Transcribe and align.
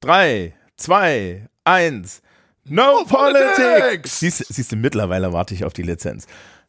3, 0.00 0.54
2, 0.76 1.48
1. 1.64 2.22
No, 2.68 3.04
Politics! 3.08 4.20
Siehst, 4.20 4.44
siehst 4.48 4.70
du, 4.70 4.76
mittlerweile 4.76 5.32
warte 5.32 5.54
ich 5.54 5.64
auf 5.64 5.72
die 5.72 5.82
Lizenz. 5.82 6.26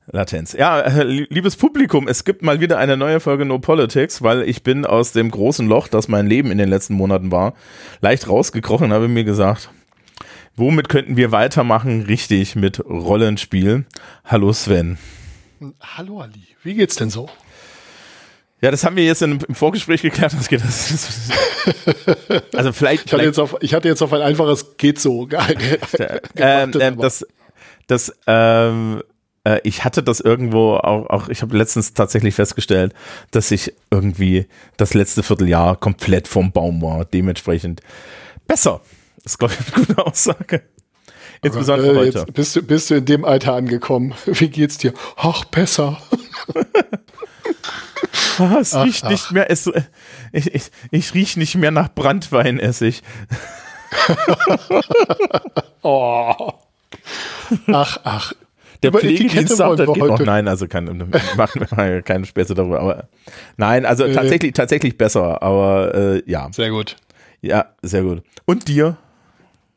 Latenz. 0.07 0.53
Ja, 0.53 0.79
äh, 0.79 1.03
liebes 1.03 1.55
Publikum, 1.55 2.07
es 2.07 2.23
gibt 2.23 2.41
mal 2.41 2.59
wieder 2.59 2.79
eine 2.79 2.97
neue 2.97 3.19
Folge 3.19 3.45
No 3.45 3.59
Politics, 3.59 4.23
weil 4.23 4.41
ich 4.41 4.63
bin 4.63 4.83
aus 4.87 5.11
dem 5.11 5.29
großen 5.29 5.67
Loch, 5.67 5.87
das 5.87 6.07
mein 6.07 6.25
Leben 6.25 6.49
in 6.49 6.57
den 6.57 6.69
letzten 6.69 6.95
Monaten 6.95 7.31
war, 7.31 7.53
leicht 8.01 8.27
rausgekrochen 8.27 8.87
und 8.87 8.93
habe 8.93 9.07
mir 9.07 9.23
gesagt, 9.23 9.69
womit 10.55 10.89
könnten 10.89 11.15
wir 11.15 11.31
weitermachen? 11.31 12.01
Richtig, 12.01 12.55
mit 12.55 12.83
Rollenspiel. 12.83 13.85
Hallo 14.25 14.51
Sven. 14.53 14.97
Hallo 15.79 16.21
Ali, 16.21 16.47
wie 16.63 16.73
geht's 16.73 16.95
denn 16.95 17.11
so? 17.11 17.29
Ja, 18.61 18.71
das 18.71 18.83
haben 18.83 18.95
wir 18.95 19.05
jetzt 19.05 19.21
im 19.21 19.39
Vorgespräch 19.39 20.01
geklärt. 20.01 20.33
Das 20.33 20.49
geht, 20.49 20.61
das, 20.61 20.89
das, 20.89 22.43
also 22.55 22.73
vielleicht. 22.73 23.05
Ich 23.05 23.13
hatte, 23.13 23.23
jetzt 23.23 23.39
auf, 23.39 23.55
ich 23.61 23.73
hatte 23.73 23.87
jetzt 23.87 24.01
auf 24.01 24.11
ein 24.11 24.21
einfaches 24.21 24.77
geht 24.77 24.99
so. 24.99 25.27
ähm, 26.35 26.71
ähm, 26.79 26.97
das, 26.97 27.25
das, 27.87 28.13
ähm, 28.27 29.01
äh, 29.45 29.59
ich 29.63 29.85
hatte 29.85 30.03
das 30.03 30.19
irgendwo 30.19 30.75
auch, 30.75 31.09
auch 31.09 31.29
ich 31.29 31.41
habe 31.41 31.57
letztens 31.57 31.93
tatsächlich 31.93 32.35
festgestellt, 32.35 32.93
dass 33.31 33.51
ich 33.51 33.73
irgendwie 33.91 34.47
das 34.75 34.93
letzte 34.93 35.23
Vierteljahr 35.23 35.77
komplett 35.77 36.27
vom 36.27 36.51
Baum 36.51 36.81
war. 36.81 37.05
Dementsprechend 37.05 37.81
besser. 38.45 38.81
Das 39.23 39.33
ist, 39.33 39.37
glaube 39.37 39.53
ich, 39.53 39.73
eine 39.73 39.85
gute 39.85 40.05
Aussage. 40.05 40.63
Insbesondere 41.41 41.93
äh, 41.93 41.95
heute. 41.95 42.25
bist 42.33 42.55
du, 42.55 42.61
bist 42.61 42.89
du 42.89 42.95
in 42.95 43.05
dem 43.05 43.23
Alter 43.23 43.53
angekommen. 43.53 44.13
Wie 44.25 44.49
geht's 44.49 44.77
dir? 44.77 44.93
Ach, 45.15 45.45
besser. 45.45 46.01
Ah, 48.39 48.57
es 48.59 48.73
ach, 48.73 48.85
riecht 48.85 49.03
ach. 49.03 49.09
nicht 49.09 49.31
mehr, 49.31 49.51
es, 49.51 49.69
ich, 50.31 50.53
ich, 50.53 50.71
ich 50.91 51.13
riech 51.13 51.37
nicht 51.37 51.55
mehr 51.55 51.71
nach 51.71 51.89
Brandweinessig. 51.93 53.03
oh. 55.81 56.53
Ach, 57.67 57.97
ach. 58.03 58.33
Der 58.81 58.93
Pflegedienst 58.93 59.57
sagt, 59.57 59.79
das 59.79 59.87
geht 59.87 60.03
noch. 60.03 60.19
Nein, 60.19 60.47
also 60.47 60.67
kann, 60.67 61.11
machen 61.35 61.67
wir 61.69 62.01
keine 62.01 62.25
Späße 62.25 62.53
darüber. 62.53 62.79
Aber 62.79 63.07
nein, 63.57 63.85
also 63.85 64.05
äh. 64.05 64.13
tatsächlich, 64.13 64.53
tatsächlich 64.53 64.97
besser. 64.97 65.43
Aber 65.43 65.93
äh, 65.93 66.23
ja. 66.25 66.49
Sehr 66.53 66.69
gut. 66.69 66.95
Ja, 67.41 67.65
sehr 67.81 68.03
gut. 68.03 68.23
Und 68.45 68.67
dir? 68.67 68.97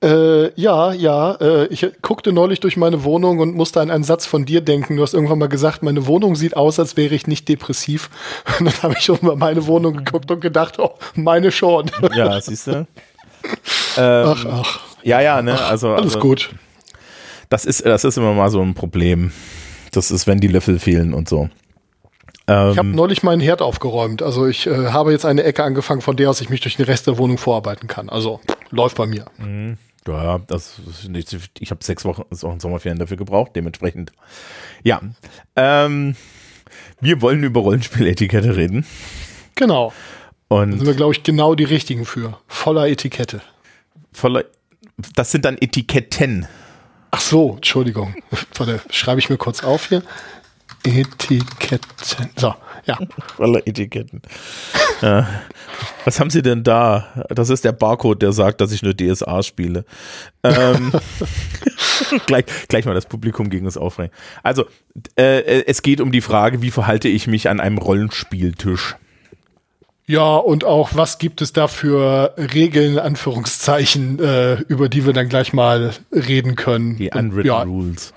Äh, 0.03 0.61
ja, 0.61 0.93
ja. 0.93 1.33
Äh, 1.41 1.67
ich 1.67 1.87
guckte 2.03 2.33
neulich 2.33 2.61
durch 2.61 2.77
meine 2.77 3.05
Wohnung 3.05 3.39
und 3.39 3.55
musste 3.55 3.81
an 3.81 3.91
einen 3.91 4.03
Satz 4.03 4.27
von 4.27 4.45
dir 4.45 4.61
denken. 4.61 4.97
Du 4.97 5.03
hast 5.03 5.15
irgendwann 5.15 5.39
mal 5.39 5.49
gesagt, 5.49 5.83
meine 5.83 6.07
Wohnung 6.07 6.35
sieht 6.35 6.57
aus, 6.57 6.81
als 6.81 6.97
wäre 6.97 7.15
ich 7.15 7.27
nicht 7.27 7.49
depressiv. 7.49 8.11
Und 8.59 8.67
dann 8.67 8.83
habe 8.83 8.95
ich 8.99 9.05
schon 9.05 9.19
mal 9.23 9.37
meine 9.37 9.67
Wohnung 9.67 9.97
geguckt 9.97 10.31
und 10.31 10.41
gedacht, 10.41 10.79
oh, 10.79 10.95
meine 11.15 11.53
schon. 11.53 11.91
Ja, 12.15 12.41
siehst 12.41 12.67
du? 12.67 12.87
ähm, 13.97 14.27
ach, 14.27 14.45
ach. 14.47 14.81
Ja, 15.03 15.21
ja, 15.21 15.41
ne? 15.41 15.61
Also, 15.61 15.91
alles 15.91 16.15
also, 16.15 16.19
gut. 16.21 16.51
Das 17.49 17.65
ist, 17.65 17.85
das 17.85 18.05
ist 18.05 18.17
immer 18.17 18.33
mal 18.33 18.51
so 18.51 18.61
ein 18.61 18.75
Problem. 18.75 19.33
Das 19.93 20.11
ist, 20.11 20.27
wenn 20.27 20.41
die 20.41 20.49
Löffel 20.49 20.79
fehlen 20.79 21.15
und 21.15 21.29
so. 21.29 21.49
Ähm, 22.49 22.73
ich 22.73 22.79
habe 22.79 22.89
neulich 22.89 23.23
meinen 23.23 23.41
Herd 23.41 23.63
aufgeräumt. 23.63 24.23
Also 24.23 24.47
ich 24.47 24.67
äh, 24.67 24.89
habe 24.89 25.13
jetzt 25.13 25.25
eine 25.25 25.45
Ecke 25.45 25.63
angefangen, 25.63 26.01
von 26.01 26.17
der 26.17 26.31
aus 26.31 26.41
ich 26.41 26.51
mich 26.51 26.61
durch 26.61 26.77
den 26.77 26.87
Rest 26.87 27.07
der 27.07 27.19
Wohnung 27.19 27.39
vorarbeiten 27.39 27.89
kann. 27.89 28.09
Also 28.09 28.41
läuft 28.71 28.97
bei 28.97 29.07
mir. 29.07 29.27
Mhm. 29.39 29.77
Ja, 30.07 30.39
das, 30.39 30.81
das 30.85 31.09
ich 31.59 31.71
habe 31.71 31.85
sechs 31.85 32.05
Wochen, 32.05 32.23
Wochen 32.31 32.61
Sommerferien 32.61 32.99
dafür 32.99 33.17
gebraucht, 33.17 33.53
dementsprechend. 33.55 34.13
Ja. 34.83 35.01
Ähm, 35.55 36.17
wir 37.01 37.21
wollen 37.23 37.43
über 37.45 37.61
Rollenspieletikette 37.61 38.57
reden. 38.57 38.85
Genau. 39.55 39.93
Und 40.49 40.73
da 40.73 40.77
sind 40.79 40.87
wir, 40.87 40.95
glaube 40.95 41.13
ich, 41.13 41.23
genau 41.23 41.55
die 41.55 41.65
richtigen 41.65 42.05
für. 42.05 42.39
Voller 42.49 42.89
Etikette. 42.89 43.43
Voller. 44.13 44.45
Das 45.15 45.31
sind 45.31 45.45
dann 45.45 45.57
Etiketten. 45.59 46.47
Ach 47.11 47.21
so, 47.21 47.55
Entschuldigung. 47.57 48.15
Warte, 48.55 48.81
schreibe 48.91 49.21
ich 49.21 49.31
mir 49.31 49.37
kurz 49.37 49.63
auf 49.63 49.89
hier. 49.89 50.03
Etiketten. 50.85 52.31
So, 52.37 52.55
ja. 52.87 52.99
Voller 53.37 53.67
Etiketten. 53.67 54.23
ja. 55.01 55.27
Was 56.05 56.19
haben 56.21 56.31
Sie 56.31 56.43
denn 56.43 56.65
da? 56.65 57.27
Das 57.29 57.49
ist 57.49 57.65
der 57.65 57.73
Barcode, 57.73 58.23
der 58.23 58.33
sagt, 58.33 58.61
dass 58.61 58.73
ich 58.73 58.83
nur 58.83 58.95
DSA 58.95 59.43
spiele. 59.43 59.85
Ähm, 60.43 60.93
gleich, 62.27 62.45
gleich 62.69 62.85
mal 62.85 62.95
das 62.95 63.07
Publikum 63.07 63.51
gegen 63.51 63.67
uns 63.67 63.77
aufregen. 63.77 64.13
Also, 64.43 64.65
äh, 65.17 65.63
es 65.67 65.83
geht 65.83 66.01
um 66.01 66.13
die 66.13 66.21
Frage, 66.21 66.63
wie 66.63 66.71
verhalte 66.71 67.09
ich 67.09 67.27
mich 67.27 67.49
an 67.49 67.61
einem 67.61 67.79
Rollenspieltisch? 67.79 68.97
Ja, 70.07 70.37
und 70.37 70.65
auch, 70.65 70.91
was 70.95 71.19
gibt 71.19 71.41
es 71.41 71.53
da 71.53 71.69
für 71.69 72.35
Regeln, 72.37 72.99
Anführungszeichen, 72.99 74.19
äh, 74.19 74.55
über 74.63 74.89
die 74.89 75.07
wir 75.07 75.13
dann 75.13 75.29
gleich 75.29 75.53
mal 75.53 75.93
reden 76.11 76.57
können? 76.57 76.97
Die 76.97 77.11
Unwritten 77.11 77.49
ja. 77.49 77.63
Rules. 77.63 78.13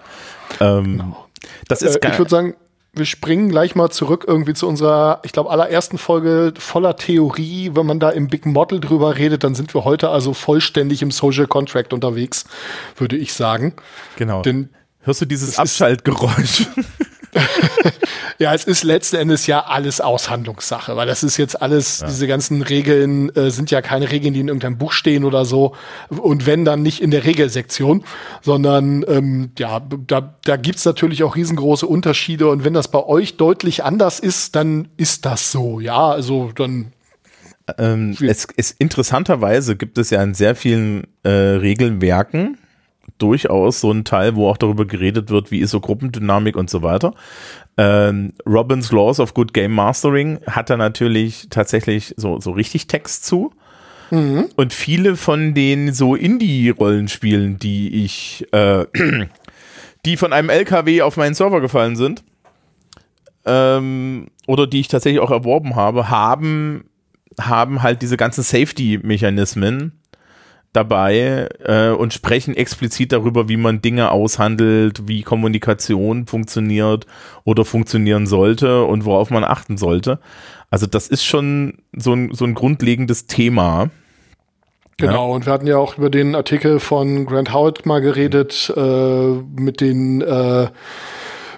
Ähm, 0.60 0.98
genau. 0.98 1.25
Das 1.68 1.82
ist 1.82 1.96
äh, 1.98 2.10
ich 2.12 2.18
würde 2.18 2.32
sagen, 2.32 2.56
wir 2.94 3.06
springen 3.06 3.50
gleich 3.50 3.76
mal 3.76 3.90
zurück 3.90 4.24
irgendwie 4.26 4.54
zu 4.54 4.68
unserer, 4.68 5.20
ich 5.24 5.34
glaube, 5.34 5.50
allerersten 5.50 5.98
Folge 5.98 6.54
voller 6.58 6.96
Theorie. 6.96 7.72
Wenn 7.74 7.86
man 7.86 8.00
da 8.00 8.10
im 8.10 8.30
Big 8.30 8.46
Model 8.46 8.80
drüber 8.80 9.18
redet, 9.18 9.44
dann 9.44 9.54
sind 9.54 9.74
wir 9.74 9.84
heute 9.84 10.10
also 10.10 10.34
vollständig 10.34 11.02
im 11.02 11.12
Social 11.12 11.48
Contract 11.48 11.92
unterwegs, 11.92 12.46
würde 12.96 13.18
ich 13.18 13.34
sagen. 13.34 13.74
Genau. 14.16 14.42
Denn 14.42 14.70
Hörst 15.06 15.22
du 15.22 15.26
dieses 15.26 15.60
Abschaltgeräusch? 15.60 16.68
ja, 18.40 18.54
es 18.54 18.66
ist 18.66 18.84
letzten 18.84 19.18
Endes 19.18 19.48
ja 19.48 19.66
alles 19.66 20.02
Aushandlungssache, 20.02 20.96
weil 20.96 21.08
das 21.08 21.24
ist 21.24 21.38
jetzt 21.38 21.62
alles, 21.62 22.00
ja. 22.00 22.08
diese 22.08 22.28
ganzen 22.28 22.62
Regeln 22.62 23.36
äh, 23.36 23.50
sind 23.52 23.72
ja 23.72 23.82
keine 23.82 24.12
Regeln, 24.12 24.34
die 24.34 24.40
in 24.40 24.48
irgendeinem 24.48 24.78
Buch 24.78 24.92
stehen 24.92 25.24
oder 25.24 25.46
so. 25.46 25.76
Und 26.10 26.46
wenn 26.46 26.66
dann 26.66 26.82
nicht 26.82 27.02
in 27.02 27.12
der 27.12 27.26
Regelsektion, 27.26 28.04
sondern 28.42 29.06
ähm, 29.08 29.52
ja, 29.58 29.80
da, 29.80 30.36
da 30.44 30.58
gibt's 30.58 30.86
natürlich 30.86 31.24
auch 31.24 31.36
riesengroße 31.36 31.88
Unterschiede. 31.88 32.48
Und 32.50 32.64
wenn 32.64 32.74
das 32.74 32.88
bei 32.90 33.04
euch 33.04 33.38
deutlich 33.38 33.84
anders 33.84 34.20
ist, 34.20 34.56
dann 34.56 34.88
ist 34.98 35.26
das 35.26 35.52
so. 35.52 35.80
Ja, 35.80 36.10
also 36.10 36.52
dann 36.56 36.92
ähm, 37.78 38.16
es, 38.22 38.48
es, 38.56 38.72
interessanterweise 38.72 39.76
gibt 39.76 39.98
es 39.98 40.12
ja 40.12 40.22
in 40.22 40.34
sehr 40.36 40.56
vielen 40.56 41.08
äh, 41.24 41.30
Regelwerken 41.30 42.60
durchaus 43.18 43.82
so 43.82 43.92
ein 43.92 44.04
Teil, 44.04 44.36
wo 44.36 44.50
auch 44.50 44.58
darüber 44.58 44.86
geredet 44.86 45.30
wird, 45.30 45.52
wie 45.52 45.60
ist 45.60 45.72
so 45.72 45.80
Gruppendynamik 45.80 46.56
und 46.56 46.70
so 46.70 46.82
weiter. 46.82 47.14
Ähm, 47.78 48.34
Robbins 48.46 48.92
Laws 48.92 49.20
of 49.20 49.34
Good 49.34 49.54
Game 49.54 49.74
Mastering 49.74 50.40
hat 50.48 50.70
da 50.70 50.78
natürlich 50.78 51.48
tatsächlich 51.50 52.14
so, 52.18 52.40
so 52.40 52.52
richtig 52.52 52.88
Text 52.88 53.26
zu. 53.26 53.52
Mhm. 54.12 54.50
Und 54.56 54.74
viele 54.74 55.16
von 55.16 55.54
den 55.54 55.94
so 55.94 56.16
Indie-Rollenspielen, 56.16 57.58
die 57.58 58.04
ich, 58.04 58.46
äh, 58.52 58.86
die 60.06 60.18
von 60.18 60.34
einem 60.34 60.50
LKW 60.50 61.02
auf 61.02 61.18
meinen 61.18 61.34
Server 61.34 61.62
gefallen 61.62 61.96
sind, 61.96 62.24
ähm, 63.46 64.28
oder 64.48 64.68
die 64.68 64.80
ich 64.80 64.88
tatsächlich 64.88 65.22
auch 65.22 65.32
erworben 65.32 65.76
habe, 65.76 66.10
haben, 66.10 66.86
haben 67.40 67.84
halt 67.84 68.02
diese 68.02 68.18
ganzen 68.18 68.44
Safety-Mechanismen, 68.44 69.94
dabei 70.76 71.50
äh, 71.64 71.90
und 71.90 72.14
sprechen 72.14 72.56
explizit 72.56 73.12
darüber, 73.12 73.50
wie 73.50 73.58
man 73.58 73.82
Dinge 73.82 74.12
aushandelt, 74.12 75.08
wie 75.08 75.24
Kommunikation 75.24 76.28
funktioniert 76.28 77.06
oder 77.44 77.66
funktionieren 77.66 78.28
sollte 78.28 78.84
und 78.84 79.06
worauf 79.06 79.30
man 79.30 79.44
achten 79.44 79.78
sollte. 79.78 80.20
Also 80.70 80.88
das 80.88 81.08
ist 81.08 81.24
schon 81.24 81.80
so 81.96 82.14
ein, 82.14 82.34
so 82.34 82.46
ein 82.46 82.54
grundlegendes 82.54 83.28
Thema. 83.28 83.90
Genau, 84.98 85.30
ja. 85.30 85.36
und 85.36 85.46
wir 85.46 85.54
hatten 85.54 85.68
ja 85.68 85.78
auch 85.78 85.98
über 85.98 86.10
den 86.10 86.36
Artikel 86.36 86.80
von 86.80 87.26
Grant 87.26 87.54
Howard 87.54 87.86
mal 87.86 88.02
geredet, 88.02 88.74
äh, 88.76 89.32
mit 89.60 89.82
den 89.82 90.22
äh, 90.22 90.68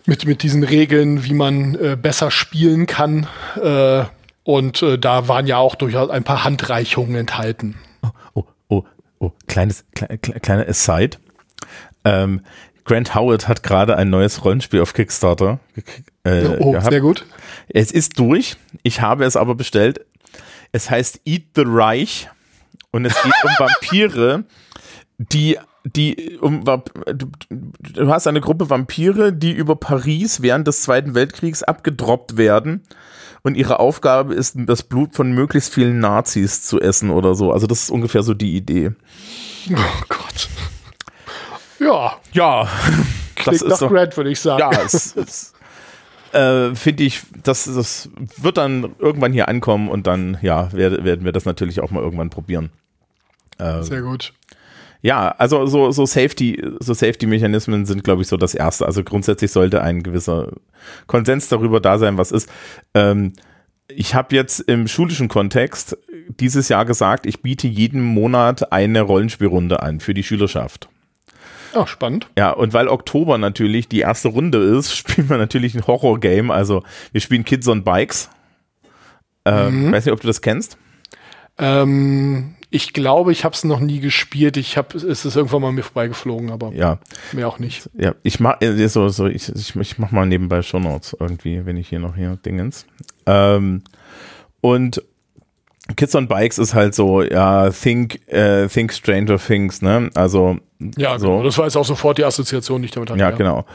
mit, 0.07 0.25
mit 0.25 0.41
diesen 0.41 0.63
Regeln, 0.63 1.25
wie 1.25 1.33
man 1.33 1.75
äh, 1.75 1.97
besser 2.01 2.31
spielen 2.31 2.87
kann. 2.87 3.27
Äh, 3.61 4.05
und 4.43 4.81
äh, 4.81 4.97
da 4.97 5.27
waren 5.27 5.45
ja 5.45 5.57
auch 5.57 5.75
durchaus 5.75 6.09
ein 6.09 6.23
paar 6.23 6.45
Handreichungen 6.45 7.15
enthalten. 7.15 7.75
Oh, 9.19 9.31
kleines, 9.47 9.85
kle, 9.93 10.17
kleiner 10.17 10.67
Aside. 10.67 11.17
Ähm, 12.03 12.41
Grant 12.85 13.15
Howard 13.15 13.47
hat 13.47 13.63
gerade 13.63 13.97
ein 13.97 14.09
neues 14.09 14.45
Rollenspiel 14.45 14.81
auf 14.81 14.93
Kickstarter 14.93 15.59
äh, 16.23 16.47
oh, 16.59 16.71
gehabt. 16.71 16.91
sehr 16.91 17.01
gut. 17.01 17.25
Es 17.67 17.91
ist 17.91 18.17
durch. 18.17 18.55
Ich 18.83 19.01
habe 19.01 19.25
es 19.25 19.35
aber 19.35 19.55
bestellt. 19.55 20.05
Es 20.71 20.89
heißt 20.89 21.21
Eat 21.25 21.43
the 21.55 21.63
Reich 21.65 22.29
und 22.91 23.05
es 23.05 23.13
geht 23.21 23.33
um 23.43 23.49
Vampire, 23.59 24.45
die 25.17 25.57
die 25.83 26.37
um 26.41 26.65
du, 26.65 27.27
du 27.79 28.09
hast 28.09 28.27
eine 28.27 28.41
Gruppe 28.41 28.69
Vampire, 28.69 29.31
die 29.31 29.51
über 29.51 29.75
Paris 29.75 30.41
während 30.41 30.67
des 30.67 30.81
Zweiten 30.81 31.15
Weltkriegs 31.15 31.63
abgedroppt 31.63 32.37
werden 32.37 32.83
und 33.47 33.55
ihre 33.55 33.79
Aufgabe 33.79 34.33
ist, 34.33 34.55
das 34.57 34.83
Blut 34.83 35.15
von 35.15 35.31
möglichst 35.31 35.73
vielen 35.73 35.99
Nazis 35.99 36.61
zu 36.63 36.81
essen 36.81 37.09
oder 37.09 37.33
so. 37.33 37.53
Also 37.53 37.65
das 37.65 37.83
ist 37.83 37.89
ungefähr 37.89 38.21
so 38.21 38.33
die 38.33 38.55
Idee. 38.55 38.91
Oh 39.71 40.03
Gott. 40.09 40.49
Ja. 41.79 42.17
Ja. 42.33 42.67
Klingt 43.35 43.47
das 43.47 43.61
ist 43.61 43.81
nach 43.81 43.89
Grant, 43.89 44.17
würde 44.17 44.29
ich 44.29 44.39
sagen. 44.39 44.59
Ja, 44.59 44.71
es, 44.83 45.15
es 45.15 45.53
äh, 46.33 46.75
finde 46.75 47.03
ich, 47.03 47.21
das, 47.41 47.63
das 47.63 48.09
wird 48.35 48.57
dann 48.57 48.95
irgendwann 48.99 49.31
hier 49.31 49.47
ankommen 49.47 49.87
und 49.87 50.07
dann, 50.07 50.37
ja, 50.41 50.71
werd, 50.73 51.05
werden 51.05 51.23
wir 51.23 51.31
das 51.31 51.45
natürlich 51.45 51.79
auch 51.79 51.89
mal 51.89 52.03
irgendwann 52.03 52.29
probieren. 52.29 52.69
Ähm, 53.59 53.83
Sehr 53.83 54.01
gut. 54.01 54.33
Ja, 55.07 55.33
also 55.37 55.65
so, 55.67 55.89
so 55.91 56.05
Safety, 56.05 56.61
so 56.81 56.93
Safety-Mechanismen 56.93 57.85
sind, 57.85 58.03
glaube 58.03 58.23
ich, 58.23 58.27
so 58.27 58.35
das 58.35 58.53
erste. 58.53 58.85
Also 58.85 59.05
grundsätzlich 59.05 59.53
sollte 59.53 59.81
ein 59.81 60.03
gewisser 60.03 60.51
Konsens 61.05 61.47
darüber 61.47 61.79
da 61.79 61.97
sein, 61.97 62.17
was 62.17 62.33
ist. 62.33 62.49
Ähm, 62.93 63.31
ich 63.87 64.15
habe 64.15 64.35
jetzt 64.35 64.59
im 64.59 64.89
schulischen 64.89 65.29
Kontext 65.29 65.97
dieses 66.41 66.67
Jahr 66.67 66.83
gesagt, 66.83 67.25
ich 67.25 67.41
biete 67.41 67.69
jeden 67.69 68.01
Monat 68.01 68.73
eine 68.73 68.99
Rollenspielrunde 68.99 69.81
an 69.81 70.01
für 70.01 70.13
die 70.13 70.23
Schülerschaft. 70.23 70.89
Oh, 71.73 71.85
spannend. 71.85 72.27
Ja, 72.37 72.51
und 72.51 72.73
weil 72.73 72.89
Oktober 72.89 73.37
natürlich 73.37 73.87
die 73.87 74.01
erste 74.01 74.27
Runde 74.27 74.57
ist, 74.57 74.93
spielen 74.97 75.29
wir 75.29 75.37
natürlich 75.37 75.73
ein 75.73 75.87
Horror-Game. 75.87 76.51
Also 76.51 76.83
wir 77.13 77.21
spielen 77.21 77.45
Kids 77.45 77.69
on 77.69 77.85
Bikes. 77.85 78.29
Äh, 79.45 79.69
mhm. 79.69 79.89
Weiß 79.89 80.03
nicht, 80.03 80.13
ob 80.13 80.19
du 80.19 80.27
das 80.27 80.41
kennst. 80.41 80.77
Ähm, 81.57 82.56
ich 82.69 82.93
glaube, 82.93 83.31
ich 83.31 83.45
habe 83.45 83.55
es 83.55 83.63
noch 83.63 83.79
nie 83.79 83.99
gespielt. 83.99 84.57
Ich 84.57 84.77
habe, 84.77 84.97
es 84.97 85.25
ist 85.25 85.35
irgendwann 85.35 85.61
mal 85.61 85.71
mir 85.71 85.83
vorbeigeflogen, 85.83 86.51
aber 86.51 86.73
ja. 86.73 86.99
mehr 87.31 87.47
auch 87.47 87.59
nicht. 87.59 87.89
Ja, 87.97 88.13
ich 88.23 88.39
mach 88.39 88.61
äh, 88.61 88.87
so, 88.89 89.07
so 89.09 89.27
ich, 89.27 89.49
ich, 89.49 89.75
ich 89.75 89.97
mach 89.97 90.11
mal 90.11 90.25
nebenbei 90.25 90.61
Show 90.61 90.79
Notes 90.79 91.15
irgendwie, 91.17 91.65
wenn 91.65 91.77
ich 91.77 91.87
hier 91.89 91.99
noch 91.99 92.15
hier 92.15 92.37
Dingens. 92.45 92.85
Ähm, 93.25 93.83
und 94.59 95.01
Kids 95.95 96.15
on 96.15 96.27
Bikes 96.27 96.57
ist 96.57 96.73
halt 96.73 96.93
so, 96.93 97.21
ja, 97.21 97.69
think, 97.69 98.19
äh, 98.27 98.67
think 98.67 98.91
Stranger 98.93 99.37
Things, 99.37 99.81
ne? 99.81 100.09
Also 100.15 100.57
ja, 100.95 101.17
so. 101.17 101.27
Genau. 101.27 101.43
das 101.43 101.57
war 101.57 101.65
jetzt 101.65 101.75
auch 101.75 101.85
sofort 101.85 102.17
die 102.17 102.25
Assoziation, 102.25 102.81
die 102.81 102.87
ich 102.87 102.91
damit 102.91 103.09
hatte. 103.09 103.19
Ja, 103.19 103.31
ja, 103.31 103.35
genau. 103.35 103.65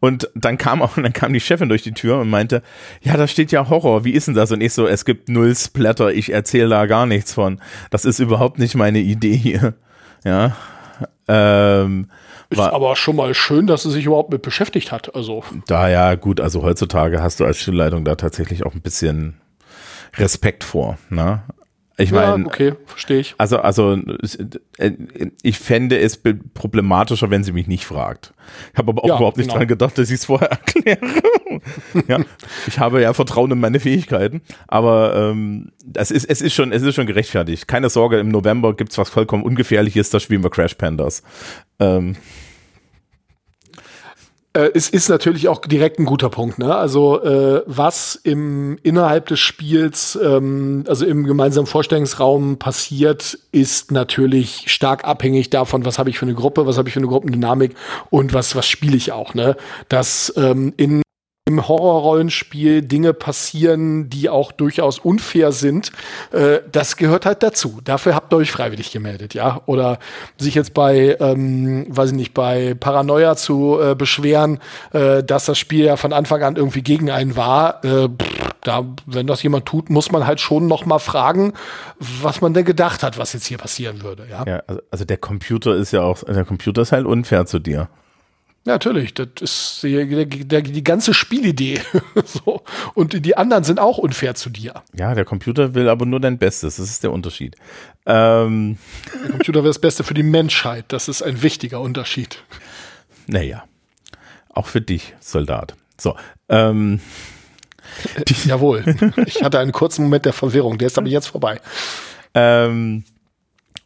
Und 0.00 0.28
dann 0.34 0.58
kam 0.58 0.82
auch, 0.82 0.94
dann 0.96 1.12
kam 1.12 1.32
die 1.32 1.40
Chefin 1.40 1.68
durch 1.68 1.82
die 1.82 1.92
Tür 1.92 2.18
und 2.18 2.28
meinte, 2.28 2.62
ja, 3.00 3.16
da 3.16 3.26
steht 3.26 3.52
ja 3.52 3.68
Horror, 3.68 4.04
wie 4.04 4.12
ist 4.12 4.28
denn 4.28 4.34
das? 4.34 4.52
Und 4.52 4.60
ich 4.60 4.72
so, 4.72 4.86
es 4.86 5.04
gibt 5.04 5.28
null 5.28 5.54
Splatter, 5.54 6.12
ich 6.12 6.32
erzähle 6.32 6.68
da 6.70 6.86
gar 6.86 7.06
nichts 7.06 7.32
von. 7.32 7.60
Das 7.90 8.04
ist 8.04 8.18
überhaupt 8.18 8.58
nicht 8.58 8.74
meine 8.74 8.98
Idee 8.98 9.36
hier. 9.36 9.74
Ja. 10.24 10.56
Ähm, 11.28 12.08
ist 12.50 12.58
war, 12.58 12.72
aber 12.72 12.96
schon 12.96 13.16
mal 13.16 13.32
schön, 13.32 13.66
dass 13.66 13.84
sie 13.84 13.90
sich 13.90 14.04
überhaupt 14.04 14.30
mit 14.30 14.42
beschäftigt 14.42 14.92
hat. 14.92 15.14
Also. 15.14 15.44
Da 15.66 15.88
ja, 15.88 16.14
gut, 16.16 16.40
also 16.40 16.62
heutzutage 16.62 17.22
hast 17.22 17.40
du 17.40 17.44
als 17.44 17.58
Schulleitung 17.58 18.04
da 18.04 18.16
tatsächlich 18.16 18.66
auch 18.66 18.74
ein 18.74 18.82
bisschen 18.82 19.40
Respekt 20.16 20.64
vor. 20.64 20.98
Ne? 21.08 21.42
Ich 22.00 22.12
meine, 22.12 22.42
ja, 22.42 22.46
okay, 22.46 22.72
verstehe 22.86 23.20
ich. 23.20 23.34
Also, 23.38 23.58
also 23.58 23.98
äh, 24.78 24.92
ich 25.42 25.58
fände 25.58 25.98
es 25.98 26.20
problematischer, 26.54 27.30
wenn 27.30 27.44
sie 27.44 27.52
mich 27.52 27.66
nicht 27.66 27.84
fragt. 27.84 28.32
Ich 28.72 28.78
habe 28.78 28.90
aber 28.90 29.04
auch 29.04 29.08
ja, 29.08 29.16
überhaupt 29.16 29.36
nicht 29.36 29.48
genau. 29.48 29.58
dran 29.58 29.68
gedacht, 29.68 29.98
dass 29.98 30.08
ich 30.08 30.16
es 30.16 30.24
vorher 30.24 30.50
erkläre. 30.50 30.98
ja, 32.08 32.20
ich 32.66 32.78
habe 32.78 33.02
ja 33.02 33.12
Vertrauen 33.12 33.50
in 33.50 33.60
meine 33.60 33.80
Fähigkeiten, 33.80 34.40
aber 34.66 35.14
ähm, 35.14 35.72
es, 35.94 36.10
ist, 36.10 36.24
es, 36.24 36.40
ist 36.40 36.54
schon, 36.54 36.72
es 36.72 36.82
ist 36.82 36.94
schon 36.94 37.06
gerechtfertigt. 37.06 37.68
Keine 37.68 37.90
Sorge, 37.90 38.18
im 38.18 38.28
November 38.28 38.74
gibt 38.74 38.92
es 38.92 38.98
was 38.98 39.10
vollkommen 39.10 39.42
Ungefährliches, 39.42 40.10
da 40.10 40.20
spielen 40.20 40.42
wir 40.42 40.50
Crash 40.50 40.74
Pandas. 40.74 41.22
Ähm, 41.78 42.16
äh, 44.52 44.70
es 44.74 44.90
ist 44.90 45.08
natürlich 45.08 45.48
auch 45.48 45.60
direkt 45.60 45.98
ein 45.98 46.04
guter 46.04 46.28
Punkt. 46.28 46.58
Ne? 46.58 46.74
Also 46.74 47.22
äh, 47.22 47.62
was 47.66 48.16
im 48.16 48.78
innerhalb 48.82 49.26
des 49.26 49.38
Spiels, 49.38 50.18
ähm, 50.22 50.84
also 50.88 51.06
im 51.06 51.24
gemeinsamen 51.24 51.66
Vorstellungsraum 51.66 52.58
passiert, 52.58 53.38
ist 53.52 53.92
natürlich 53.92 54.64
stark 54.66 55.04
abhängig 55.04 55.50
davon, 55.50 55.84
was 55.84 55.98
habe 55.98 56.10
ich 56.10 56.18
für 56.18 56.26
eine 56.26 56.34
Gruppe, 56.34 56.66
was 56.66 56.78
habe 56.78 56.88
ich 56.88 56.94
für 56.94 57.00
eine 57.00 57.08
Gruppendynamik 57.08 57.74
und 58.10 58.34
was 58.34 58.56
was 58.56 58.66
spiele 58.66 58.96
ich 58.96 59.12
auch. 59.12 59.34
Ne? 59.34 59.56
Dass 59.88 60.32
ähm, 60.36 60.72
in 60.76 61.02
im 61.46 61.66
Horrorrollenspiel 61.66 62.82
Dinge 62.82 63.12
passieren, 63.12 64.08
die 64.08 64.28
auch 64.28 64.52
durchaus 64.52 64.98
unfair 64.98 65.50
sind, 65.52 65.90
äh, 66.30 66.60
das 66.70 66.96
gehört 66.96 67.26
halt 67.26 67.42
dazu. 67.42 67.80
Dafür 67.82 68.14
habt 68.14 68.32
ihr 68.32 68.36
euch 68.36 68.52
freiwillig 68.52 68.92
gemeldet, 68.92 69.34
ja. 69.34 69.60
Oder 69.66 69.98
sich 70.38 70.54
jetzt 70.54 70.74
bei, 70.74 71.16
ähm, 71.18 71.86
weiß 71.88 72.10
ich 72.10 72.16
nicht, 72.16 72.34
bei 72.34 72.74
Paranoia 72.74 73.34
zu 73.34 73.78
äh, 73.80 73.94
beschweren, 73.96 74.60
äh, 74.92 75.24
dass 75.24 75.46
das 75.46 75.58
Spiel 75.58 75.86
ja 75.86 75.96
von 75.96 76.12
Anfang 76.12 76.42
an 76.42 76.56
irgendwie 76.56 76.82
gegen 76.82 77.10
einen 77.10 77.34
war. 77.36 77.84
Äh, 77.84 78.08
pff, 78.08 78.50
da, 78.62 78.84
wenn 79.06 79.26
das 79.26 79.42
jemand 79.42 79.66
tut, 79.66 79.90
muss 79.90 80.12
man 80.12 80.26
halt 80.26 80.40
schon 80.40 80.66
noch 80.66 80.86
mal 80.86 80.98
fragen, 80.98 81.54
was 81.98 82.40
man 82.40 82.54
denn 82.54 82.64
gedacht 82.64 83.02
hat, 83.02 83.18
was 83.18 83.32
jetzt 83.32 83.46
hier 83.46 83.58
passieren 83.58 84.02
würde, 84.02 84.26
ja. 84.30 84.44
ja 84.46 84.62
also, 84.66 84.82
also 84.90 85.04
der 85.04 85.16
Computer 85.16 85.74
ist 85.74 85.92
ja 85.92 86.02
auch, 86.02 86.22
der 86.22 86.44
Computer 86.44 86.82
ist 86.82 86.92
halt 86.92 87.06
unfair 87.06 87.46
zu 87.46 87.58
dir. 87.58 87.88
Natürlich, 88.64 89.14
das 89.14 89.28
ist 89.40 89.82
die, 89.82 90.26
die, 90.26 90.62
die 90.62 90.84
ganze 90.84 91.14
Spielidee. 91.14 91.80
so. 92.24 92.62
Und 92.94 93.24
die 93.24 93.36
anderen 93.36 93.64
sind 93.64 93.80
auch 93.80 93.96
unfair 93.96 94.34
zu 94.34 94.50
dir. 94.50 94.82
Ja, 94.92 95.14
der 95.14 95.24
Computer 95.24 95.74
will 95.74 95.88
aber 95.88 96.04
nur 96.04 96.20
dein 96.20 96.36
Bestes. 96.36 96.76
Das 96.76 96.90
ist 96.90 97.02
der 97.02 97.10
Unterschied. 97.10 97.56
Ähm. 98.04 98.76
Der 99.22 99.30
Computer 99.30 99.62
will 99.62 99.70
das 99.70 99.78
Beste 99.78 100.04
für 100.04 100.12
die 100.12 100.22
Menschheit. 100.22 100.84
Das 100.88 101.08
ist 101.08 101.22
ein 101.22 101.42
wichtiger 101.42 101.80
Unterschied. 101.80 102.42
Naja, 103.26 103.64
auch 104.50 104.66
für 104.66 104.82
dich, 104.82 105.14
Soldat. 105.20 105.74
So. 105.98 106.16
Ähm. 106.50 107.00
Jawohl. 108.44 108.84
Ich 109.24 109.42
hatte 109.42 109.58
einen 109.58 109.72
kurzen 109.72 110.02
Moment 110.02 110.26
der 110.26 110.34
Verwirrung. 110.34 110.76
Der 110.76 110.88
ist 110.88 110.98
aber 110.98 111.08
jetzt 111.08 111.28
vorbei. 111.28 111.60
Ähm. 112.34 113.04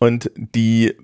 Und 0.01 0.33
die 0.35 0.97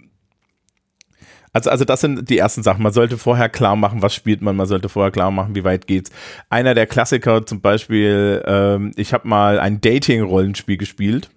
also, 1.53 1.71
also 1.71 1.85
das 1.85 2.01
sind 2.01 2.31
die 2.31 2.39
ersten 2.39 2.63
Sachen. 2.63 2.83
Man 2.83 2.93
sollte 2.93 3.19
vorher 3.19 3.49
klar 3.49 3.77
machen, 3.77 4.03
was 4.03 4.15
spielt 4.15 4.41
man. 4.41 4.57
Man 4.57 4.67
sollte 4.67 4.89
vorher 4.89 5.11
klar 5.11 5.31
machen, 5.31 5.55
wie 5.55 5.65
weit 5.65 5.87
geht's. 5.87 6.11
Einer 6.49 6.75
der 6.75 6.87
Klassiker 6.87 7.45
zum 7.45 7.61
Beispiel, 7.61 8.43
ähm, 8.47 8.93
ich 8.97 9.13
habe 9.13 9.27
mal 9.27 9.59
ein 9.59 9.81
Dating-Rollenspiel 9.81 10.77
gespielt. 10.77 11.31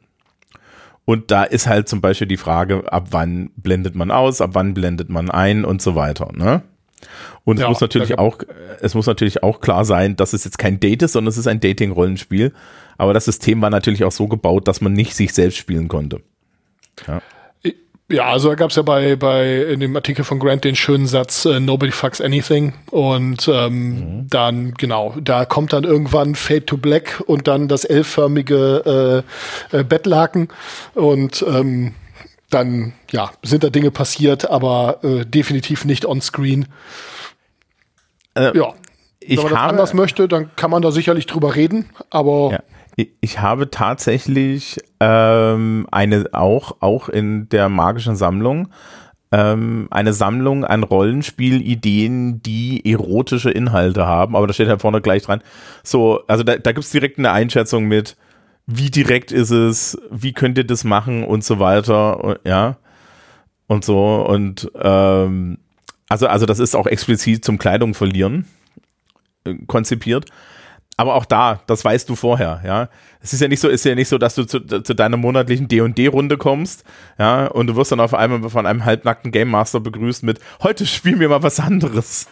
Und 1.06 1.32
da 1.32 1.44
ist 1.44 1.68
halt 1.68 1.90
zum 1.90 2.00
Beispiel 2.00 2.28
die 2.28 2.38
Frage, 2.38 2.92
ab 2.92 3.08
wann 3.12 3.52
blendet 3.58 3.96
man 3.96 4.10
aus, 4.10 4.40
ab 4.40 4.52
wann 4.54 4.74
blendet 4.74 5.10
man 5.10 5.30
ein 5.30 5.66
und 5.66 5.82
so 5.82 5.96
weiter. 5.96 6.30
Ne? 6.34 6.62
Und 7.44 7.60
ja, 7.60 7.66
es 7.66 7.70
muss 7.70 7.82
natürlich 7.82 8.18
auch, 8.18 8.38
es 8.80 8.96
muss 8.96 9.06
natürlich 9.06 9.44
auch 9.44 9.60
klar 9.60 9.84
sein, 9.84 10.16
dass 10.16 10.32
es 10.32 10.46
jetzt 10.46 10.58
kein 10.58 10.80
Date 10.80 11.02
ist, 11.02 11.14
sondern 11.14 11.30
es 11.30 11.38
ist 11.38 11.48
ein 11.48 11.60
Dating-Rollenspiel. 11.60 12.54
Aber 12.98 13.14
das 13.14 13.26
System 13.26 13.62
war 13.62 13.70
natürlich 13.70 14.06
auch 14.06 14.12
so 14.12 14.28
gebaut, 14.28 14.68
dass 14.68 14.80
man 14.80 14.94
nicht 14.94 15.16
sich 15.16 15.34
selbst 15.34 15.58
spielen 15.58 15.90
konnte. 15.90 16.22
Ja. 17.08 17.22
Ja, 18.14 18.26
also 18.26 18.50
da 18.50 18.56
gab 18.56 18.70
es 18.70 18.76
ja 18.76 18.84
bei, 18.84 19.16
bei 19.16 19.64
in 19.64 19.80
dem 19.80 19.96
Artikel 19.96 20.24
von 20.24 20.38
Grant 20.38 20.64
den 20.64 20.76
schönen 20.76 21.08
Satz, 21.08 21.48
uh, 21.48 21.60
nobody 21.60 21.92
fucks 21.92 22.22
anything. 22.22 22.74
Und 22.92 23.48
ähm, 23.48 23.90
mhm. 23.90 24.28
dann, 24.30 24.74
genau, 24.76 25.16
da 25.20 25.46
kommt 25.46 25.74
dann 25.74 25.84
irgendwann 25.84 26.36
Fade 26.36 26.68
to 26.68 26.78
Black 26.78 27.24
und 27.26 27.48
dann 27.48 27.68
das 27.68 27.86
L-förmige 27.86 29.24
äh, 29.74 29.80
äh, 29.80 29.84
Bettlaken. 29.84 30.50
Und 30.94 31.44
ähm, 31.48 31.96
dann, 32.52 32.94
ja, 33.10 33.32
sind 33.42 33.64
da 33.64 33.72
Dinge 33.72 33.90
passiert, 33.90 34.48
aber 34.48 35.00
äh, 35.04 35.26
definitiv 35.26 35.84
nicht 35.84 36.06
on 36.06 36.22
screen. 36.22 36.68
Äh, 38.36 38.56
ja. 38.56 38.74
Wenn 39.26 39.38
man 39.38 39.50
das 39.50 39.60
anders 39.60 39.94
möchte, 39.96 40.28
dann 40.28 40.56
kann 40.56 40.70
man 40.70 40.84
da 40.84 40.92
sicherlich 40.92 41.26
drüber 41.26 41.56
reden, 41.56 41.90
aber 42.12 42.52
ja 42.52 42.60
ich 42.96 43.40
habe 43.40 43.72
tatsächlich 43.72 44.80
ähm, 45.00 45.88
eine 45.92 46.26
auch 46.34 46.78
auch 46.80 47.10
in 47.10 47.50
der 47.50 47.70
magischen 47.70 48.16
Sammlung 48.16 48.70
ähm, 49.32 49.88
eine 49.90 50.14
Sammlung 50.14 50.64
an 50.64 50.84
Rollenspielideen, 50.84 52.44
die 52.44 52.86
erotische 52.92 53.50
Inhalte 53.50 54.06
haben, 54.06 54.36
aber 54.36 54.46
da 54.46 54.54
steht 54.54 54.68
halt 54.68 54.82
vorne 54.82 55.02
gleich 55.02 55.24
dran. 55.24 55.42
So, 55.82 56.22
also 56.28 56.44
da, 56.44 56.58
da 56.58 56.72
gibt 56.72 56.86
es 56.86 56.92
direkt 56.92 57.18
eine 57.18 57.32
Einschätzung 57.32 57.86
mit, 57.86 58.16
wie 58.68 58.92
direkt 58.92 59.32
ist 59.32 59.50
es, 59.50 59.98
wie 60.12 60.34
könnt 60.34 60.60
ihr 60.60 60.66
das 60.66 60.84
machen 60.84 61.24
und 61.24 61.44
so 61.44 61.60
weiter, 61.60 62.40
ja 62.46 62.78
und 63.68 63.84
so 63.84 64.26
und 64.28 64.72
ähm, 64.80 65.58
also 66.10 66.28
also 66.28 66.46
das 66.46 66.60
ist 66.60 66.76
auch 66.76 66.86
explizit 66.86 67.44
zum 67.44 67.58
Kleidung 67.58 67.94
verlieren 67.94 68.46
äh, 69.46 69.56
konzipiert 69.68 70.26
aber 70.98 71.16
auch 71.16 71.26
da, 71.26 71.62
das 71.68 71.84
weißt 71.84 72.08
du 72.10 72.16
vorher, 72.16 72.62
ja. 72.66 72.90
Es 73.22 73.34
ist 73.34 73.40
ja 73.40 73.48
nicht 73.48 73.60
so, 73.60 73.70
ist 73.70 73.86
ja 73.86 73.96
nicht 73.96 74.10
so, 74.10 74.18
dass 74.18 74.36
du 74.36 74.44
zu, 74.44 74.60
zu 74.60 74.94
deiner 74.94 75.18
monatlichen 75.18 75.68
D&D-Runde 75.68 76.38
kommst, 76.38 76.84
ja, 77.18 77.48
und 77.48 77.68
du 77.68 77.76
wirst 77.76 77.92
dann 77.92 78.00
auf 78.00 78.14
einmal 78.14 78.50
von 78.50 78.66
einem 78.66 78.86
halbnackten 78.86 79.32
Game 79.32 79.50
Master 79.50 79.80
begrüßt 79.80 80.24
mit, 80.24 80.40
heute 80.62 80.86
spielen 80.86 81.20
wir 81.20 81.30
mal 81.30 81.44
was 81.44 81.60
anderes. 81.60 82.28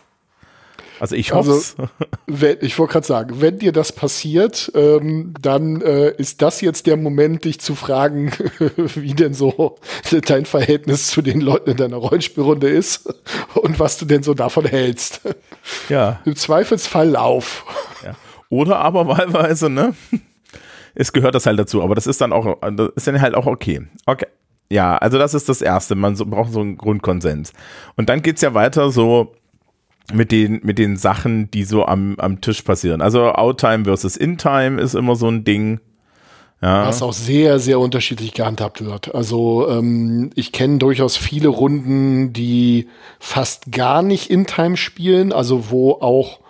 Also 1.02 1.16
ich 1.16 1.34
hoffe 1.34 1.54
also, 1.54 1.90
Ich 2.62 2.78
wollte 2.78 2.94
gerade 2.94 3.08
sagen, 3.08 3.42
wenn 3.42 3.58
dir 3.58 3.72
das 3.72 3.92
passiert, 3.92 4.72
ähm, 4.76 5.34
dann 5.42 5.82
äh, 5.82 6.12
ist 6.12 6.44
das 6.44 6.62
jetzt 6.62 6.86
der 6.86 6.96
Moment, 6.96 7.44
dich 7.44 7.60
zu 7.60 7.74
fragen, 7.74 8.32
wie 8.76 9.16
denn 9.16 9.34
so 9.34 9.80
dein 10.28 10.46
Verhältnis 10.46 11.08
zu 11.08 11.24
den 11.24 11.42
Leuten 11.42 11.72
in 11.72 11.78
deiner 11.78 11.98
Rollenspielrunde 11.98 12.70
ist 12.70 13.12
und 13.56 13.80
was 13.80 13.98
du 13.98 14.06
denn 14.06 14.22
so 14.22 14.36
davon 14.36 14.66
hältst. 14.66 15.22
Ja. 15.90 16.20
Im 16.26 16.36
Zweifelsfall 16.36 17.10
lauf. 17.10 17.66
Ja. 18.06 18.16
Oder 18.52 18.80
aber 18.80 19.08
wahlweise, 19.08 19.72
ne? 19.72 19.96
Es 20.94 21.14
gehört 21.14 21.34
das 21.34 21.48
halt 21.48 21.58
dazu, 21.58 21.82
aber 21.82 21.96
das 21.96 22.06
ist 22.06 22.22
dann 22.22 22.34
auch, 22.34 22.60
das 22.62 22.90
ist 22.96 23.08
dann 23.08 23.20
halt 23.20 23.34
auch 23.34 23.48
okay. 23.48 23.88
Okay. 24.06 24.28
Ja, 24.70 24.98
also 24.98 25.18
das 25.18 25.34
ist 25.34 25.50
das 25.50 25.62
Erste. 25.62 25.96
Man 25.96 26.16
so, 26.16 26.26
braucht 26.26 26.52
so 26.52 26.60
einen 26.60 26.78
Grundkonsens. 26.78 27.54
Und 27.96 28.10
dann 28.10 28.22
geht's 28.22 28.42
ja 28.42 28.54
weiter 28.54 28.92
so 28.92 29.34
mit 30.14 30.32
den, 30.32 30.60
mit 30.64 30.78
den 30.78 30.98
Sachen, 30.98 31.50
die 31.52 31.64
so 31.64 31.86
am, 31.86 32.16
am 32.20 32.42
Tisch 32.42 32.62
passieren. 32.62 33.02
Also 33.02 33.34
Outtime 33.34 33.86
versus 33.86 34.18
Intime 34.18 34.82
ist 34.82 34.94
immer 34.94 35.16
so 35.16 35.30
ein 35.30 35.44
Ding. 35.44 35.80
Ja. 36.62 36.86
Was 36.86 37.02
auch 37.02 37.14
sehr, 37.14 37.60
sehr 37.60 37.80
unterschiedlich 37.80 38.34
gehandhabt 38.34 38.86
wird. 38.86 39.16
Also 39.16 39.68
ähm, 39.70 40.30
ich 40.36 40.52
kenne 40.52 40.78
durchaus 40.78 41.18
viele 41.18 41.48
Runden, 41.48 42.34
die 42.34 42.88
fast 43.20 43.72
gar 43.72 44.02
nicht 44.02 44.30
in 44.30 44.46
Time 44.46 44.78
spielen, 44.78 45.34
also 45.34 45.72
wo 45.72 45.94
auch 45.94 46.41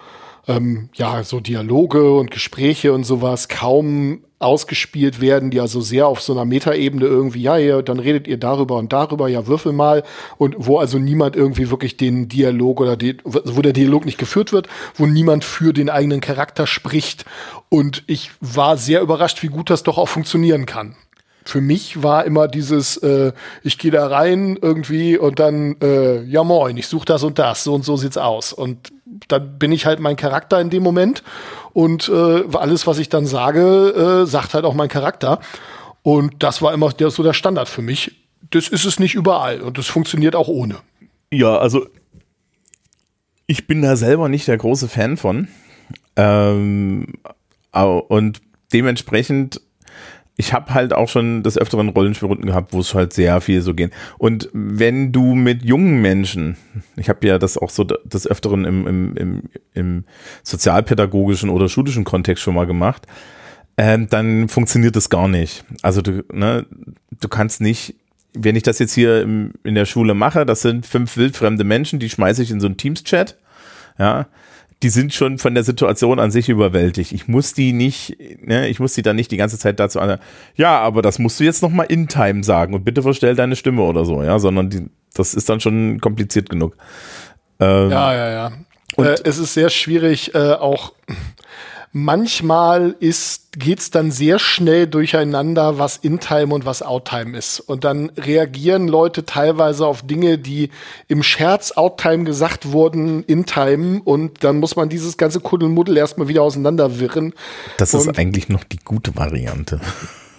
ähm, 0.51 0.89
ja 0.95 1.23
so 1.23 1.39
Dialoge 1.39 2.13
und 2.13 2.31
Gespräche 2.31 2.93
und 2.93 3.03
sowas 3.03 3.47
kaum 3.47 4.21
ausgespielt 4.41 5.21
werden, 5.21 5.51
die 5.51 5.59
also 5.59 5.81
sehr 5.81 6.07
auf 6.07 6.21
so 6.21 6.33
einer 6.33 6.45
Metaebene 6.45 7.05
irgendwie, 7.05 7.43
ja, 7.43 7.57
ja, 7.57 7.81
dann 7.81 7.99
redet 7.99 8.27
ihr 8.27 8.37
darüber 8.37 8.77
und 8.77 8.91
darüber, 8.91 9.27
ja, 9.27 9.45
würfel 9.45 9.71
mal. 9.71 10.03
Und 10.37 10.55
wo 10.57 10.79
also 10.79 10.97
niemand 10.97 11.35
irgendwie 11.35 11.69
wirklich 11.69 11.95
den 11.95 12.27
Dialog 12.27 12.81
oder 12.81 12.97
die, 12.97 13.17
wo 13.23 13.61
der 13.61 13.73
Dialog 13.73 14.05
nicht 14.05 14.17
geführt 14.17 14.51
wird, 14.51 14.67
wo 14.95 15.05
niemand 15.05 15.43
für 15.43 15.73
den 15.73 15.89
eigenen 15.89 16.21
Charakter 16.21 16.65
spricht. 16.65 17.25
Und 17.69 18.03
ich 18.07 18.31
war 18.41 18.77
sehr 18.77 19.01
überrascht, 19.01 19.43
wie 19.43 19.47
gut 19.47 19.69
das 19.69 19.83
doch 19.83 19.97
auch 19.99 20.09
funktionieren 20.09 20.65
kann. 20.65 20.95
Für 21.43 21.61
mich 21.61 22.03
war 22.03 22.25
immer 22.25 22.47
dieses, 22.47 22.97
äh, 22.97 23.33
ich 23.63 23.79
gehe 23.79 23.91
da 23.91 24.07
rein 24.07 24.59
irgendwie 24.61 25.17
und 25.17 25.39
dann, 25.39 25.75
äh, 25.81 26.21
ja 26.23 26.43
moin, 26.43 26.77
ich 26.77 26.87
suche 26.87 27.05
das 27.05 27.23
und 27.23 27.39
das, 27.39 27.63
so 27.63 27.73
und 27.73 27.83
so 27.83 27.97
sieht's 27.97 28.17
aus. 28.17 28.53
Und 28.53 28.91
dann 29.27 29.57
bin 29.57 29.71
ich 29.71 29.85
halt 29.85 29.99
mein 29.99 30.15
Charakter 30.15 30.59
in 30.59 30.69
dem 30.69 30.83
Moment 30.83 31.23
und 31.73 32.09
äh, 32.09 32.43
alles, 32.53 32.87
was 32.87 32.99
ich 32.99 33.09
dann 33.09 33.25
sage, 33.25 34.23
äh, 34.23 34.25
sagt 34.25 34.53
halt 34.53 34.65
auch 34.65 34.73
mein 34.73 34.89
Charakter. 34.89 35.39
Und 36.03 36.43
das 36.43 36.61
war 36.61 36.73
immer 36.73 36.91
so 37.09 37.23
der 37.23 37.33
Standard 37.33 37.69
für 37.69 37.81
mich. 37.81 38.15
Das 38.49 38.67
ist 38.67 38.85
es 38.85 38.99
nicht 38.99 39.15
überall 39.15 39.61
und 39.61 39.77
das 39.77 39.87
funktioniert 39.87 40.35
auch 40.35 40.47
ohne. 40.47 40.77
Ja, 41.31 41.57
also 41.57 41.87
ich 43.47 43.67
bin 43.67 43.81
da 43.81 43.95
selber 43.95 44.29
nicht 44.29 44.47
der 44.47 44.57
große 44.57 44.87
Fan 44.87 45.17
von. 45.17 45.47
Ähm, 46.15 47.13
und 47.71 48.41
dementsprechend 48.73 49.61
ich 50.37 50.53
habe 50.53 50.73
halt 50.73 50.93
auch 50.93 51.09
schon 51.09 51.43
des 51.43 51.57
öfteren 51.57 51.89
Rollenspielrunden 51.89 52.47
gehabt, 52.47 52.73
wo 52.73 52.79
es 52.79 52.93
halt 52.93 53.13
sehr 53.13 53.41
viel 53.41 53.61
so 53.61 53.73
gehen. 53.73 53.91
Und 54.17 54.49
wenn 54.53 55.11
du 55.11 55.35
mit 55.35 55.63
jungen 55.63 56.01
Menschen, 56.01 56.57
ich 56.95 57.09
habe 57.09 57.27
ja 57.27 57.37
das 57.37 57.57
auch 57.57 57.69
so 57.69 57.83
des 57.83 58.27
öfteren 58.27 58.65
im, 58.65 58.87
im, 58.87 59.17
im, 59.17 59.43
im 59.73 60.03
sozialpädagogischen 60.43 61.49
oder 61.49 61.69
schulischen 61.69 62.05
Kontext 62.05 62.43
schon 62.43 62.55
mal 62.55 62.65
gemacht, 62.65 63.07
ähm, 63.77 64.07
dann 64.09 64.47
funktioniert 64.47 64.95
das 64.95 65.09
gar 65.09 65.27
nicht. 65.27 65.63
Also 65.81 66.01
du, 66.01 66.23
ne, 66.31 66.65
du 67.19 67.27
kannst 67.27 67.61
nicht, 67.61 67.95
wenn 68.33 68.55
ich 68.55 68.63
das 68.63 68.79
jetzt 68.79 68.93
hier 68.93 69.21
im, 69.21 69.53
in 69.63 69.75
der 69.75 69.85
Schule 69.85 70.13
mache, 70.13 70.45
das 70.45 70.61
sind 70.61 70.85
fünf 70.85 71.17
wildfremde 71.17 71.63
Menschen, 71.63 71.99
die 71.99 72.09
schmeiße 72.09 72.41
ich 72.41 72.51
in 72.51 72.59
so 72.59 72.67
einen 72.67 72.77
Teams-Chat, 72.77 73.37
ja, 73.99 74.27
die 74.83 74.89
sind 74.89 75.13
schon 75.13 75.37
von 75.37 75.53
der 75.53 75.63
Situation 75.63 76.19
an 76.19 76.31
sich 76.31 76.49
überwältigt. 76.49 77.11
Ich 77.11 77.27
muss 77.27 77.53
die 77.53 77.73
nicht, 77.73 78.17
ne, 78.41 78.67
ich 78.67 78.79
muss 78.79 78.93
die 78.93 79.01
dann 79.01 79.15
nicht 79.15 79.31
die 79.31 79.37
ganze 79.37 79.59
Zeit 79.59 79.79
dazu 79.79 79.99
an, 79.99 80.19
ja, 80.55 80.79
aber 80.79 81.01
das 81.01 81.19
musst 81.19 81.39
du 81.39 81.43
jetzt 81.43 81.61
nochmal 81.61 81.85
in 81.87 82.07
Time 82.07 82.43
sagen 82.43 82.73
und 82.73 82.83
bitte 82.83 83.03
verstell 83.03 83.35
deine 83.35 83.55
Stimme 83.55 83.83
oder 83.83 84.05
so, 84.05 84.23
ja, 84.23 84.39
sondern 84.39 84.69
die, 84.69 84.87
das 85.13 85.33
ist 85.33 85.49
dann 85.49 85.59
schon 85.59 85.99
kompliziert 86.01 86.49
genug. 86.49 86.77
Ähm, 87.59 87.91
ja, 87.91 88.13
ja, 88.15 88.31
ja. 88.31 88.51
Und 88.95 89.05
äh, 89.05 89.15
es 89.23 89.37
ist 89.37 89.53
sehr 89.53 89.69
schwierig, 89.69 90.33
äh, 90.35 90.53
auch 90.53 90.93
manchmal 91.93 92.95
ist, 92.99 93.59
geht's 93.59 93.91
dann 93.91 94.11
sehr 94.11 94.39
schnell 94.39 94.87
durcheinander, 94.87 95.77
was 95.77 95.97
In-Time 95.97 96.53
und 96.53 96.65
was 96.65 96.81
Out-Time 96.81 97.37
ist. 97.37 97.59
Und 97.59 97.83
dann 97.83 98.09
reagieren 98.17 98.87
Leute 98.87 99.25
teilweise 99.25 99.85
auf 99.85 100.01
Dinge, 100.01 100.37
die 100.37 100.69
im 101.07 101.23
Scherz 101.23 101.71
Out-Time 101.71 102.23
gesagt 102.23 102.71
wurden, 102.71 103.23
In-Time. 103.23 104.01
Und 104.03 104.43
dann 104.43 104.59
muss 104.59 104.75
man 104.75 104.89
dieses 104.89 105.17
ganze 105.17 105.39
Kuddelmuddel 105.39 105.97
erstmal 105.97 106.27
wieder 106.27 106.43
auseinanderwirren. 106.43 107.33
Das 107.77 107.93
ist 107.93 108.07
und 108.07 108.17
eigentlich 108.17 108.49
noch 108.49 108.63
die 108.63 108.79
gute 108.79 109.15
Variante. 109.15 109.81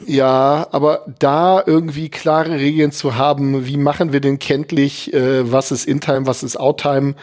Ja, 0.07 0.67
aber 0.71 1.07
da 1.19 1.63
irgendwie 1.65 2.09
klare 2.09 2.59
Regeln 2.59 2.93
zu 2.93 3.17
haben, 3.17 3.67
wie 3.67 3.77
machen 3.77 4.13
wir 4.13 4.21
denn 4.21 4.39
kenntlich, 4.39 5.13
äh, 5.13 5.51
was 5.51 5.71
ist 5.73 5.87
In-Time, 5.87 6.27
was 6.27 6.43
ist 6.43 6.57
Out-Time, 6.57 7.15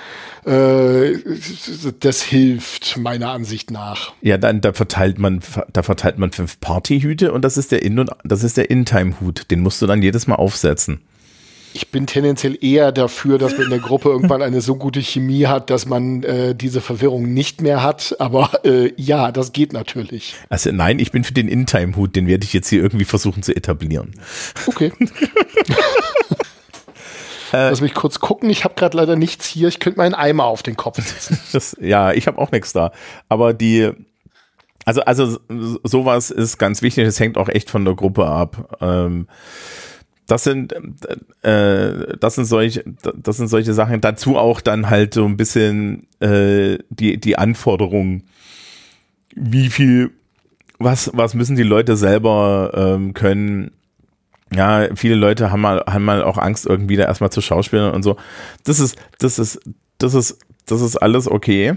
äh, 0.46 1.18
das 2.00 2.22
hilft 2.22 2.98
meiner 2.98 3.32
Ansicht 3.32 3.72
nach. 3.72 4.14
Ja, 4.22 4.38
dann 4.38 4.62
da 4.62 4.74
verteilt 4.74 5.20
man, 5.20 5.42
da 5.72 5.84
verteilt 5.84 6.18
man 6.18 6.32
fünf 6.32 6.60
Partyhüte 6.60 7.32
und 7.32 7.44
das 7.44 7.58
ist 7.58 7.72
der 7.72 7.84
In- 7.84 8.00
und 8.00 8.12
das 8.24 8.44
ist 8.44 8.58
der 8.58 8.70
In-Time-Hut. 8.70 9.52
Den 9.52 9.62
musst 9.62 9.82
du 9.82 9.88
dann 9.88 10.02
jedes 10.02 10.28
Mal 10.28 10.36
aufsetzen 10.36 11.02
ich 11.74 11.92
bin 11.92 12.08
tendenziell 12.08 12.58
eher 12.64 12.92
dafür, 12.92 13.38
dass 13.38 13.54
man 13.54 13.64
in 13.64 13.70
der 13.70 13.80
Gruppe 13.80 14.10
irgendwann 14.10 14.42
eine 14.42 14.62
so 14.62 14.76
gute 14.76 15.02
Chemie 15.02 15.46
hat, 15.46 15.70
dass 15.70 15.86
man 15.86 16.24
äh, 16.24 16.56
diese 16.56 16.82
Verwirrung 16.82 17.34
nicht 17.34 17.62
mehr 17.62 17.84
hat. 17.84 18.16
Aber 18.20 18.66
äh, 18.66 18.92
ja, 18.96 19.32
das 19.32 19.52
geht 19.52 19.74
natürlich. 19.74 20.36
Also 20.50 20.72
nein, 20.72 21.00
ich 21.00 21.12
bin 21.12 21.24
für 21.24 21.34
den 21.34 21.48
In-Time-Hut, 21.48 22.16
den 22.16 22.28
werde 22.28 22.44
ich 22.44 22.54
jetzt 22.54 22.70
hier 22.70 22.82
irgendwie 22.82 23.06
versuchen 23.06 23.44
zu 23.44 23.56
etablieren. 23.56 24.12
Okay. 24.68 24.92
Äh, 27.52 27.70
Lass 27.70 27.82
mich 27.82 27.96
kurz 27.96 28.20
gucken. 28.20 28.50
Ich 28.52 28.64
habe 28.64 28.76
gerade 28.76 28.96
leider 28.96 29.16
nichts 29.16 29.48
hier. 29.48 29.70
Ich 29.70 29.80
könnte 29.80 29.98
meinen 29.98 30.14
Eimer 30.14 30.46
auf 30.46 30.62
den 30.62 30.76
Kopf 30.76 30.98
setzen. 31.04 31.40
Das, 31.52 31.76
ja, 31.82 32.12
ich 32.12 32.28
habe 32.28 32.38
auch 32.38 32.52
nichts 32.52 32.74
da. 32.74 32.92
Aber 33.28 33.56
die, 33.56 33.90
also, 34.86 35.02
also 35.02 35.40
sowas 35.84 36.30
ist 36.30 36.60
ganz 36.60 36.82
wichtig. 36.82 37.06
Das 37.06 37.20
hängt 37.20 37.38
auch 37.38 37.50
echt 37.50 37.70
von 37.70 37.86
der 37.86 37.96
Gruppe 37.96 38.28
ab. 38.28 38.78
Ähm, 38.82 39.28
das 40.30 40.44
sind 40.44 40.74
äh, 41.42 42.18
das 42.20 42.36
sind 42.36 42.46
solche 42.46 42.84
das 43.16 43.38
sind 43.38 43.48
solche 43.48 43.74
Sachen. 43.74 44.00
Dazu 44.02 44.38
auch 44.38 44.62
dann 44.62 44.90
halt 44.90 45.14
so 45.14 45.26
ein 45.26 45.38
bisschen 45.38 46.08
äh, 46.20 46.78
die 46.90 47.20
die 47.20 47.38
Anforderungen 47.38 48.24
wie 49.36 49.70
viel 49.70 50.12
was 50.78 51.12
was 51.14 51.34
müssen 51.34 51.56
die 51.56 51.64
Leute 51.64 51.98
selber 51.98 52.72
ähm, 52.76 53.14
können. 53.14 53.72
Ja 54.54 54.88
viele 54.96 55.16
Leute 55.16 55.52
haben 55.52 55.62
mal 55.62 55.84
haben 55.88 56.06
mal 56.06 56.24
auch 56.24 56.38
Angst 56.38 56.66
irgendwie 56.66 56.96
da 56.96 57.06
erstmal 57.06 57.32
zu 57.32 57.42
Schauspielern 57.42 57.94
und 57.94 58.04
so. 58.04 58.16
Das 58.64 58.80
ist 58.80 58.98
das 59.20 59.40
ist 59.40 59.60
das 59.98 60.14
ist 60.14 60.38
das 60.68 60.82
ist 60.82 60.96
alles 60.98 61.28
okay 61.28 61.76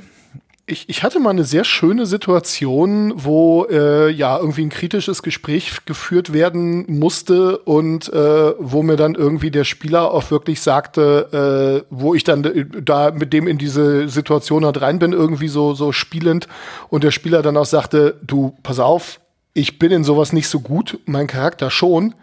ich, 0.67 0.89
ich 0.89 1.03
hatte 1.03 1.19
mal 1.19 1.31
eine 1.31 1.45
sehr 1.45 1.65
schöne 1.65 2.07
Situation, 2.07 3.13
wo 3.17 3.67
äh, 3.69 4.11
ja 4.11 4.39
irgendwie 4.39 4.63
ein 4.63 4.69
kritisches 4.69 5.23
Gespräch 5.23 5.85
geführt 5.87 6.33
werden 6.33 6.85
musste 6.89 7.59
und 7.59 8.13
äh, 8.13 8.55
wo 8.59 8.83
mir 8.83 8.97
dann 8.97 9.17
irgendwie 9.17 9.51
der 9.51 9.65
Spieler 9.65 10.13
auch 10.13 10.31
wirklich 10.31 10.61
sagte, 10.61 11.83
äh, 11.83 11.87
wo 11.91 12.15
ich 12.15 12.23
dann 12.23 12.71
da 12.85 13.11
mit 13.11 13.33
dem 13.33 13.49
in 13.49 13.59
diese 13.59 14.09
Situation 14.09 14.65
halt 14.65 14.81
rein 14.81 15.01
bin, 15.01 15.13
irgendwie 15.13 15.49
so, 15.49 15.75
so 15.75 15.91
spielend 15.91 16.47
und 16.89 17.03
der 17.03 17.11
Spieler 17.11 17.43
dann 17.43 17.57
auch 17.57 17.67
sagte, 17.67 18.21
du, 18.23 18.57
pass 18.63 18.79
auf, 18.79 19.21
ich 19.55 19.81
bin 19.81 19.91
in 19.91 20.05
sowas 20.05 20.33
nicht 20.33 20.49
so 20.49 20.61
gut, 20.61 21.01
mein 21.07 21.27
Charakter 21.27 21.71
schon. 21.71 22.15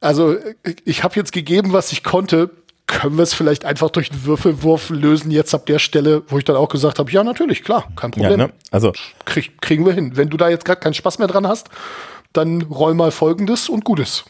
Also 0.00 0.36
ich 0.84 1.04
habe 1.04 1.16
jetzt 1.16 1.32
gegeben, 1.32 1.72
was 1.72 1.92
ich 1.92 2.02
konnte 2.02 2.50
können 2.86 3.16
wir 3.16 3.22
es 3.22 3.34
vielleicht 3.34 3.64
einfach 3.64 3.90
durch 3.90 4.10
einen 4.10 4.24
Würfelwurf 4.24 4.90
lösen, 4.90 5.30
jetzt 5.30 5.54
ab 5.54 5.66
der 5.66 5.78
Stelle, 5.78 6.22
wo 6.28 6.38
ich 6.38 6.44
dann 6.44 6.56
auch 6.56 6.68
gesagt 6.68 6.98
habe, 6.98 7.10
ja, 7.10 7.24
natürlich, 7.24 7.64
klar, 7.64 7.90
kein 7.96 8.10
Problem. 8.10 8.40
Ja, 8.40 8.46
ne? 8.48 8.52
Also 8.70 8.92
Krieg, 9.24 9.60
kriegen 9.60 9.86
wir 9.86 9.92
hin. 9.92 10.16
Wenn 10.16 10.28
du 10.28 10.36
da 10.36 10.48
jetzt 10.48 10.64
gerade 10.64 10.80
keinen 10.80 10.94
Spaß 10.94 11.18
mehr 11.18 11.28
dran 11.28 11.46
hast, 11.46 11.68
dann 12.32 12.62
roll 12.62 12.94
mal 12.94 13.10
folgendes 13.10 13.68
und 13.68 13.84
Gutes. 13.84 14.24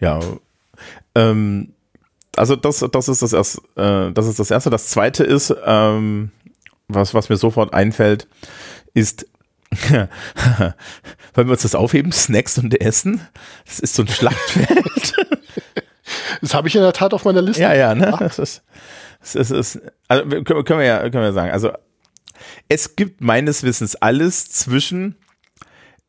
Ja. 0.00 0.20
Ähm, 1.14 1.74
also 2.36 2.56
das, 2.56 2.84
das 2.90 3.08
ist 3.08 3.22
das 3.22 3.32
erste, 3.32 3.60
äh, 3.76 4.12
das 4.12 4.26
ist 4.26 4.38
das 4.38 4.50
erste. 4.50 4.70
Das 4.70 4.88
zweite 4.88 5.24
ist, 5.24 5.54
ähm, 5.64 6.30
was, 6.88 7.12
was 7.12 7.28
mir 7.28 7.36
sofort 7.36 7.74
einfällt, 7.74 8.26
ist, 8.94 9.26
wollen 9.90 10.08
wir 11.48 11.52
uns 11.52 11.62
das 11.62 11.74
aufheben? 11.74 12.12
Snacks 12.12 12.58
und 12.58 12.78
Essen? 12.80 13.26
Das 13.66 13.80
ist 13.80 13.94
so 13.94 14.02
ein 14.02 14.08
Schlachtfeld. 14.08 15.14
Das 16.40 16.54
habe 16.54 16.68
ich 16.68 16.74
in 16.74 16.82
der 16.82 16.92
Tat 16.92 17.14
auf 17.14 17.24
meiner 17.24 17.42
Liste. 17.42 17.62
Ja, 17.62 17.74
ja, 17.74 17.94
ne? 17.94 18.14
Das 18.18 18.38
ist, 18.38 18.62
das 19.32 19.50
ist, 19.50 19.80
also 20.08 20.24
können, 20.28 20.64
können 20.64 20.80
wir 20.80 20.86
ja, 20.86 20.98
können 21.10 21.24
wir 21.24 21.32
sagen. 21.32 21.50
Also 21.50 21.72
es 22.68 22.96
gibt 22.96 23.20
meines 23.20 23.62
Wissens 23.62 23.96
alles 23.96 24.48
zwischen 24.50 25.16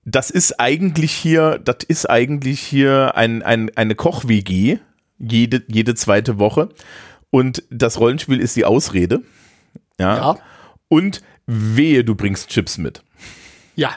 das 0.06 0.30
ist 0.30 0.60
eigentlich 0.60 1.14
hier, 1.14 1.60
das 1.64 1.78
ist 1.88 2.10
eigentlich 2.10 2.60
hier 2.60 3.16
ein, 3.16 3.42
ein, 3.42 3.72
eine 3.76 3.96
Koch-WG, 3.96 4.80
jede, 5.18 5.64
jede 5.68 5.96
zweite 5.96 6.40
Woche. 6.40 6.70
Und 7.30 7.64
das 7.70 8.00
Rollenspiel 8.00 8.40
ist 8.40 8.56
die 8.56 8.66
Ausrede. 8.66 9.22
Ja. 10.00 10.18
ja. 10.18 10.38
Und 10.90 11.22
wehe, 11.46 12.04
du 12.04 12.16
bringst 12.16 12.50
Chips 12.50 12.78
mit. 12.78 13.02
Ja. 13.76 13.92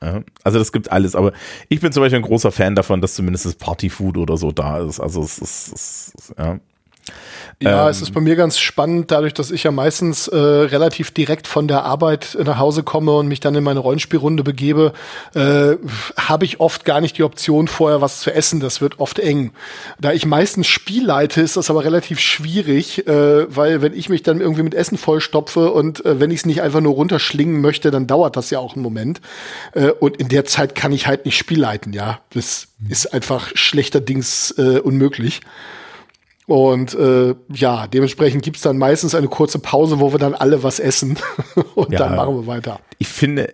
Also 0.00 0.58
das 0.58 0.72
gibt 0.72 0.92
alles, 0.92 1.16
aber 1.16 1.32
ich 1.68 1.80
bin 1.80 1.90
zum 1.92 2.02
Beispiel 2.02 2.18
ein 2.18 2.22
großer 2.22 2.52
Fan 2.52 2.74
davon, 2.76 3.00
dass 3.00 3.14
zumindest 3.14 3.46
das 3.46 3.54
Partyfood 3.56 4.16
oder 4.16 4.36
so 4.36 4.52
da 4.52 4.78
ist. 4.78 5.00
Also 5.00 5.22
es 5.22 5.38
ist, 5.38 5.72
es 5.74 6.12
ist 6.14 6.34
ja. 6.38 6.60
Ja, 7.60 7.86
ähm, 7.86 7.90
es 7.90 8.00
ist 8.00 8.12
bei 8.12 8.20
mir 8.20 8.36
ganz 8.36 8.58
spannend, 8.58 9.10
dadurch, 9.10 9.34
dass 9.34 9.50
ich 9.50 9.64
ja 9.64 9.72
meistens 9.72 10.28
äh, 10.28 10.36
relativ 10.36 11.10
direkt 11.10 11.48
von 11.48 11.66
der 11.66 11.84
Arbeit 11.84 12.38
nach 12.42 12.58
Hause 12.58 12.84
komme 12.84 13.12
und 13.16 13.26
mich 13.26 13.40
dann 13.40 13.54
in 13.56 13.64
meine 13.64 13.80
Rollenspielrunde 13.80 14.44
begebe, 14.44 14.92
äh, 15.34 15.74
habe 16.16 16.44
ich 16.44 16.60
oft 16.60 16.84
gar 16.84 17.00
nicht 17.00 17.18
die 17.18 17.24
Option, 17.24 17.66
vorher 17.66 18.00
was 18.00 18.20
zu 18.20 18.32
essen. 18.32 18.60
Das 18.60 18.80
wird 18.80 19.00
oft 19.00 19.18
eng. 19.18 19.50
Da 20.00 20.12
ich 20.12 20.24
meistens 20.24 20.68
Spiel 20.68 21.04
leite, 21.04 21.40
ist 21.40 21.56
das 21.56 21.68
aber 21.68 21.84
relativ 21.84 22.20
schwierig, 22.20 23.08
äh, 23.08 23.54
weil 23.54 23.82
wenn 23.82 23.92
ich 23.92 24.08
mich 24.08 24.22
dann 24.22 24.40
irgendwie 24.40 24.62
mit 24.62 24.74
Essen 24.74 24.96
vollstopfe 24.96 25.72
und 25.72 26.04
äh, 26.04 26.20
wenn 26.20 26.30
ich 26.30 26.40
es 26.40 26.46
nicht 26.46 26.62
einfach 26.62 26.80
nur 26.80 26.94
runterschlingen 26.94 27.60
möchte, 27.60 27.90
dann 27.90 28.06
dauert 28.06 28.36
das 28.36 28.50
ja 28.50 28.60
auch 28.60 28.74
einen 28.74 28.84
Moment. 28.84 29.20
Äh, 29.72 29.90
und 29.90 30.16
in 30.18 30.28
der 30.28 30.44
Zeit 30.44 30.76
kann 30.76 30.92
ich 30.92 31.08
halt 31.08 31.24
nicht 31.24 31.36
Spiel 31.36 31.58
leiten, 31.58 31.92
ja. 31.92 32.20
Das 32.30 32.68
ist 32.88 33.12
einfach 33.12 33.50
schlechterdings 33.54 34.52
äh, 34.58 34.78
unmöglich. 34.78 35.40
Und 36.48 36.94
äh, 36.94 37.34
ja, 37.52 37.86
dementsprechend 37.88 38.42
gibt's 38.42 38.62
dann 38.62 38.78
meistens 38.78 39.14
eine 39.14 39.28
kurze 39.28 39.58
Pause, 39.58 40.00
wo 40.00 40.12
wir 40.12 40.18
dann 40.18 40.34
alle 40.34 40.62
was 40.62 40.80
essen 40.80 41.18
und 41.74 41.92
ja, 41.92 41.98
dann 41.98 42.16
machen 42.16 42.36
wir 42.36 42.46
weiter. 42.46 42.80
Ich 42.96 43.08
finde, 43.08 43.52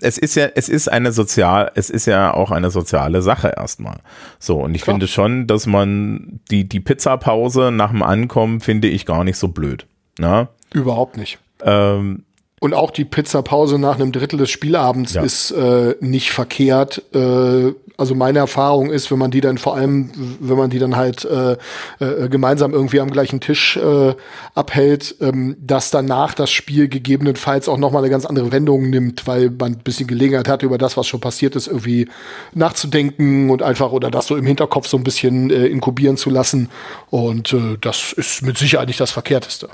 es 0.00 0.18
ist 0.18 0.34
ja, 0.34 0.48
es 0.56 0.68
ist 0.68 0.88
eine 0.88 1.12
sozial, 1.12 1.70
es 1.76 1.90
ist 1.90 2.06
ja 2.06 2.34
auch 2.34 2.50
eine 2.50 2.72
soziale 2.72 3.22
Sache 3.22 3.54
erstmal. 3.56 4.00
So, 4.40 4.56
und 4.56 4.74
ich 4.74 4.82
Klar. 4.82 4.94
finde 4.94 5.06
schon, 5.06 5.46
dass 5.46 5.66
man 5.66 6.40
die, 6.50 6.68
die 6.68 6.80
Pizzapause 6.80 7.70
nach 7.70 7.92
dem 7.92 8.02
Ankommen 8.02 8.58
finde 8.58 8.88
ich 8.88 9.06
gar 9.06 9.22
nicht 9.22 9.36
so 9.36 9.46
blöd. 9.46 9.86
Na? 10.18 10.42
Ne? 10.42 10.48
Überhaupt 10.72 11.16
nicht. 11.16 11.38
Ähm, 11.62 12.24
und 12.64 12.72
auch 12.72 12.90
die 12.90 13.04
Pizzapause 13.04 13.78
nach 13.78 13.96
einem 13.96 14.10
Drittel 14.10 14.38
des 14.38 14.48
Spielabends 14.48 15.12
ja. 15.12 15.22
ist 15.22 15.50
äh, 15.50 15.96
nicht 16.00 16.32
verkehrt. 16.32 17.02
Äh, 17.14 17.74
also 17.98 18.14
meine 18.14 18.38
Erfahrung 18.38 18.90
ist, 18.90 19.10
wenn 19.10 19.18
man 19.18 19.30
die 19.30 19.42
dann 19.42 19.58
vor 19.58 19.76
allem, 19.76 20.10
wenn 20.40 20.56
man 20.56 20.70
die 20.70 20.78
dann 20.78 20.96
halt 20.96 21.26
äh, 21.26 21.58
äh, 22.00 22.30
gemeinsam 22.30 22.72
irgendwie 22.72 23.00
am 23.00 23.10
gleichen 23.10 23.40
Tisch 23.40 23.76
äh, 23.76 24.14
abhält, 24.54 25.14
ähm, 25.20 25.56
dass 25.60 25.90
danach 25.90 26.32
das 26.32 26.50
Spiel 26.50 26.88
gegebenenfalls 26.88 27.68
auch 27.68 27.76
nochmal 27.76 28.00
eine 28.02 28.10
ganz 28.10 28.24
andere 28.24 28.50
Wendung 28.50 28.88
nimmt, 28.88 29.26
weil 29.26 29.50
man 29.50 29.72
ein 29.72 29.78
bisschen 29.84 30.06
Gelegenheit 30.06 30.48
hat, 30.48 30.62
über 30.62 30.78
das, 30.78 30.96
was 30.96 31.06
schon 31.06 31.20
passiert 31.20 31.56
ist, 31.56 31.66
irgendwie 31.66 32.08
nachzudenken 32.54 33.50
und 33.50 33.62
einfach 33.62 33.92
oder 33.92 34.10
das 34.10 34.26
so 34.26 34.36
im 34.36 34.46
Hinterkopf 34.46 34.88
so 34.88 34.96
ein 34.96 35.04
bisschen 35.04 35.50
äh, 35.50 35.66
inkubieren 35.66 36.16
zu 36.16 36.30
lassen. 36.30 36.70
Und 37.10 37.52
äh, 37.52 37.76
das 37.78 38.14
ist 38.14 38.40
mit 38.40 38.56
Sicherheit 38.56 38.88
nicht 38.88 39.00
das 39.00 39.10
Verkehrteste. 39.10 39.68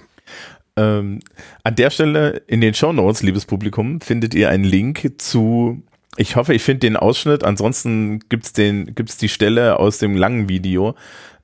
Ähm, 0.81 1.21
an 1.63 1.75
der 1.77 1.91
Stelle 1.91 2.43
in 2.47 2.61
den 2.61 2.75
Show 2.75 2.93
Notes, 2.93 3.23
liebes 3.23 3.47
Publikum, 3.47 4.01
findet 4.01 4.35
ihr 4.35 4.49
einen 4.49 4.65
Link 4.65 5.15
zu 5.19 5.83
ich 6.17 6.37
hoffe, 6.37 6.55
ich 6.55 6.63
finde 6.63 6.81
den 6.81 6.97
Ausschnitt. 6.97 7.45
Ansonsten 7.45 8.21
gibt's 8.29 8.53
den, 8.53 8.95
gibt's 8.95 9.17
die 9.17 9.29
Stelle 9.29 9.79
aus 9.79 9.99
dem 9.99 10.17
langen 10.17 10.49
Video. 10.49 10.95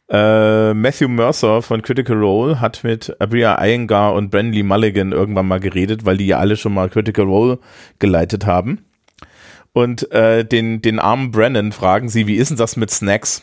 Äh, 0.09 0.75
Matthew 0.75 1.09
Mercer 1.09 1.63
von 1.63 1.83
Critical 1.83 2.17
Role 2.17 2.61
hat 2.61 2.85
mit 2.85 3.21
Abria 3.21 3.61
Iyengar 3.61 4.15
und 4.15 4.31
Brandley 4.31 4.63
Mulligan 4.63 5.13
irgendwann 5.13 5.49
mal 5.49 5.61
geredet, 5.61 6.05
weil 6.05 6.17
die 6.17 6.27
ja 6.27 6.39
alle 6.39 6.57
schon 6.57 6.75
mal 6.75 6.89
Critical 6.89 7.25
Role 7.25 7.59
geleitet 7.99 8.47
haben. 8.47 8.85
Und 9.73 10.11
äh, 10.13 10.45
den, 10.45 10.81
den 10.81 10.99
armen 10.99 11.31
Brennan 11.31 11.73
fragen 11.73 12.09
sie, 12.09 12.27
wie 12.27 12.37
ist 12.37 12.51
denn 12.51 12.57
das 12.57 12.77
mit 12.77 12.91
Snacks? 12.91 13.43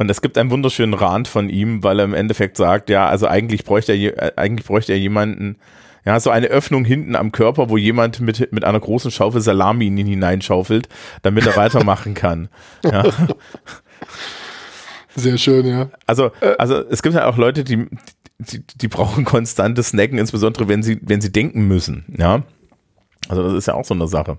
Und 0.00 0.10
es 0.10 0.22
gibt 0.22 0.38
einen 0.38 0.50
wunderschönen 0.50 0.94
Rand 0.94 1.28
von 1.28 1.50
ihm, 1.50 1.82
weil 1.82 1.98
er 1.98 2.06
im 2.06 2.14
Endeffekt 2.14 2.56
sagt, 2.56 2.88
ja, 2.88 3.06
also 3.06 3.26
eigentlich 3.26 3.64
bräuchte 3.64 3.92
er, 3.92 4.38
eigentlich 4.38 4.66
bräuchte 4.66 4.94
er 4.94 4.98
jemanden, 4.98 5.58
ja, 6.06 6.18
so 6.18 6.30
eine 6.30 6.46
Öffnung 6.46 6.86
hinten 6.86 7.14
am 7.14 7.32
Körper, 7.32 7.68
wo 7.68 7.76
jemand 7.76 8.18
mit, 8.18 8.50
mit 8.50 8.64
einer 8.64 8.80
großen 8.80 9.10
Schaufel 9.10 9.42
Salami 9.42 9.88
in 9.88 9.98
ihn 9.98 10.06
hineinschaufelt, 10.06 10.88
damit 11.20 11.46
er 11.46 11.54
weitermachen 11.56 12.14
kann. 12.14 12.48
Ja. 12.82 13.04
Sehr 15.16 15.36
schön, 15.36 15.66
ja. 15.66 15.90
Also, 16.06 16.30
äh. 16.40 16.56
also 16.56 16.82
es 16.88 17.02
gibt 17.02 17.14
ja 17.14 17.26
auch 17.26 17.36
Leute, 17.36 17.62
die, 17.62 17.86
die, 18.38 18.66
die 18.66 18.88
brauchen 18.88 19.26
konstantes 19.26 19.90
Snacken, 19.90 20.16
insbesondere 20.16 20.66
wenn 20.66 20.82
sie, 20.82 20.98
wenn 21.02 21.20
sie 21.20 21.30
denken 21.30 21.68
müssen. 21.68 22.06
Ja. 22.16 22.44
Also 23.28 23.42
das 23.42 23.52
ist 23.52 23.66
ja 23.66 23.74
auch 23.74 23.84
so 23.84 23.92
eine 23.92 24.08
Sache. 24.08 24.38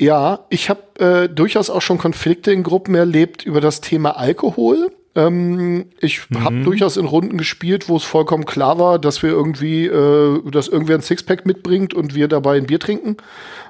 Ja, 0.00 0.40
ich 0.48 0.70
habe 0.70 0.82
äh, 0.98 1.28
durchaus 1.28 1.70
auch 1.70 1.82
schon 1.82 1.98
Konflikte 1.98 2.52
in 2.52 2.62
Gruppen 2.62 2.94
erlebt 2.94 3.46
über 3.46 3.60
das 3.60 3.80
Thema 3.80 4.16
Alkohol. 4.16 4.90
Ähm, 5.16 5.86
ich 6.00 6.28
mhm. 6.28 6.42
habe 6.42 6.62
durchaus 6.62 6.96
in 6.96 7.06
Runden 7.06 7.38
gespielt, 7.38 7.88
wo 7.88 7.96
es 7.96 8.02
vollkommen 8.02 8.44
klar 8.44 8.78
war, 8.78 8.98
dass 8.98 9.22
wir 9.22 9.30
irgendwie, 9.30 9.86
äh, 9.86 10.50
dass 10.50 10.66
irgendwer 10.66 10.96
ein 10.96 11.02
Sixpack 11.02 11.46
mitbringt 11.46 11.94
und 11.94 12.16
wir 12.16 12.26
dabei 12.26 12.56
ein 12.56 12.66
Bier 12.66 12.80
trinken. 12.80 13.16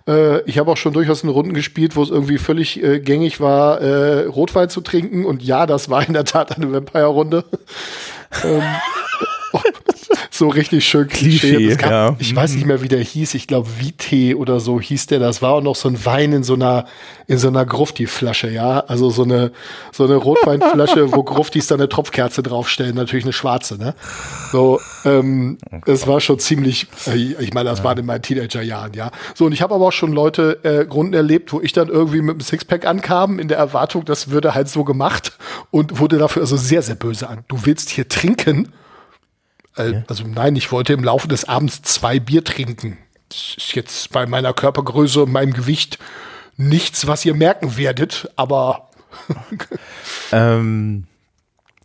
Äh, 0.08 0.40
ich 0.48 0.58
habe 0.58 0.70
auch 0.70 0.78
schon 0.78 0.94
durchaus 0.94 1.22
in 1.22 1.28
Runden 1.28 1.52
gespielt, 1.52 1.96
wo 1.96 2.02
es 2.02 2.08
irgendwie 2.08 2.38
völlig 2.38 2.82
äh, 2.82 3.00
gängig 3.00 3.40
war, 3.40 3.82
äh, 3.82 4.24
Rotwein 4.24 4.70
zu 4.70 4.80
trinken. 4.80 5.26
Und 5.26 5.42
ja, 5.42 5.66
das 5.66 5.90
war 5.90 6.06
in 6.06 6.14
der 6.14 6.24
Tat 6.24 6.56
eine 6.56 6.72
Vampire-Runde. 6.72 7.44
ähm, 8.44 8.62
so 10.30 10.48
richtig 10.48 10.84
schön 10.86 11.08
Klischee. 11.08 11.76
Gab, 11.76 11.90
ja. 11.90 12.16
Ich 12.18 12.34
weiß 12.34 12.54
nicht 12.54 12.66
mehr, 12.66 12.82
wie 12.82 12.88
der 12.88 13.00
hieß. 13.00 13.34
Ich 13.34 13.46
glaube, 13.46 13.68
Vite 13.78 14.36
oder 14.36 14.60
so 14.60 14.80
hieß 14.80 15.06
der. 15.06 15.18
Das 15.18 15.42
war 15.42 15.52
auch 15.52 15.60
noch 15.60 15.76
so 15.76 15.88
ein 15.88 16.04
Wein 16.04 16.32
in 16.32 16.42
so 16.42 16.54
einer, 16.54 16.86
in 17.26 17.38
so 17.38 17.48
einer 17.48 17.64
Grufti-Flasche, 17.64 18.50
ja. 18.50 18.80
Also 18.80 19.10
so 19.10 19.24
eine, 19.24 19.52
so 19.92 20.04
eine 20.04 20.16
Rotweinflasche, 20.16 21.12
wo 21.12 21.22
Gruftis 21.24 21.66
dann 21.66 21.80
eine 21.80 21.88
Tropfkerze 21.88 22.42
draufstellen. 22.42 22.94
Natürlich 22.94 23.24
eine 23.24 23.32
schwarze, 23.32 23.78
ne? 23.78 23.94
So, 24.52 24.80
ähm, 25.04 25.58
es 25.86 26.06
war 26.06 26.20
schon 26.20 26.38
ziemlich, 26.38 26.86
äh, 27.06 27.16
ich 27.16 27.54
meine, 27.54 27.70
das 27.70 27.80
ja. 27.80 27.84
war 27.84 27.98
in 27.98 28.06
meinen 28.06 28.22
Teenagerjahren, 28.22 28.92
ja. 28.94 29.10
So, 29.34 29.46
und 29.46 29.52
ich 29.52 29.62
habe 29.62 29.74
aber 29.74 29.86
auch 29.86 29.92
schon 29.92 30.12
Leute, 30.12 30.60
äh, 30.62 30.86
Grunden 30.86 31.14
erlebt, 31.14 31.52
wo 31.52 31.60
ich 31.60 31.72
dann 31.72 31.88
irgendwie 31.88 32.20
mit 32.20 32.34
einem 32.34 32.40
Sixpack 32.40 32.86
ankam, 32.86 33.38
in 33.38 33.48
der 33.48 33.58
Erwartung, 33.58 34.04
das 34.04 34.30
würde 34.30 34.54
halt 34.54 34.68
so 34.68 34.84
gemacht 34.84 35.32
und 35.70 35.98
wurde 35.98 36.18
dafür 36.18 36.42
also 36.42 36.56
sehr, 36.56 36.82
sehr 36.82 36.94
böse 36.94 37.28
an. 37.28 37.44
Du 37.48 37.64
willst 37.64 37.90
hier 37.90 38.08
trinken? 38.08 38.72
Äh, 39.76 40.02
also 40.08 40.24
nein, 40.26 40.56
ich 40.56 40.72
wollte 40.72 40.92
im 40.92 41.04
Laufe 41.04 41.28
des 41.28 41.48
Abends 41.48 41.82
zwei 41.82 42.20
Bier 42.20 42.44
trinken. 42.44 42.98
Das 43.28 43.54
ist 43.56 43.74
jetzt 43.74 44.12
bei 44.12 44.26
meiner 44.26 44.52
Körpergröße 44.52 45.22
und 45.22 45.32
meinem 45.32 45.52
Gewicht 45.52 45.98
nichts, 46.56 47.06
was 47.06 47.24
ihr 47.24 47.34
merken 47.34 47.76
werdet, 47.76 48.30
aber 48.36 48.90
ähm, 50.32 51.04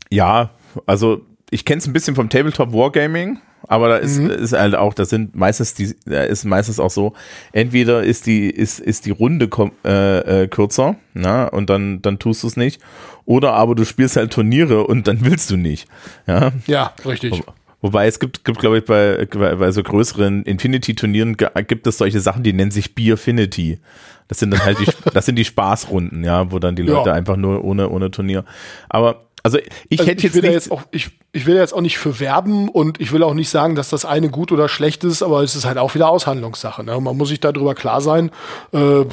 ja, 0.09 0.51
also 0.85 1.21
ich 1.49 1.65
kenne 1.65 1.79
es 1.79 1.87
ein 1.87 1.93
bisschen 1.93 2.15
vom 2.15 2.29
Tabletop 2.29 2.73
Wargaming, 2.73 3.39
aber 3.67 3.89
da 3.89 3.97
ist, 3.97 4.19
mhm. 4.19 4.29
ist 4.29 4.53
halt 4.53 4.75
auch, 4.75 4.93
das 4.93 5.09
sind 5.09 5.35
meistens 5.35 5.73
die, 5.73 5.95
da 6.05 6.23
ist 6.23 6.45
meistens 6.45 6.79
auch 6.79 6.91
so, 6.91 7.13
entweder 7.51 8.03
ist 8.03 8.25
die, 8.25 8.49
ist, 8.49 8.79
ist 8.79 9.05
die 9.05 9.11
Runde 9.11 9.49
äh, 9.83 10.43
äh, 10.43 10.47
kürzer, 10.47 10.95
na, 11.13 11.47
und 11.47 11.69
dann, 11.69 12.01
dann 12.01 12.19
tust 12.19 12.43
du 12.43 12.47
es 12.47 12.57
nicht, 12.57 12.81
oder 13.25 13.53
aber 13.53 13.75
du 13.75 13.85
spielst 13.85 14.15
halt 14.15 14.33
Turniere 14.33 14.85
und 14.85 15.07
dann 15.07 15.25
willst 15.25 15.49
du 15.49 15.57
nicht. 15.57 15.87
Ja, 16.27 16.51
ja 16.67 16.93
richtig. 17.05 17.43
Wobei 17.81 18.07
es 18.07 18.19
gibt, 18.19 18.43
gibt 18.43 18.59
glaube 18.59 18.79
ich, 18.79 18.85
bei, 18.85 19.25
bei 19.25 19.71
so 19.71 19.83
größeren 19.83 20.43
Infinity-Turnieren 20.43 21.37
gibt 21.67 21.87
es 21.87 21.97
solche 21.97 22.19
Sachen, 22.19 22.43
die 22.43 22.53
nennen 22.53 22.71
sich 22.71 22.93
Beerfinity. 22.93 23.79
Das 24.27 24.39
sind 24.39 24.51
dann 24.51 24.63
halt 24.63 24.79
die, 24.79 24.85
das 25.13 25.25
sind 25.25 25.37
die 25.37 25.45
Spaßrunden, 25.45 26.23
ja, 26.23 26.51
wo 26.51 26.59
dann 26.59 26.75
die 26.75 26.83
Leute 26.83 27.09
ja. 27.09 27.15
einfach 27.15 27.37
nur 27.37 27.63
ohne, 27.63 27.89
ohne 27.89 28.11
Turnier. 28.11 28.43
Aber 28.89 29.25
also 29.43 29.57
ich 29.87 29.99
also 29.99 30.11
hätte 30.11 30.27
ich 30.27 30.33
jetzt, 30.33 30.43
will 30.43 30.51
jetzt 30.51 30.71
auch, 30.71 30.83
ich, 30.91 31.09
ich 31.31 31.45
will 31.45 31.55
jetzt 31.55 31.73
auch 31.73 31.81
nicht 31.81 31.97
für 31.97 32.19
werben 32.19 32.67
und 32.67 32.99
ich 32.99 33.11
will 33.11 33.23
auch 33.23 33.33
nicht 33.33 33.49
sagen, 33.49 33.75
dass 33.75 33.89
das 33.89 34.03
eine 34.03 34.29
gut 34.29 34.51
oder 34.51 34.67
schlecht 34.67 35.03
ist, 35.03 35.23
aber 35.23 35.41
es 35.43 35.55
ist 35.55 35.65
halt 35.65 35.77
auch 35.77 35.95
wieder 35.95 36.09
Aushandlungssache. 36.09 36.83
Ne? 36.83 36.99
Man 36.99 37.17
muss 37.17 37.29
sich 37.29 37.39
darüber 37.39 37.75
klar 37.75 38.01
sein. 38.01 38.31
Äh, 38.73 39.05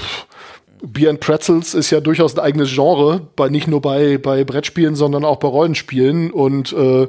Beer 0.82 1.10
and 1.10 1.20
Pretzels 1.20 1.74
ist 1.74 1.90
ja 1.90 2.00
durchaus 2.00 2.36
ein 2.36 2.40
eigenes 2.40 2.74
Genre, 2.74 3.20
bei, 3.36 3.48
nicht 3.48 3.66
nur 3.66 3.80
bei, 3.80 4.18
bei 4.18 4.44
Brettspielen, 4.44 4.94
sondern 4.94 5.24
auch 5.24 5.36
bei 5.36 5.48
Rollenspielen. 5.48 6.30
Und 6.30 6.72
äh, 6.72 7.08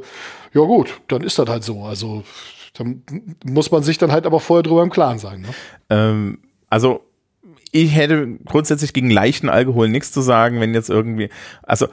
ja 0.54 0.62
gut, 0.62 1.02
dann 1.08 1.22
ist 1.24 1.40
das 1.40 1.48
halt 1.48 1.64
so. 1.64 1.84
Also 1.84 2.24
dann 2.74 3.04
muss 3.44 3.72
man 3.72 3.84
sich 3.84 3.98
dann 3.98 4.12
halt 4.12 4.26
aber 4.26 4.40
vorher 4.40 4.64
drüber 4.64 4.84
im 4.84 4.90
Klaren 4.90 5.20
sein. 5.20 5.42
Ne? 5.42 5.48
Ähm, 5.90 6.40
also 6.70 7.02
ich 7.72 7.96
hätte 7.96 8.38
grundsätzlich 8.46 8.94
gegen 8.94 9.10
leichten 9.10 9.50
Alkohol 9.50 9.90
nichts 9.90 10.12
zu 10.12 10.22
sagen, 10.22 10.60
wenn 10.60 10.74
jetzt 10.74 10.90
irgendwie, 10.90 11.30
also 11.64 11.88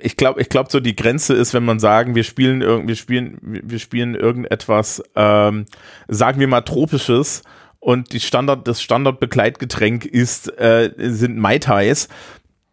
ich 0.00 0.16
glaube, 0.16 0.40
ich 0.40 0.48
glaube, 0.48 0.70
so 0.70 0.80
die 0.80 0.96
Grenze 0.96 1.34
ist, 1.34 1.54
wenn 1.54 1.64
man 1.64 1.80
sagen, 1.80 2.14
wir 2.14 2.24
spielen 2.24 2.62
irgendwie, 2.62 2.96
spielen, 2.96 3.38
wir 3.42 3.78
spielen 3.78 4.14
irgendetwas, 4.14 5.02
ähm, 5.16 5.66
sagen 6.08 6.40
wir 6.40 6.46
mal 6.46 6.60
tropisches 6.62 7.42
und 7.80 8.12
die 8.12 8.20
Standard, 8.20 8.68
das 8.68 8.80
Standardbegleitgetränk 8.80 10.04
ist, 10.04 10.48
äh, 10.58 10.92
sind 10.96 11.36
Mai 11.36 11.58
Tais. 11.58 12.08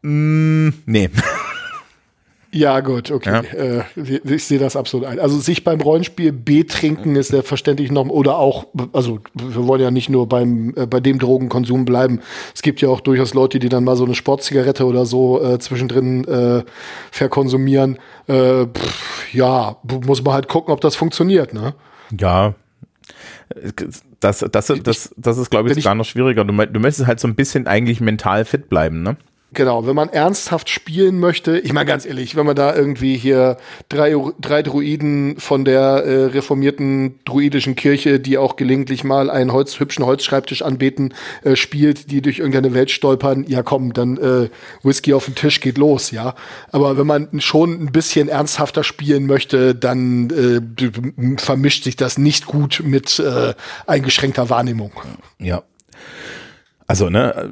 Mm, 0.02 0.70
nee. 0.86 1.10
Ja, 2.52 2.80
gut, 2.80 3.12
okay. 3.12 3.42
Ja. 3.54 3.84
Äh, 4.02 4.20
ich 4.24 4.46
sehe 4.46 4.58
das 4.58 4.76
absolut 4.76 5.06
ein. 5.06 5.20
Also 5.20 5.38
sich 5.38 5.64
beim 5.64 5.82
Rollenspiel 5.82 6.32
betrinken 6.32 7.16
ist 7.16 7.28
selbstverständlich 7.28 7.92
noch, 7.92 8.08
oder 8.08 8.38
auch, 8.38 8.66
also 8.92 9.20
wir 9.36 9.68
wollen 9.68 9.82
ja 9.82 9.92
nicht 9.92 10.10
nur 10.10 10.28
beim, 10.28 10.74
äh, 10.76 10.88
bei 10.88 11.00
dem 11.00 11.20
Drogenkonsum 11.20 11.86
bleiben. 11.86 12.22
Es 12.56 12.64
gibt 12.64 12.82
ja 12.82 12.90
auch 12.90 13.02
durchaus 13.02 13.36
Leute, 13.36 13.60
die 13.60 13.70
dann 13.70 13.84
mal 13.84 13.96
so 13.96 14.04
eine 14.04 14.16
Sportzigarette 14.16 14.86
oder 14.86 15.06
so 15.06 15.44
äh, 15.44 15.60
zwischendrin 15.60 16.26
äh, 16.26 16.64
verkonsumieren. 17.12 18.00
Äh, 18.28 18.66
pff, 18.66 19.34
ja, 19.34 19.78
muss 20.06 20.24
man 20.24 20.34
halt 20.34 20.48
gucken, 20.48 20.74
ob 20.74 20.82
das 20.82 20.96
funktioniert, 20.96 21.54
ne? 21.54 21.76
Ja. 22.18 22.56
Das, 24.20 24.40
das, 24.52 24.74
das, 24.84 25.14
das 25.16 25.38
ist, 25.38 25.50
glaube 25.50 25.72
ich, 25.72 25.84
gar 25.84 25.96
noch 25.96 26.06
schwieriger. 26.06 26.46
Du, 26.46 26.54
du 26.54 26.80
möchtest 26.80 27.08
halt 27.08 27.20
so 27.20 27.28
ein 27.28 27.36
bisschen 27.36 27.68
eigentlich 27.68 28.02
mental 28.02 28.44
fit 28.46 28.70
bleiben, 28.70 29.04
ne? 29.04 29.18
Genau, 29.52 29.88
wenn 29.88 29.96
man 29.96 30.10
ernsthaft 30.10 30.70
spielen 30.70 31.20
möchte, 31.20 31.58
ich 31.58 31.74
meine 31.74 31.88
ganz 31.88 32.06
ehrlich, 32.06 32.36
wenn 32.36 32.46
man 32.46 32.56
da 32.56 32.76
irgendwie 32.76 33.18
hier 33.18 33.58
drei, 33.90 34.16
drei 34.40 34.62
Druiden 34.62 35.40
von 35.40 35.66
der 35.66 35.82
äh, 35.82 36.26
reformierten 36.26 37.20
druidischen 37.26 37.76
Kirche, 37.76 38.20
die 38.20 38.38
auch 38.38 38.58
gelegentlich 38.58 39.04
mal 39.04 39.32
einen 39.32 39.52
Holz, 39.52 39.80
hübschen 39.80 40.06
Holzschreibtisch 40.06 40.62
anbeten, 40.62 41.16
äh, 41.44 41.56
spielt, 41.56 42.12
die 42.12 42.22
durch 42.22 42.38
irgendeine 42.38 42.76
Welt 42.76 42.92
stolpern, 42.92 43.44
ja 43.48 43.64
komm, 43.64 43.94
dann 43.94 44.18
äh, 44.18 44.50
Whisky 44.84 45.16
auf 45.16 45.26
den 45.26 45.34
Tisch 45.34 45.62
geht 45.62 45.80
los, 45.80 46.12
ja. 46.12 46.36
Aber 46.72 47.00
wenn 47.00 47.08
man 47.08 47.42
schon 47.42 47.72
ein 47.82 47.92
bisschen 47.92 48.30
ernsthafter 48.30 48.84
spielen 48.84 49.26
möchte, 49.26 49.74
dann 49.74 50.30
äh, 50.30 51.38
vermischt 51.38 51.86
sich 51.86 51.96
das 51.96 52.20
nicht 52.20 52.46
gut 52.46 52.84
mit 52.86 53.18
äh, 53.18 53.56
eingeschränkter 53.88 54.52
Wahrnehmung. 54.52 54.92
Ja. 55.40 55.64
Also, 56.90 57.12
ne, 57.12 57.52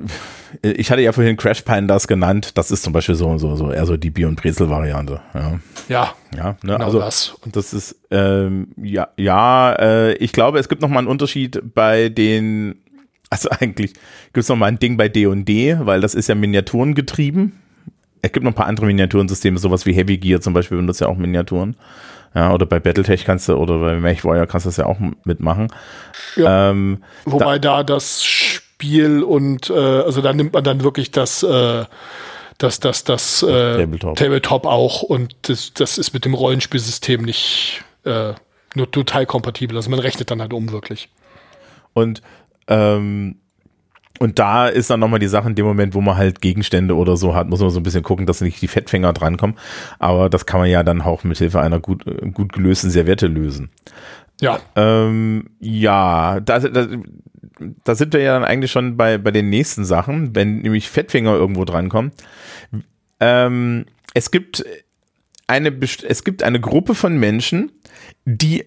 ich 0.64 0.90
hatte 0.90 1.04
ja 1.04 1.12
vorhin 1.12 1.38
Crash 1.38 1.62
Pandas 1.62 2.08
genannt. 2.08 2.58
Das 2.58 2.72
ist 2.72 2.82
zum 2.82 2.92
Beispiel 2.92 3.14
so, 3.14 3.38
so, 3.38 3.56
so 3.56 3.72
eher 3.72 3.86
so 3.86 3.96
die 3.96 4.10
Bier- 4.10 4.28
und 4.28 4.42
Brezel-Variante. 4.42 5.22
Ja. 5.36 5.60
Ja. 5.88 6.14
Ja, 6.36 6.46
ne, 6.64 6.74
genau 6.74 6.86
also, 6.86 7.00
das. 7.00 7.36
Und 7.46 7.56
das 7.56 7.72
ist, 7.72 7.98
ähm, 8.10 8.70
ja, 8.82 9.10
ja, 9.16 9.74
äh, 9.74 10.14
ich 10.16 10.32
glaube, 10.32 10.58
es 10.58 10.70
gibt 10.70 10.82
noch 10.82 10.90
mal 10.90 10.98
einen 10.98 11.08
Unterschied 11.08 11.62
bei 11.76 12.10
den, 12.10 12.82
also 13.30 13.50
eigentlich 13.52 13.94
gibt 13.94 14.38
es 14.38 14.50
noch 14.50 14.56
mal 14.56 14.66
ein 14.66 14.80
Ding 14.80 14.98
bei 14.98 15.08
D&D, 15.08 15.78
weil 15.82 16.02
das 16.02 16.16
ist 16.16 16.30
ja 16.30 16.34
Miniaturen 16.34 16.96
getrieben. 16.96 17.62
Es 18.24 18.32
gibt 18.32 18.44
noch 18.44 18.54
ein 18.54 18.56
paar 18.56 18.66
andere 18.66 18.88
Miniaturensysteme, 18.88 19.60
sowas 19.60 19.86
wie 19.86 19.94
Heavy 19.94 20.18
Gear 20.18 20.42
zum 20.42 20.56
Beispiel 20.56 20.78
benutzt 20.78 21.00
ja 21.00 21.10
auch 21.10 21.18
Miniaturen. 21.18 21.76
Ja, 22.38 22.54
oder 22.54 22.66
bei 22.66 22.80
Battletech 22.80 23.26
kannst 23.26 23.50
du, 23.50 23.56
oder 23.56 23.80
bei 23.80 23.96
MechWarrior 23.96 24.46
kannst 24.46 24.66
du 24.66 24.70
das 24.70 24.78
ja 24.78 24.86
auch 24.86 24.98
mitmachen. 25.24 25.70
Ja. 26.36 26.70
Ähm, 26.70 27.04
Wobei 27.26 27.58
da, 27.58 27.78
da 27.78 27.96
das 27.96 28.24
Spiel 28.78 29.24
und 29.24 29.72
äh, 29.72 29.74
also 29.74 30.22
da 30.22 30.34
nimmt 30.34 30.54
man 30.54 30.64
dann 30.64 30.84
wirklich 30.84 31.10
das 31.10 31.42
äh, 31.42 31.86
das, 32.60 32.80
das, 32.80 33.04
das 33.04 33.42
äh, 33.42 33.78
Tabletop. 33.78 34.16
Tabletop 34.16 34.66
auch 34.68 35.02
und 35.02 35.36
das, 35.44 35.74
das 35.74 35.98
ist 35.98 36.14
mit 36.14 36.26
dem 36.26 36.36
Rollenspielsystem 36.36 37.24
nicht 37.24 37.84
äh, 38.04 38.34
nur 38.76 38.92
total 38.92 39.26
kompatibel. 39.26 39.76
Also 39.78 39.90
man 39.90 40.00
rechnet 40.00 40.30
dann 40.30 40.42
halt 40.42 40.54
um 40.54 40.72
wirklich. 40.72 41.10
Und 41.94 42.22
ähm, 42.68 43.38
und 44.20 44.38
da 44.38 44.68
ist 44.68 44.92
dann 44.92 45.00
nochmal 45.00 45.20
die 45.20 45.28
Sache 45.28 45.50
in 45.50 45.56
dem 45.56 45.66
Moment, 45.66 45.96
wo 45.96 46.02
man 46.02 46.18
halt 46.18 46.42
Gegenstände 46.42 46.96
oder 46.96 47.18
so 47.18 47.34
hat, 47.34 47.50
muss 47.50 47.60
man 47.60 47.72
so 47.72 47.80
ein 47.80 47.84
bisschen 47.84 48.04
gucken, 48.04 48.28
dass 48.28 48.42
nicht 48.42 48.62
die 48.62 48.68
Fettfänger 48.68 49.14
drankommen. 49.14 49.58
Aber 49.98 50.30
das 50.30 50.46
kann 50.46 50.60
man 50.60 50.70
ja 50.70 50.84
dann 50.84 51.02
auch 51.02 51.24
mit 51.24 51.38
Hilfe 51.38 51.62
einer 51.62 51.80
gut, 51.80 52.06
gut 52.34 52.54
gelösten 52.54 52.92
Serviette 52.92 53.28
lösen. 53.28 53.70
Ja. 54.42 54.60
Ähm, 54.76 55.50
ja, 55.60 56.40
da, 56.40 56.60
da, 56.60 56.88
da 57.84 57.96
sind 57.96 58.14
wir 58.14 58.22
ja 58.22 58.34
dann 58.34 58.44
eigentlich 58.44 58.72
schon 58.72 58.98
bei, 58.98 59.18
bei 59.18 59.32
den 59.32 59.50
nächsten 59.50 59.86
Sachen, 59.86 60.36
wenn 60.36 60.60
nämlich 60.60 60.90
Fettfinger 60.90 61.34
irgendwo 61.34 61.66
drankommen. 61.66 62.12
Ähm, 63.20 63.86
es 64.14 64.32
gibt 64.32 64.64
eine, 65.48 65.78
es 66.08 66.24
gibt 66.24 66.44
eine 66.44 66.60
Gruppe 66.60 66.96
von 66.96 67.18
Menschen, 67.18 67.72
die, 68.26 68.66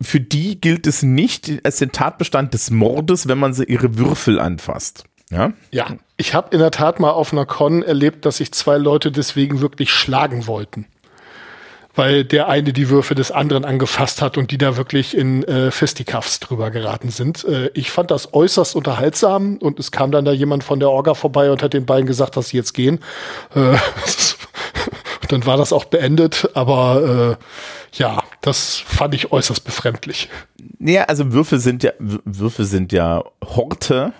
für 0.00 0.20
die 0.20 0.60
gilt 0.60 0.86
es 0.86 1.02
nicht 1.02 1.60
als 1.64 1.78
den 1.78 1.92
Tatbestand 1.92 2.54
des 2.54 2.70
Mordes, 2.70 3.28
wenn 3.28 3.38
man 3.38 3.54
sie 3.54 3.64
ihre 3.64 3.98
Würfel 3.98 4.38
anfasst. 4.38 5.04
Ja, 5.30 5.52
ja 5.70 5.96
ich 6.16 6.34
habe 6.34 6.50
in 6.52 6.60
der 6.60 6.70
Tat 6.70 7.00
mal 7.00 7.10
auf 7.10 7.32
einer 7.32 7.46
Con 7.46 7.82
erlebt, 7.82 8.24
dass 8.24 8.38
sich 8.38 8.52
zwei 8.52 8.78
Leute 8.78 9.10
deswegen 9.12 9.60
wirklich 9.60 9.90
schlagen 9.90 10.46
wollten 10.46 10.86
weil 11.98 12.24
der 12.24 12.48
eine 12.48 12.72
die 12.72 12.90
Würfe 12.90 13.16
des 13.16 13.32
anderen 13.32 13.64
angefasst 13.64 14.22
hat 14.22 14.38
und 14.38 14.52
die 14.52 14.56
da 14.56 14.76
wirklich 14.76 15.16
in 15.16 15.42
äh, 15.42 15.72
Fisticuffs 15.72 16.38
drüber 16.38 16.70
geraten 16.70 17.10
sind. 17.10 17.44
Äh, 17.44 17.70
ich 17.74 17.90
fand 17.90 18.12
das 18.12 18.32
äußerst 18.32 18.76
unterhaltsam 18.76 19.56
und 19.56 19.80
es 19.80 19.90
kam 19.90 20.12
dann 20.12 20.24
da 20.24 20.30
jemand 20.30 20.62
von 20.62 20.78
der 20.78 20.90
Orga 20.90 21.14
vorbei 21.14 21.50
und 21.50 21.60
hat 21.60 21.74
den 21.74 21.86
beiden 21.86 22.06
gesagt, 22.06 22.36
dass 22.36 22.50
sie 22.50 22.56
jetzt 22.56 22.72
gehen. 22.72 23.00
Äh, 23.52 23.76
dann 25.28 25.44
war 25.44 25.56
das 25.56 25.72
auch 25.72 25.86
beendet, 25.86 26.48
aber 26.54 27.36
äh, 27.36 27.98
ja, 27.98 28.22
das 28.42 28.76
fand 28.76 29.14
ich 29.14 29.32
äußerst 29.32 29.64
befremdlich. 29.64 30.30
Ja, 30.78 31.02
also 31.04 31.32
Würfe 31.32 31.58
sind 31.58 31.82
ja 31.82 31.90
Würfe 31.98 32.64
sind 32.64 32.92
ja 32.92 33.24
Horte 33.44 34.12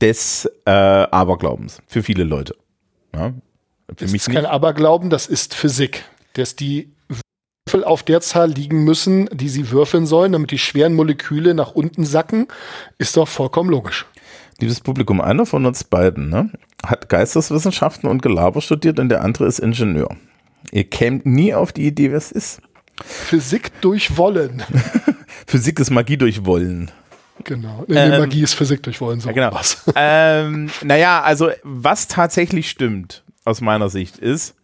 des 0.00 0.50
äh, 0.66 0.70
Aberglaubens 0.70 1.80
für 1.86 2.02
viele 2.02 2.24
Leute. 2.24 2.56
Ja, 3.14 3.32
für 3.90 3.94
das 3.94 4.10
mich 4.10 4.22
ist 4.26 4.34
kein 4.34 4.44
Aberglauben, 4.44 5.08
das 5.08 5.28
ist 5.28 5.54
Physik 5.54 6.04
dass 6.34 6.56
die 6.56 6.92
Würfel 7.66 7.84
auf 7.84 8.02
der 8.02 8.20
Zahl 8.20 8.50
liegen 8.50 8.84
müssen, 8.84 9.28
die 9.32 9.48
sie 9.48 9.70
würfeln 9.70 10.06
sollen, 10.06 10.32
damit 10.32 10.50
die 10.50 10.58
schweren 10.58 10.94
Moleküle 10.94 11.54
nach 11.54 11.72
unten 11.72 12.04
sacken, 12.04 12.48
ist 12.98 13.16
doch 13.16 13.28
vollkommen 13.28 13.70
logisch. 13.70 14.06
Liebes 14.58 14.80
Publikum, 14.80 15.20
einer 15.20 15.46
von 15.46 15.64
uns 15.64 15.84
beiden 15.84 16.28
ne, 16.28 16.50
hat 16.84 17.08
Geisteswissenschaften 17.08 18.08
und 18.08 18.22
Gelaber 18.22 18.60
studiert 18.60 18.98
und 18.98 19.08
der 19.08 19.22
andere 19.22 19.46
ist 19.46 19.58
Ingenieur. 19.58 20.16
Ihr 20.70 20.84
kämt 20.84 21.24
nie 21.24 21.54
auf 21.54 21.72
die 21.72 21.86
Idee, 21.86 22.12
was 22.12 22.30
ist. 22.30 22.60
Physik 23.02 23.80
durch 23.80 24.16
Wollen. 24.16 24.62
Physik 25.46 25.80
ist 25.80 25.90
Magie 25.90 26.18
durch 26.18 26.44
Wollen. 26.44 26.90
Genau. 27.44 27.84
Nee, 27.88 27.98
ähm, 27.98 28.20
Magie 28.20 28.42
ist 28.42 28.54
Physik 28.54 28.82
durch 28.82 29.00
Wollen. 29.00 29.20
So 29.20 29.28
ja, 29.28 29.34
genau. 29.34 29.54
Was. 29.54 29.82
ähm, 29.94 30.70
naja, 30.82 31.22
also 31.22 31.50
was 31.62 32.08
tatsächlich 32.08 32.68
stimmt, 32.68 33.24
aus 33.44 33.62
meiner 33.62 33.88
Sicht, 33.88 34.18
ist, 34.18 34.54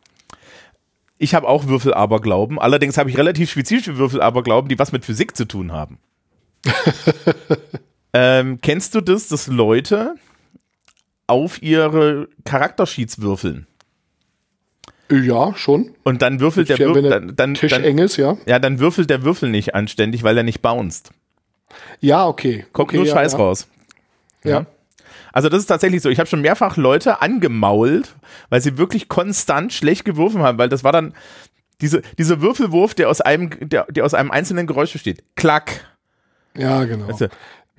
ich 1.19 1.35
habe 1.35 1.49
auch 1.49 1.67
Würfelaberglauben. 1.67 2.59
Allerdings 2.59 2.99
habe 2.99 3.11
ich 3.11 3.17
relativ 3.17 3.51
spezifische 3.51 3.97
Würfelaberglauben, 3.97 4.69
die 4.69 4.79
was 4.79 4.93
mit 4.93 5.05
Physik 5.05 5.37
zu 5.37 5.47
tun 5.47 5.73
haben. 5.73 5.99
ähm, 8.13 8.61
kennst 8.61 8.95
du 8.95 9.01
das, 9.01 9.29
dass 9.29 9.47
Leute 9.47 10.15
auf 11.27 11.63
ihre 11.63 12.29
Charaktersheets 12.45 13.21
würfeln? 13.21 13.67
Ja, 15.11 15.55
schon. 15.55 15.95
Und 16.03 16.23
dann 16.23 16.41
würfelt 16.41 16.69
der 16.69 16.79
Würfel, 16.79 17.03
dann, 17.03 17.37
dann, 17.37 17.55
Tisch 17.55 17.71
dann, 17.71 17.85
eng 17.85 17.99
ist, 17.99 18.17
ja. 18.17 18.37
Ja, 18.45 18.59
dann 18.59 18.81
würfelt 18.81 19.09
der 19.09 19.23
Würfel 19.23 19.51
nicht 19.51 19.75
anständig, 19.75 20.25
weil 20.25 20.37
er 20.37 20.43
nicht 20.43 20.63
bounced. 20.63 21.11
Ja, 22.01 22.27
okay. 22.27 22.67
Kommt 22.73 22.89
okay, 22.89 22.97
nur 22.97 23.07
ja, 23.07 23.15
Scheiß 23.15 23.33
ja. 23.33 23.39
raus. 23.39 23.69
Ja. 24.43 24.67
Also 25.37 25.51
das 25.51 25.59
ist 25.59 25.67
tatsächlich 25.67 26.01
so. 26.01 26.09
Ich 26.09 26.19
habe 26.19 26.31
schon 26.31 26.41
mehrfach 26.41 26.79
Leute 26.79 27.21
angemault, 27.21 28.15
weil 28.49 28.63
sie 28.63 28.79
wirklich 28.79 29.07
konstant 29.07 29.71
schlecht 29.71 30.07
geworfen 30.07 30.41
haben, 30.41 30.57
weil 30.57 30.71
das 30.71 30.83
war 30.83 30.93
dann 30.93 31.13
diese, 31.83 32.01
dieser 32.17 32.41
Würfelwurf, 32.41 32.95
der 32.95 33.11
aus 33.11 33.21
einem, 33.21 33.51
der, 33.61 33.85
der 33.91 34.07
aus 34.07 34.15
einem 34.15 34.31
einzelnen 34.31 34.67
Geräusch 34.67 34.95
besteht. 34.95 35.23
Klack. 35.35 35.95
Ja, 36.57 36.85
genau. 36.85 37.09
Also, 37.09 37.27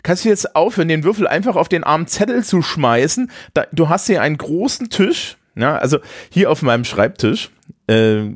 kannst 0.04 0.24
du 0.24 0.30
jetzt 0.30 0.56
aufhören, 0.56 0.88
den 0.88 1.04
Würfel 1.04 1.28
einfach 1.28 1.56
auf 1.56 1.68
den 1.68 1.84
armen 1.84 2.06
Zettel 2.06 2.44
zu 2.44 2.62
schmeißen? 2.62 3.32
Da, 3.56 3.66
du 3.72 3.90
hast 3.90 4.06
hier 4.06 4.22
einen 4.22 4.38
großen 4.38 4.92
Tisch. 4.92 5.38
Ja, 5.56 5.78
also 5.78 5.98
hier 6.30 6.52
auf 6.52 6.62
meinem 6.62 6.86
Schreibtisch 6.86 7.50
äh, 7.88 8.36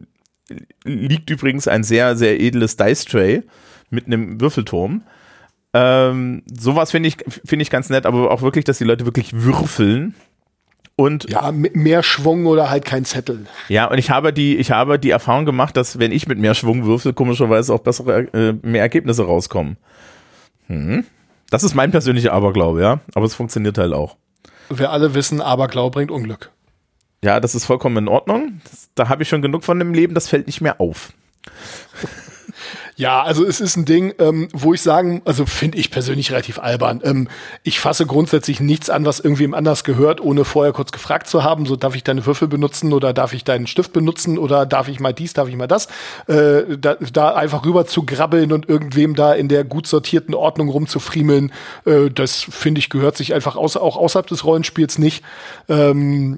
liegt 0.84 1.30
übrigens 1.30 1.68
ein 1.68 1.84
sehr, 1.84 2.16
sehr 2.16 2.42
edles 2.42 2.76
Dice 2.76 3.06
Tray 3.06 3.44
mit 3.92 4.08
einem 4.08 4.42
Würfelturm. 4.42 5.04
Ähm, 5.74 6.44
sowas 6.52 6.92
finde 6.92 7.08
ich, 7.10 7.18
finde 7.46 7.64
ich 7.64 7.70
ganz 7.70 7.90
nett, 7.90 8.06
aber 8.06 8.32
auch 8.32 8.42
wirklich, 8.42 8.66
dass 8.66 8.78
die 8.78 8.84
Leute 8.84 9.06
wirklich 9.06 9.34
würfeln. 9.34 10.16
Und 10.98 11.30
ja, 11.30 11.52
mehr 11.52 12.04
Schwung 12.04 12.46
oder 12.46 12.70
halt 12.70 12.86
kein 12.86 13.06
Zettel. 13.06 13.46
Ja, 13.70 13.86
und 13.86 13.98
ich 13.98 14.10
habe 14.12 14.34
die, 14.34 14.58
ich 14.58 14.72
habe 14.72 15.00
die 15.00 15.10
Erfahrung 15.10 15.46
gemacht, 15.46 15.76
dass 15.78 15.98
wenn 15.98 16.12
ich 16.12 16.28
mit 16.28 16.38
mehr 16.38 16.54
Schwung 16.54 16.86
würfel, 16.86 17.14
komischerweise 17.14 17.74
auch 17.74 17.80
bessere, 17.80 18.28
äh, 18.34 18.54
mehr 18.62 18.82
Ergebnisse 18.82 19.26
rauskommen. 19.26 19.78
Hm. 20.68 21.06
Das 21.50 21.64
ist 21.64 21.74
mein 21.76 21.92
persönlicher 21.92 22.34
Aberglaube, 22.34 22.82
ja. 22.82 23.00
Aber 23.16 23.26
es 23.26 23.34
funktioniert 23.34 23.78
halt 23.78 23.94
auch. 23.94 24.18
Wir 24.70 24.92
alle 24.92 25.14
wissen, 25.16 25.42
Aberglaube 25.42 25.96
bringt 25.96 26.12
Unglück. 26.12 26.52
Ja, 27.24 27.40
das 27.40 27.56
ist 27.56 27.66
vollkommen 27.66 27.98
in 27.98 28.08
Ordnung. 28.08 28.62
Das, 28.64 28.90
da 28.96 29.10
habe 29.10 29.24
ich 29.24 29.30
schon 29.30 29.42
genug 29.42 29.64
von 29.64 29.80
dem 29.80 29.94
Leben, 29.94 30.14
das 30.14 30.28
fällt 30.28 30.48
nicht 30.48 30.62
mehr 30.62 30.80
auf. 30.80 31.14
Ja, 33.02 33.24
also 33.24 33.44
es 33.44 33.60
ist 33.60 33.78
ein 33.78 33.86
Ding, 33.86 34.14
ähm, 34.20 34.48
wo 34.54 34.76
ich 34.76 34.84
sagen, 34.84 35.24
also 35.26 35.48
finde 35.48 35.80
ich 35.80 35.90
persönlich 35.90 36.32
relativ 36.32 36.60
albern. 36.60 37.02
Ähm, 37.04 37.30
ich 37.64 37.80
fasse 37.80 38.06
grundsätzlich 38.06 38.60
nichts 38.60 38.92
an, 38.92 39.06
was 39.06 39.20
irgendwem 39.20 39.56
anders 39.56 39.84
gehört, 39.84 40.22
ohne 40.22 40.46
vorher 40.46 40.72
kurz 40.72 40.92
gefragt 40.92 41.26
zu 41.26 41.44
haben. 41.44 41.66
So 41.66 41.76
darf 41.76 41.96
ich 41.96 42.04
deine 42.04 42.24
Würfel 42.28 42.48
benutzen 42.48 42.94
oder 42.94 43.12
darf 43.12 43.34
ich 43.34 43.44
deinen 43.44 43.66
Stift 43.66 43.92
benutzen 43.92 44.38
oder 44.38 44.68
darf 44.68 44.88
ich 44.88 45.00
mal 45.00 45.14
dies, 45.14 45.34
darf 45.34 45.50
ich 45.50 45.56
mal 45.56 45.66
das. 45.66 45.88
Äh, 46.28 46.78
da, 46.78 46.94
da 47.12 47.34
einfach 47.34 47.66
rüber 47.66 47.88
zu 47.88 48.04
grabbeln 48.04 48.52
und 48.52 48.70
irgendwem 48.70 49.16
da 49.16 49.34
in 49.34 49.48
der 49.48 49.64
gut 49.64 49.88
sortierten 49.88 50.36
Ordnung 50.36 50.70
rumzufriemeln, 50.70 51.52
äh, 51.86 52.12
das 52.12 52.44
finde 52.44 52.78
ich 52.78 52.92
gehört 52.92 53.18
sich 53.18 53.34
einfach 53.34 53.56
außer, 53.56 53.82
auch 53.82 53.98
außerhalb 53.98 54.28
des 54.28 54.46
Rollenspiels 54.46 55.00
nicht. 55.00 55.24
Ähm, 55.70 56.38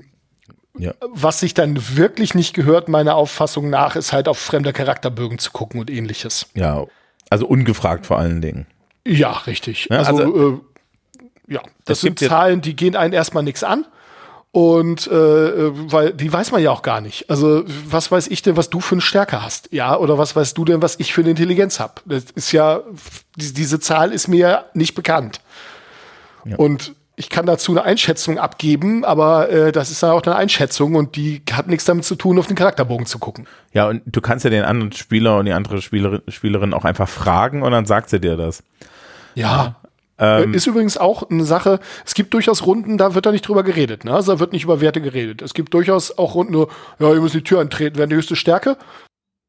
ja. 0.78 0.94
Was 1.02 1.40
sich 1.40 1.54
dann 1.54 1.98
wirklich 1.98 2.34
nicht 2.34 2.54
gehört, 2.54 2.90
meiner 2.90 3.16
Auffassung 3.16 3.70
nach, 3.70 3.96
ist 3.96 4.12
halt 4.12 4.28
auf 4.28 4.40
fremde 4.40 4.74
Charakterbögen 4.74 5.38
zu 5.38 5.52
gucken 5.52 5.80
und 5.80 5.90
ähnliches. 5.90 6.48
Ja, 6.56 6.86
also 7.30 7.46
ungefragt 7.46 8.06
vor 8.06 8.18
allen 8.18 8.42
Dingen. 8.42 8.66
Ja, 9.06 9.32
richtig. 9.32 9.88
Ja, 9.90 10.00
also, 10.00 10.24
also 10.24 10.50
äh, 10.50 11.54
ja, 11.54 11.62
das 11.86 12.02
sind 12.02 12.20
Zahlen, 12.20 12.62
die 12.62 12.76
gehen 12.76 12.96
einen 12.96 13.14
erstmal 13.14 13.44
nichts 13.44 13.64
an. 13.64 13.86
Und 14.52 15.08
äh, 15.08 15.92
weil 15.92 16.14
die 16.14 16.32
weiß 16.32 16.52
man 16.52 16.62
ja 16.62 16.70
auch 16.70 16.84
gar 16.84 17.02
nicht. 17.02 17.28
Also 17.28 17.64
was 17.88 18.12
weiß 18.12 18.28
ich 18.28 18.44
denn, 18.44 18.56
was 18.56 18.70
du 18.70 18.82
für 18.82 18.94
eine 18.94 19.02
Stärke 19.02 19.42
hast, 19.42 19.70
ja? 19.72 19.98
Oder 19.98 20.20
was 20.20 20.36
weißt 20.36 20.56
du 20.56 20.64
denn, 20.64 20.80
was 20.84 21.00
ich 21.00 21.12
für 21.12 21.22
eine 21.22 21.32
Intelligenz 21.32 21.80
habe? 21.80 21.96
Das 22.06 22.26
ist 22.36 22.52
ja 22.52 22.82
die, 23.36 23.52
diese 23.52 23.80
Zahl 23.80 24.12
ist 24.12 24.28
mir 24.28 24.66
nicht 24.76 24.94
bekannt. 24.94 25.42
Ja. 26.46 26.58
Und 26.58 26.94
ich 27.24 27.30
kann 27.30 27.46
dazu 27.46 27.72
eine 27.72 27.84
Einschätzung 27.84 28.38
abgeben, 28.38 29.06
aber 29.06 29.50
äh, 29.50 29.72
das 29.72 29.90
ist 29.90 30.04
dann 30.04 30.12
auch 30.12 30.22
eine 30.24 30.36
Einschätzung 30.36 30.96
und 30.96 31.16
die 31.16 31.42
hat 31.54 31.68
nichts 31.68 31.86
damit 31.86 32.04
zu 32.04 32.16
tun, 32.16 32.38
auf 32.38 32.48
den 32.48 32.58
Charakterbogen 32.58 33.06
zu 33.06 33.18
gucken. 33.18 33.48
Ja, 33.72 33.88
und 33.88 34.02
du 34.06 34.20
kannst 34.20 34.44
ja 34.44 34.50
den 34.50 34.64
anderen 34.64 34.92
Spieler 34.92 35.38
und 35.38 35.46
die 35.46 35.54
andere 35.54 35.82
Spielerin, 35.82 36.22
Spielerin 36.28 36.74
auch 36.74 36.84
einfach 36.84 37.08
fragen 37.08 37.64
und 37.64 37.72
dann 37.72 37.86
sagt 37.86 38.10
sie 38.10 38.20
dir 38.20 38.36
das. 38.36 38.62
Ja. 39.36 39.78
Ähm, 40.20 40.54
ist 40.54 40.68
übrigens 40.68 40.98
auch 40.98 41.30
eine 41.30 41.46
Sache, 41.46 41.80
es 42.06 42.14
gibt 42.14 42.34
durchaus 42.34 42.66
Runden, 42.66 42.98
da 42.98 43.16
wird 43.16 43.26
da 43.26 43.32
nicht 43.32 43.48
drüber 43.48 43.64
geredet. 43.64 44.04
Ne? 44.04 44.14
Also 44.14 44.34
da 44.34 44.40
wird 44.40 44.52
nicht 44.52 44.66
über 44.66 44.82
Werte 44.82 45.02
geredet. 45.02 45.42
Es 45.42 45.54
gibt 45.54 45.74
durchaus 45.74 46.18
auch 46.18 46.36
Runden, 46.36 46.52
nur, 46.52 46.70
ja, 47.00 47.14
ihr 47.14 47.22
müsst 47.22 47.36
die 47.36 47.42
Tür 47.42 47.62
antreten, 47.62 47.98
wer 47.98 48.08
die 48.08 48.16
höchste 48.16 48.36
Stärke. 48.36 48.78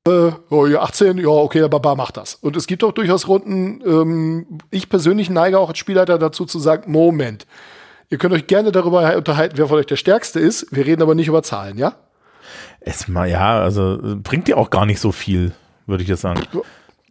Äh, 0.06 0.32
oh, 0.50 0.66
18, 0.66 1.16
ja, 1.16 1.28
okay, 1.28 1.60
der 1.60 1.68
Baba 1.68 1.94
macht 1.94 2.18
das. 2.18 2.34
Und 2.34 2.56
es 2.56 2.66
gibt 2.66 2.84
auch 2.84 2.92
durchaus 2.92 3.26
Runden, 3.26 3.80
ähm, 3.86 4.60
ich 4.70 4.90
persönlich 4.90 5.30
neige 5.30 5.58
auch 5.58 5.70
als 5.70 5.78
Spielleiter 5.78 6.18
dazu 6.18 6.44
zu 6.44 6.58
sagen, 6.58 6.92
Moment, 6.92 7.46
ihr 8.10 8.18
könnt 8.18 8.34
euch 8.34 8.46
gerne 8.46 8.70
darüber 8.70 9.16
unterhalten, 9.16 9.56
wer 9.56 9.66
von 9.66 9.78
euch 9.78 9.86
der 9.86 9.96
Stärkste 9.96 10.40
ist, 10.40 10.66
wir 10.70 10.84
reden 10.84 11.00
aber 11.00 11.14
nicht 11.14 11.28
über 11.28 11.42
Zahlen, 11.42 11.78
ja? 11.78 11.94
Es 12.80 13.08
mal, 13.08 13.30
ja, 13.30 13.60
also 13.60 13.98
bringt 14.22 14.46
dir 14.46 14.58
auch 14.58 14.68
gar 14.68 14.84
nicht 14.84 15.00
so 15.00 15.10
viel, 15.10 15.52
würde 15.86 16.02
ich 16.02 16.08
jetzt 16.10 16.20
sagen. 16.20 16.42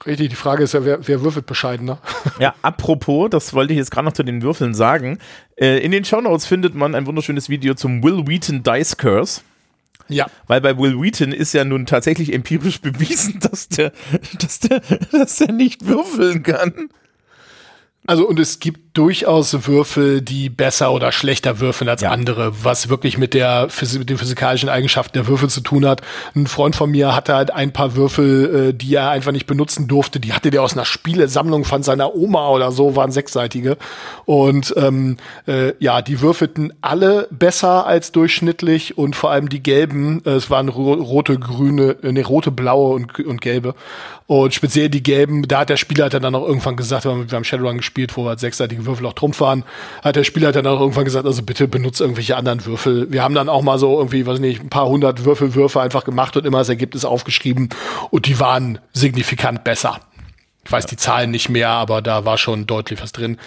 Richtig, 0.06 0.30
die 0.30 0.36
Frage 0.36 0.64
ist 0.64 0.74
ja, 0.74 0.86
wer, 0.86 1.08
wer 1.08 1.24
würfelt 1.24 1.48
bescheidener? 1.48 1.98
Ja, 2.40 2.54
apropos, 2.62 3.30
das 3.30 3.54
wollte 3.54 3.74
ich 3.74 3.78
jetzt 3.78 3.90
gerade 3.90 4.06
noch 4.06 4.14
zu 4.14 4.24
den 4.24 4.44
Würfeln 4.44 4.76
sagen. 4.76 5.18
Äh, 5.56 5.80
in 5.80 5.92
den 5.92 6.06
Shownotes 6.06 6.46
findet 6.46 6.76
man 6.76 6.94
ein 6.94 7.08
wunderschönes 7.08 7.50
Video 7.50 7.74
zum 7.74 8.04
Will 8.04 8.28
Wheaton 8.28 8.62
Dice 8.62 8.98
Curse. 8.98 9.42
Ja. 10.10 10.28
Weil 10.48 10.62
bei 10.62 10.78
Will 10.78 11.00
Wheaton 11.02 11.32
ist 11.32 11.54
ja 11.54 11.64
nun 11.64 11.86
tatsächlich 11.86 12.34
empirisch 12.34 12.82
bewiesen, 12.82 13.40
dass 13.40 13.70
der, 13.70 13.92
dass 14.40 14.60
der, 14.60 14.82
dass 15.12 15.38
der 15.38 15.52
nicht 15.52 15.86
würfeln 15.86 16.44
kann. 16.44 16.90
Also 18.06 18.28
und 18.28 18.40
es 18.40 18.60
gibt 18.60 18.93
durchaus 18.94 19.68
Würfel, 19.68 20.22
die 20.22 20.50
besser 20.50 20.92
oder 20.92 21.12
schlechter 21.12 21.60
würfeln 21.60 21.90
als 21.90 22.02
ja. 22.02 22.12
andere, 22.12 22.64
was 22.64 22.90
wirklich 22.90 23.18
mit 23.18 23.34
der 23.34 23.68
mit 23.98 24.10
den 24.10 24.18
physikalischen 24.18 24.70
Eigenschaften 24.70 25.14
der 25.14 25.28
Würfel 25.28 25.50
zu 25.50 25.62
tun 25.62 25.86
hat. 25.86 26.02
Ein 26.36 26.46
Freund 26.46 26.76
von 26.76 26.92
mir 26.92 27.16
hatte 27.16 27.34
halt 27.34 27.52
ein 27.52 27.74
paar 27.74 27.96
Würfel, 27.96 28.70
äh, 28.70 28.74
die 28.74 28.94
er 28.94 29.10
einfach 29.10 29.32
nicht 29.32 29.48
benutzen 29.48 29.88
durfte. 29.88 30.20
Die 30.20 30.32
hatte 30.32 30.52
der 30.52 30.62
aus 30.62 30.74
einer 30.74 30.86
Spielesammlung 30.86 31.66
von 31.66 31.82
seiner 31.82 32.14
Oma 32.16 32.50
oder 32.50 32.72
so, 32.72 32.96
waren 32.96 33.12
sechsseitige. 33.12 33.78
Und 34.26 34.74
ähm, 34.78 35.18
äh, 35.48 35.74
ja, 35.80 36.04
die 36.04 36.22
würfelten 36.22 36.74
alle 36.82 37.28
besser 37.32 37.88
als 37.88 38.12
durchschnittlich 38.12 38.98
und 38.98 39.16
vor 39.16 39.32
allem 39.32 39.50
die 39.50 39.64
gelben, 39.64 40.22
äh, 40.26 40.32
es 40.32 40.52
waren 40.52 40.70
ro 40.70 40.94
rote, 40.94 41.40
grüne, 41.40 41.96
äh, 42.04 42.12
nee, 42.12 42.22
rote, 42.22 42.52
blaue 42.52 42.94
und, 42.94 43.20
und 43.20 43.42
gelbe. 43.42 43.74
Und 44.26 44.54
speziell 44.54 44.90
die 44.90 45.04
gelben, 45.04 45.48
da 45.48 45.60
hat 45.60 45.70
der 45.70 45.78
Spielleiter 45.78 46.20
dann 46.20 46.34
auch 46.36 46.48
irgendwann 46.48 46.78
gesagt, 46.78 47.06
wir 47.06 47.12
haben 47.12 47.44
Shadowrun 47.44 47.78
gespielt, 47.78 48.16
wo 48.16 48.28
halt 48.28 48.40
sechsseitige 48.40 48.83
Würfel 48.86 49.06
auch 49.06 49.14
Trumpf 49.14 49.40
waren, 49.40 49.64
hat 50.04 50.16
der 50.16 50.24
Spielleiter 50.24 50.62
dann 50.62 50.76
auch 50.76 50.80
irgendwann 50.80 51.06
gesagt, 51.06 51.26
also 51.26 51.44
bitte 51.44 51.68
benutzt 51.68 52.02
irgendwelche 52.02 52.36
anderen 52.36 52.66
Würfel. 52.66 53.12
Wir 53.12 53.24
haben 53.24 53.36
dann 53.36 53.50
auch 53.50 53.62
mal 53.62 53.78
so 53.80 53.98
irgendwie, 53.98 54.26
weiß 54.26 54.40
nicht, 54.40 54.62
ein 54.62 54.70
paar 54.70 54.88
hundert 54.88 55.26
Würfelwürfe 55.26 55.82
einfach 55.82 56.04
gemacht 56.04 56.38
und 56.38 56.46
immer 56.46 56.60
das 56.60 56.70
Ergebnis 56.70 57.06
aufgeschrieben 57.06 57.70
und 58.10 58.26
die 58.28 58.40
waren 58.40 58.80
signifikant 58.94 59.64
besser. 59.64 60.00
Ich 60.66 60.72
weiß 60.72 60.86
die 60.86 60.96
Zahlen 60.96 61.32
nicht 61.32 61.50
mehr, 61.50 61.70
aber 61.70 62.02
da 62.02 62.24
war 62.24 62.38
schon 62.38 62.66
deutlich 62.66 63.02
was 63.02 63.12
drin. 63.12 63.38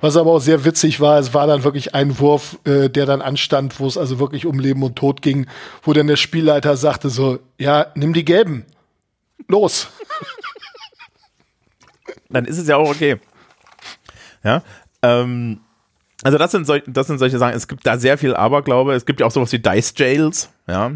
Was 0.00 0.16
aber 0.16 0.32
auch 0.32 0.40
sehr 0.40 0.64
witzig 0.66 1.00
war, 1.00 1.18
es 1.18 1.32
war 1.32 1.46
dann 1.46 1.64
wirklich 1.64 1.94
ein 1.94 2.18
Wurf, 2.18 2.58
äh, 2.64 2.90
der 2.90 3.06
dann 3.06 3.22
anstand, 3.22 3.80
wo 3.80 3.86
es 3.86 3.96
also 3.96 4.18
wirklich 4.18 4.44
um 4.44 4.58
Leben 4.58 4.82
und 4.82 4.96
Tod 4.96 5.22
ging, 5.22 5.46
wo 5.82 5.94
dann 5.94 6.06
der 6.06 6.16
Spielleiter 6.16 6.76
sagte 6.76 7.08
so, 7.08 7.38
ja, 7.58 7.86
nimm 7.94 8.12
die 8.12 8.26
gelben 8.26 8.66
los. 9.48 9.88
Dann 12.28 12.44
ist 12.44 12.58
es 12.58 12.68
ja 12.68 12.76
auch 12.76 12.90
okay. 12.90 13.18
Ja. 14.44 14.62
Ähm, 15.06 15.60
also 16.22 16.38
das 16.38 16.50
sind, 16.50 16.66
solch, 16.66 16.82
das 16.86 17.06
sind 17.06 17.18
solche 17.18 17.38
Sachen. 17.38 17.54
Es 17.54 17.68
gibt 17.68 17.86
da 17.86 17.98
sehr 17.98 18.18
viel 18.18 18.34
Aberglaube. 18.34 18.94
Es 18.94 19.06
gibt 19.06 19.20
ja 19.20 19.26
auch 19.26 19.30
sowas 19.30 19.52
wie 19.52 19.58
Dice 19.58 19.92
Jails. 19.96 20.48
Ja. 20.66 20.92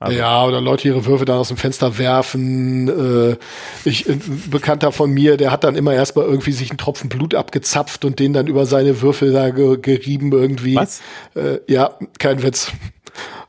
Also 0.00 0.18
ja, 0.18 0.44
oder 0.44 0.60
Leute 0.60 0.88
ihre 0.88 1.06
Würfe 1.06 1.24
dann 1.24 1.38
aus 1.38 1.48
dem 1.48 1.56
Fenster 1.56 1.96
werfen. 1.98 2.88
Äh, 2.88 3.36
ich, 3.84 4.08
ein 4.08 4.42
Bekannter 4.50 4.92
von 4.92 5.10
mir, 5.10 5.36
der 5.36 5.50
hat 5.50 5.64
dann 5.64 5.76
immer 5.76 5.94
erstmal 5.94 6.26
irgendwie 6.26 6.52
sich 6.52 6.70
einen 6.70 6.78
Tropfen 6.78 7.08
Blut 7.08 7.34
abgezapft 7.34 8.04
und 8.04 8.18
den 8.18 8.32
dann 8.32 8.46
über 8.46 8.66
seine 8.66 9.00
Würfel 9.00 9.32
da 9.32 9.48
gerieben 9.50 10.32
irgendwie. 10.32 10.76
Was? 10.76 11.00
Äh, 11.34 11.60
ja, 11.68 11.96
kein 12.18 12.42
Witz. 12.42 12.72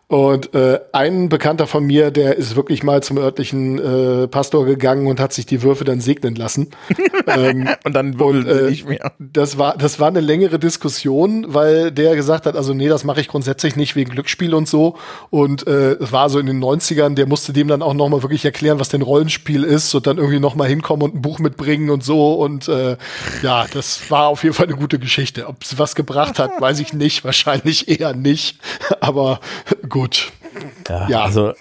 Und 0.08 0.54
äh, 0.54 0.80
ein 0.91 1.30
Bekannter 1.30 1.65
von 1.65 1.84
mir, 1.84 2.12
der 2.12 2.36
ist 2.36 2.56
wirklich 2.56 2.84
mal 2.84 3.02
zum 3.02 3.18
örtlichen 3.18 3.80
äh, 3.80 4.28
Pastor 4.28 4.65
gegangen 4.65 5.08
und 5.08 5.20
hat 5.20 5.34
sich 5.34 5.48
die 5.48 5.63
Würfe 5.63 5.84
dann 5.84 6.00
segnen 6.00 6.36
lassen. 6.36 6.70
ähm, 7.28 7.68
und 7.84 7.94
dann 7.94 8.13
und, 8.22 8.46
äh, 8.46 8.70
nicht 8.70 8.88
mehr. 8.88 9.13
Das 9.18 9.58
war, 9.58 9.76
das 9.76 10.00
war 10.00 10.10
eine 10.10 10.20
längere 10.20 10.60
Diskussion, 10.60 11.48
weil 11.48 11.91
der 11.91 12.15
gesagt 12.15 12.46
hat, 12.46 12.56
also 12.56 12.76
nee, 12.76 12.88
das 12.88 13.04
mache 13.04 13.20
ich 13.20 13.28
grundsätzlich 13.28 13.76
nicht 13.76 13.96
wegen 13.96 14.12
Glücksspiel 14.12 14.54
und 14.54 14.68
so. 14.68 14.96
Und 15.32 15.65
äh, 15.65 15.94
es 15.94 16.12
war 16.12 16.30
so 16.30 16.38
in 16.38 16.46
den 16.46 16.63
90ern, 16.63 17.15
der 17.15 17.26
musste 17.26 17.52
dem 17.52 17.68
dann 17.68 17.82
auch 17.82 17.96
nochmal 17.96 18.22
wirklich 18.22 18.46
erklären, 18.46 18.80
was 18.80 18.89
denn 18.89 19.02
Rollenspiel 19.02 19.63
ist 19.63 19.96
und 19.96 20.06
dann 20.06 20.18
irgendwie 20.18 20.39
nochmal 20.39 20.68
hinkommen 20.68 21.02
und 21.02 21.15
ein 21.15 21.22
Buch 21.24 21.39
mitbringen 21.39 21.89
und 21.89 22.04
so. 22.04 22.36
Und 22.36 22.68
äh, 22.68 22.98
ja, 23.41 23.65
das 23.74 24.12
war 24.12 24.28
auf 24.28 24.44
jeden 24.44 24.54
Fall 24.54 24.68
eine 24.68 24.76
gute 24.76 25.00
Geschichte. 25.00 25.48
Ob 25.48 25.63
es 25.63 25.80
was 25.80 25.96
gebracht 25.96 26.38
hat, 26.38 26.52
weiß 26.60 26.80
ich 26.80 26.94
nicht. 26.94 27.24
Wahrscheinlich 27.24 27.88
eher 27.88 28.13
nicht. 28.13 28.60
Aber 29.00 29.39
gut. 29.96 30.32
Ja, 30.90 31.10
ja. 31.10 31.24
also 31.24 31.54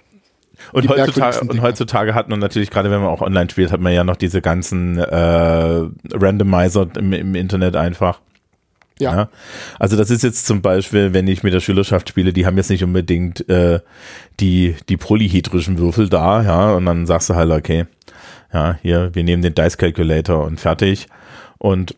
und 0.72 0.88
heutzutage, 0.88 1.40
und 1.40 1.62
heutzutage, 1.62 2.14
hat 2.14 2.28
man 2.28 2.40
natürlich, 2.40 2.70
gerade 2.70 2.90
wenn 2.90 3.00
man 3.00 3.08
auch 3.08 3.20
online 3.20 3.48
spielt, 3.48 3.70
hat 3.70 3.80
man 3.80 3.92
ja 3.92 4.02
noch 4.02 4.16
diese 4.16 4.40
ganzen 4.40 4.98
äh, 4.98 5.88
Randomizer 6.12 6.88
im, 6.96 7.12
im, 7.12 7.34
Internet 7.34 7.76
einfach. 7.76 8.20
Ja. 8.98 9.14
ja. 9.14 9.28
Also 9.78 9.96
das 9.96 10.10
ist 10.10 10.22
jetzt 10.22 10.46
zum 10.46 10.62
Beispiel, 10.62 11.12
wenn 11.12 11.28
ich 11.28 11.42
mit 11.42 11.52
der 11.52 11.60
Schülerschaft 11.60 12.08
spiele, 12.08 12.32
die 12.32 12.46
haben 12.46 12.56
jetzt 12.56 12.70
nicht 12.70 12.82
unbedingt 12.82 13.48
äh, 13.48 13.80
die, 14.40 14.74
die 14.88 14.96
polyhedrischen 14.96 15.78
Würfel 15.78 16.08
da, 16.08 16.42
ja, 16.42 16.72
und 16.74 16.86
dann 16.86 17.06
sagst 17.06 17.30
du 17.30 17.34
halt, 17.34 17.50
okay, 17.50 17.86
ja, 18.52 18.78
hier, 18.82 19.14
wir 19.14 19.24
nehmen 19.24 19.42
den 19.42 19.54
Dice 19.54 19.76
Calculator 19.76 20.44
und 20.44 20.58
fertig. 20.58 21.06
Und 21.58 21.96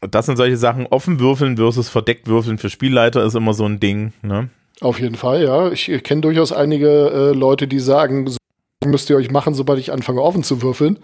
das 0.00 0.26
sind 0.26 0.36
solche 0.36 0.56
Sachen, 0.56 0.86
offen 0.86 1.18
würfeln 1.18 1.56
versus 1.56 1.88
verdeckt 1.88 2.26
würfeln 2.26 2.58
für 2.58 2.70
Spielleiter 2.70 3.24
ist 3.24 3.34
immer 3.34 3.54
so 3.54 3.64
ein 3.64 3.80
Ding, 3.80 4.12
ne? 4.22 4.48
Auf 4.80 5.00
jeden 5.00 5.16
Fall, 5.16 5.42
ja. 5.42 5.70
Ich 5.72 5.86
kenne 6.04 6.20
durchaus 6.20 6.52
einige 6.52 6.88
äh, 6.88 7.36
Leute, 7.36 7.66
die 7.66 7.80
sagen, 7.80 8.26
so 8.28 8.36
müsst 8.84 9.10
ihr 9.10 9.16
euch 9.16 9.30
machen, 9.30 9.54
sobald 9.54 9.78
ich 9.80 9.92
anfange 9.92 10.22
offen 10.22 10.42
zu 10.42 10.62
würfeln. 10.62 10.98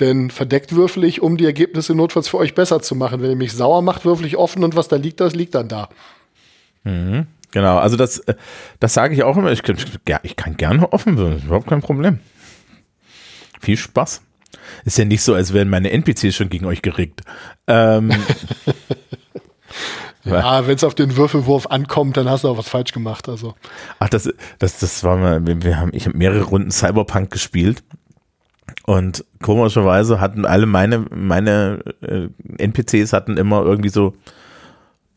Denn 0.00 0.30
verdeckt 0.30 0.74
würfel 0.74 1.04
ich, 1.04 1.22
um 1.22 1.36
die 1.36 1.44
Ergebnisse 1.46 1.94
notfalls 1.94 2.28
für 2.28 2.38
euch 2.38 2.54
besser 2.54 2.82
zu 2.82 2.94
machen. 2.94 3.22
Wenn 3.22 3.30
ihr 3.30 3.36
mich 3.36 3.52
sauer 3.52 3.82
macht, 3.82 4.04
würfel 4.04 4.26
ich 4.26 4.36
offen 4.36 4.64
und 4.64 4.76
was 4.76 4.88
da 4.88 4.96
liegt, 4.96 5.20
das 5.20 5.34
liegt 5.34 5.54
dann 5.54 5.68
da. 5.68 5.88
Mhm. 6.84 7.26
Genau, 7.52 7.78
also 7.78 7.96
das, 7.96 8.18
äh, 8.20 8.34
das 8.78 8.94
sage 8.94 9.14
ich 9.14 9.22
auch 9.22 9.36
immer. 9.36 9.50
Ich, 9.52 9.62
ich 10.22 10.36
kann 10.36 10.56
gerne 10.56 10.92
offen 10.92 11.16
würfeln, 11.16 11.46
überhaupt 11.46 11.68
kein 11.68 11.82
Problem. 11.82 12.20
Viel 13.60 13.76
Spaß. 13.76 14.22
Ist 14.84 14.98
ja 14.98 15.04
nicht 15.04 15.22
so, 15.22 15.34
als 15.34 15.52
wären 15.52 15.68
meine 15.68 15.90
NPCs 15.90 16.34
schon 16.34 16.48
gegen 16.48 16.66
euch 16.66 16.82
geregt. 16.82 17.22
Ähm, 17.66 18.12
Ja, 20.24 20.66
wenn 20.66 20.76
es 20.76 20.84
auf 20.84 20.94
den 20.94 21.16
Würfelwurf 21.16 21.66
ankommt, 21.68 22.16
dann 22.16 22.28
hast 22.28 22.44
du 22.44 22.48
auch 22.48 22.58
was 22.58 22.68
falsch 22.68 22.92
gemacht. 22.92 23.28
Also. 23.28 23.54
Ach, 23.98 24.08
das, 24.08 24.28
das, 24.58 24.78
das 24.78 25.02
war 25.02 25.16
mal, 25.16 25.40
wir 25.44 25.78
haben, 25.78 25.90
ich 25.94 26.06
habe 26.06 26.16
mehrere 26.16 26.42
Runden 26.42 26.70
Cyberpunk 26.70 27.30
gespielt 27.30 27.82
und 28.84 29.24
komischerweise 29.42 30.20
hatten 30.20 30.44
alle 30.44 30.66
meine, 30.66 31.06
meine 31.10 31.82
äh, 32.02 32.28
NPCs 32.58 33.12
hatten 33.12 33.36
immer 33.36 33.62
irgendwie 33.62 33.88
so, 33.88 34.14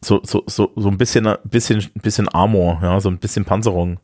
so, 0.01 0.21
so, 0.23 0.43
so, 0.47 0.71
so 0.75 0.89
ein 0.89 0.97
bisschen, 0.97 1.33
bisschen, 1.43 1.89
bisschen 2.01 2.27
Armor, 2.29 2.79
ja, 2.81 2.99
so 2.99 3.09
ein 3.09 3.17
bisschen 3.17 3.45
Panzerung. 3.45 3.99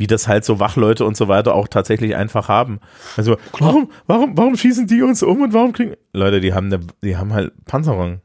Wie 0.00 0.06
das 0.06 0.28
halt 0.28 0.44
so 0.44 0.60
Wachleute 0.60 1.04
und 1.04 1.16
so 1.16 1.26
weiter 1.26 1.56
auch 1.56 1.66
tatsächlich 1.66 2.14
einfach 2.14 2.48
haben. 2.48 2.78
Also, 3.16 3.36
warum, 3.58 3.90
warum, 4.06 4.36
warum 4.36 4.56
schießen 4.56 4.86
die 4.86 5.02
uns 5.02 5.24
um 5.24 5.42
und 5.42 5.52
warum 5.52 5.72
kriegen, 5.72 5.94
Leute, 6.12 6.40
die 6.40 6.54
haben, 6.54 6.72
eine, 6.72 6.84
die 7.02 7.16
haben 7.16 7.32
halt 7.32 7.52
Panzerung. 7.64 8.20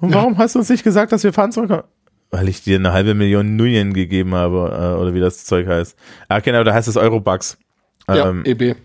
Und 0.00 0.14
warum 0.14 0.34
ja. 0.34 0.38
hast 0.38 0.54
du 0.54 0.60
uns 0.60 0.68
nicht 0.68 0.84
gesagt, 0.84 1.12
dass 1.12 1.24
wir 1.24 1.32
fahren 1.32 1.52
zurück? 1.52 1.84
Weil 2.30 2.48
ich 2.48 2.62
dir 2.62 2.76
eine 2.76 2.92
halbe 2.92 3.14
Million 3.14 3.56
Nuyen 3.56 3.94
gegeben 3.94 4.34
habe, 4.34 4.70
äh, 4.72 5.00
oder 5.00 5.14
wie 5.14 5.20
das 5.20 5.44
Zeug 5.44 5.66
heißt. 5.66 5.96
Ah, 6.28 6.40
genau, 6.40 6.62
da 6.62 6.74
heißt 6.74 6.88
es 6.88 6.96
Eurobucks. 6.96 7.58
Ähm, 8.06 8.42
ja, 8.44 8.52
EB. 8.52 8.76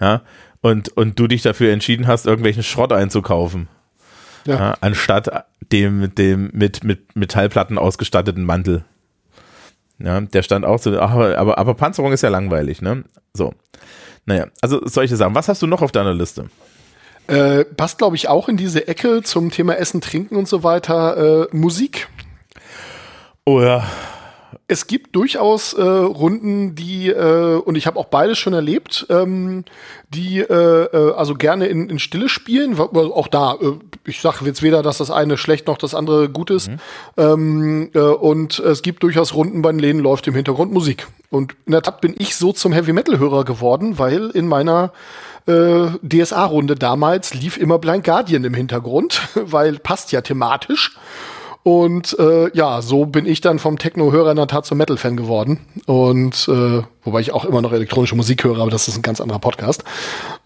Ja, 0.00 0.22
und, 0.62 0.88
und 0.96 1.18
du 1.18 1.26
dich 1.26 1.42
dafür 1.42 1.72
entschieden 1.72 2.06
hast, 2.06 2.26
irgendwelchen 2.26 2.62
Schrott 2.62 2.92
einzukaufen. 2.92 3.68
Ja. 4.46 4.54
ja 4.54 4.76
anstatt 4.80 5.46
dem, 5.72 6.14
dem 6.14 6.50
mit, 6.52 6.84
mit 6.84 7.16
Metallplatten 7.16 7.78
ausgestatteten 7.78 8.44
Mantel. 8.44 8.84
Ja, 9.98 10.20
der 10.20 10.42
stand 10.42 10.64
auch 10.64 10.78
so, 10.78 10.98
aber, 10.98 11.36
aber, 11.36 11.58
aber 11.58 11.74
Panzerung 11.74 12.12
ist 12.12 12.22
ja 12.22 12.30
langweilig, 12.30 12.80
ne? 12.80 13.04
So. 13.34 13.52
Naja, 14.24 14.46
also 14.62 14.80
solche 14.86 15.16
Sachen. 15.16 15.34
Was 15.34 15.48
hast 15.48 15.60
du 15.60 15.66
noch 15.66 15.82
auf 15.82 15.92
deiner 15.92 16.14
Liste? 16.14 16.48
Äh, 17.30 17.64
passt, 17.64 17.98
glaube 17.98 18.16
ich, 18.16 18.28
auch 18.28 18.48
in 18.48 18.56
diese 18.56 18.88
Ecke 18.88 19.22
zum 19.22 19.50
Thema 19.50 19.74
Essen, 19.74 20.00
Trinken 20.00 20.34
und 20.36 20.48
so 20.48 20.64
weiter. 20.64 21.46
Äh, 21.52 21.56
Musik. 21.56 22.08
Oh 23.44 23.60
ja. 23.60 23.84
es 24.70 24.86
gibt 24.86 25.16
durchaus 25.16 25.72
äh, 25.72 25.82
Runden, 25.82 26.76
die, 26.76 27.08
äh, 27.08 27.56
und 27.56 27.74
ich 27.74 27.88
habe 27.88 27.98
auch 27.98 28.06
beides 28.06 28.38
schon 28.38 28.52
erlebt, 28.52 29.04
ähm, 29.10 29.64
die 30.14 30.38
äh, 30.38 30.84
äh, 30.84 31.12
also 31.14 31.34
gerne 31.34 31.66
in, 31.66 31.90
in 31.90 31.98
Stille 31.98 32.28
spielen. 32.28 32.78
Auch 32.78 33.26
da, 33.26 33.54
äh, 33.54 33.72
ich 34.06 34.20
sage 34.20 34.44
jetzt 34.44 34.62
weder, 34.62 34.82
dass 34.82 34.98
das 34.98 35.10
eine 35.10 35.36
schlecht 35.38 35.66
noch 35.66 35.78
das 35.78 35.94
andere 35.94 36.28
gut 36.28 36.50
ist. 36.50 36.68
Mhm. 36.68 36.78
Ähm, 37.16 37.90
äh, 37.94 37.98
und 37.98 38.60
es 38.60 38.82
gibt 38.82 39.02
durchaus 39.02 39.34
Runden, 39.34 39.62
bei 39.62 39.72
denen 39.72 40.00
läuft 40.00 40.28
im 40.28 40.34
Hintergrund 40.34 40.72
Musik. 40.72 41.08
Und 41.30 41.56
in 41.66 41.72
der 41.72 41.82
Tat 41.82 42.00
bin 42.00 42.14
ich 42.16 42.36
so 42.36 42.52
zum 42.52 42.72
Heavy 42.72 42.92
Metal-Hörer 42.92 43.44
geworden, 43.44 43.98
weil 43.98 44.30
in 44.30 44.46
meiner 44.46 44.92
äh, 45.50 45.90
DSA-Runde 46.02 46.74
damals 46.74 47.34
lief 47.34 47.56
immer 47.56 47.78
Blind 47.78 48.04
Guardian 48.04 48.44
im 48.44 48.54
Hintergrund, 48.54 49.22
weil 49.34 49.78
passt 49.78 50.12
ja 50.12 50.20
thematisch. 50.20 50.96
Und 51.62 52.18
äh, 52.18 52.50
ja, 52.56 52.80
so 52.80 53.04
bin 53.04 53.26
ich 53.26 53.42
dann 53.42 53.58
vom 53.58 53.78
Techno-Hörer 53.78 54.30
in 54.30 54.38
der 54.38 54.46
Tat 54.46 54.64
zum 54.64 54.78
Metal-Fan 54.78 55.18
geworden. 55.18 55.60
Und 55.84 56.48
äh, 56.48 56.82
wobei 57.04 57.20
ich 57.20 57.32
auch 57.32 57.44
immer 57.44 57.60
noch 57.60 57.72
elektronische 57.72 58.16
Musik 58.16 58.44
höre, 58.44 58.60
aber 58.60 58.70
das 58.70 58.88
ist 58.88 58.96
ein 58.96 59.02
ganz 59.02 59.20
anderer 59.20 59.40
Podcast. 59.40 59.84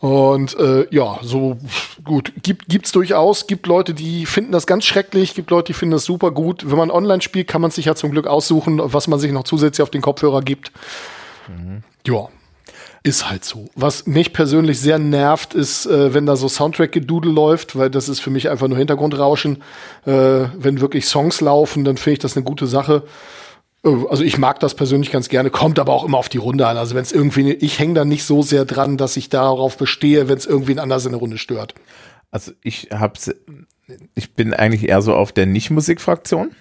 Und 0.01 0.59
äh, 0.59 0.89
ja, 0.91 1.21
so 1.23 1.57
gut, 2.03 2.33
gibt 2.43 2.69
gibt's 2.69 2.91
durchaus, 2.91 3.47
gibt 3.47 3.69
Leute, 3.69 3.95
die 3.95 4.27
finden 4.27 4.51
das 4.51 4.67
ganz 4.67 4.85
schrecklich, 4.87 5.35
gibt 5.35 5.51
Leute, 5.51 5.69
die 5.69 5.75
finden 5.75 5.93
das 5.93 6.05
super 6.05 6.33
gut. 6.33 6.69
Wenn 6.69 6.79
man 6.79 6.91
online 6.91 7.23
spielt, 7.23 7.47
kann 7.47 7.61
man 7.61 7.71
sich 7.71 7.85
ja 7.85 7.95
zum 7.95 8.11
Glück 8.11 8.27
aussuchen, 8.27 8.81
was 8.83 9.07
man 9.07 9.21
sich 9.21 9.31
noch 9.31 9.45
zusätzlich 9.45 9.85
auf 9.85 9.91
den 9.91 10.03
Kopfhörer 10.03 10.43
gibt. 10.43 10.73
Mhm. 11.47 11.85
Ja, 12.05 12.29
ist 13.05 13.29
halt 13.29 13.45
so. 13.45 13.69
Was 13.77 14.07
mich 14.07 14.33
persönlich 14.33 14.81
sehr 14.81 14.99
nervt, 14.99 15.55
ist, 15.55 15.85
äh, 15.87 16.15
wenn 16.15 16.25
da 16.25 16.37
so 16.37 16.49
Soundtrack-Gedudel 16.49 17.31
läuft, 17.31 17.77
weil 17.77 17.91
das 17.91 18.09
ist 18.09 18.21
für 18.21 18.31
mich 18.31 18.49
einfach 18.49 18.67
nur 18.67 18.79
Hintergrundrauschen. 18.79 19.63
Äh, 20.07 20.47
wenn 20.57 20.81
wirklich 20.81 21.05
Songs 21.05 21.43
laufen, 21.43 21.85
dann 21.85 21.99
finde 21.99 22.15
ich 22.15 22.19
das 22.21 22.35
eine 22.35 22.45
gute 22.45 22.67
Sache. 22.67 23.05
Äh, 23.85 23.95
also 24.09 24.25
ich 24.25 24.39
mag 24.39 24.59
das 24.59 24.75
persönlich 24.75 25.13
ganz 25.13 25.29
gerne, 25.29 25.51
kommt 25.51 25.79
aber 25.79 25.93
auch 25.93 26.05
immer 26.05 26.17
auf 26.17 26.31
die 26.31 26.39
Runde 26.39 26.67
an. 26.67 26.79
Also 26.79 26.95
wenn 26.95 27.03
es 27.03 27.13
irgendwie, 27.13 27.53
ich 27.53 27.79
hänge 27.79 27.93
da 27.93 28.07
nicht 28.07 28.25
so 28.25 28.41
sehr 28.41 28.65
dran, 28.65 28.97
dass 28.97 29.19
ich 29.19 29.29
darauf 29.29 29.77
bestehe, 29.77 30.27
wenn 30.29 30.39
es 30.39 30.47
irgendwie 30.47 30.73
ein 30.73 30.79
anders 30.79 31.05
in 31.05 31.13
der 31.13 31.21
Runde 31.21 31.37
stört. 31.37 31.75
Also 32.31 32.53
ich 32.63 32.89
hab's, 32.91 33.31
ich 34.15 34.33
bin 34.33 34.55
eigentlich 34.55 34.89
eher 34.89 35.03
so 35.03 35.15
auf 35.15 35.31
der 35.31 35.45
Nicht-Musik-Fraktion. 35.45 36.53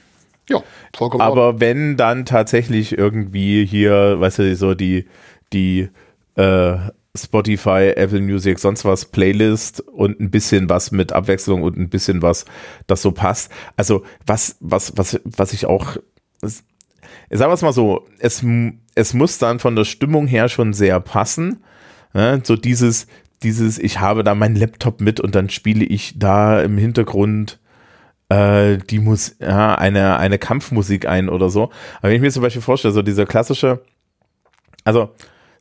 Ja, 0.49 0.61
vollkommen. 0.93 1.21
Aber 1.21 1.61
wenn 1.61 1.95
dann 1.95 2.25
tatsächlich 2.25 2.97
irgendwie 2.97 3.65
hier, 3.65 4.19
weißt 4.19 4.39
du, 4.39 4.55
so 4.57 4.73
die, 4.73 5.05
die 5.53 5.87
äh, 6.35 6.77
Spotify, 7.15 7.93
Apple 7.95 8.21
Music, 8.21 8.57
sonst 8.57 8.85
was, 8.85 9.05
Playlist 9.05 9.81
und 9.81 10.19
ein 10.19 10.31
bisschen 10.31 10.67
was 10.69 10.91
mit 10.91 11.13
Abwechslung 11.13 11.61
und 11.61 11.77
ein 11.77 11.89
bisschen 11.89 12.21
was, 12.21 12.45
das 12.87 13.03
so 13.03 13.11
passt. 13.11 13.51
Also 13.77 14.03
was, 14.25 14.57
was, 14.59 14.97
was, 14.97 15.21
was 15.23 15.53
ich 15.53 15.67
auch, 15.67 15.97
sagen 16.41 16.63
wir 17.29 17.53
es 17.53 17.61
mal 17.61 17.71
so, 17.71 18.07
es, 18.17 18.43
es 18.95 19.13
muss 19.13 19.37
dann 19.37 19.59
von 19.59 19.75
der 19.75 19.85
Stimmung 19.85 20.25
her 20.25 20.49
schon 20.49 20.73
sehr 20.73 20.99
passen. 20.99 21.63
Ne? 22.13 22.41
So 22.43 22.55
dieses, 22.55 23.05
dieses, 23.43 23.77
ich 23.77 23.99
habe 23.99 24.23
da 24.23 24.33
meinen 24.33 24.55
Laptop 24.55 24.99
mit 24.99 25.19
und 25.19 25.35
dann 25.35 25.49
spiele 25.49 25.85
ich 25.85 26.17
da 26.17 26.61
im 26.61 26.79
Hintergrund 26.79 27.59
äh, 28.29 28.77
die 28.77 28.99
Mus 28.99 29.35
ja, 29.39 29.75
eine, 29.75 30.17
eine 30.17 30.39
Kampfmusik 30.39 31.05
ein 31.07 31.29
oder 31.29 31.51
so. 31.51 31.65
Aber 31.99 32.09
wenn 32.09 32.15
ich 32.15 32.21
mir 32.21 32.31
zum 32.31 32.41
Beispiel 32.41 32.61
vorstelle, 32.63 32.93
so 32.93 33.03
dieser 33.03 33.27
klassische, 33.27 33.83
also 34.83 35.11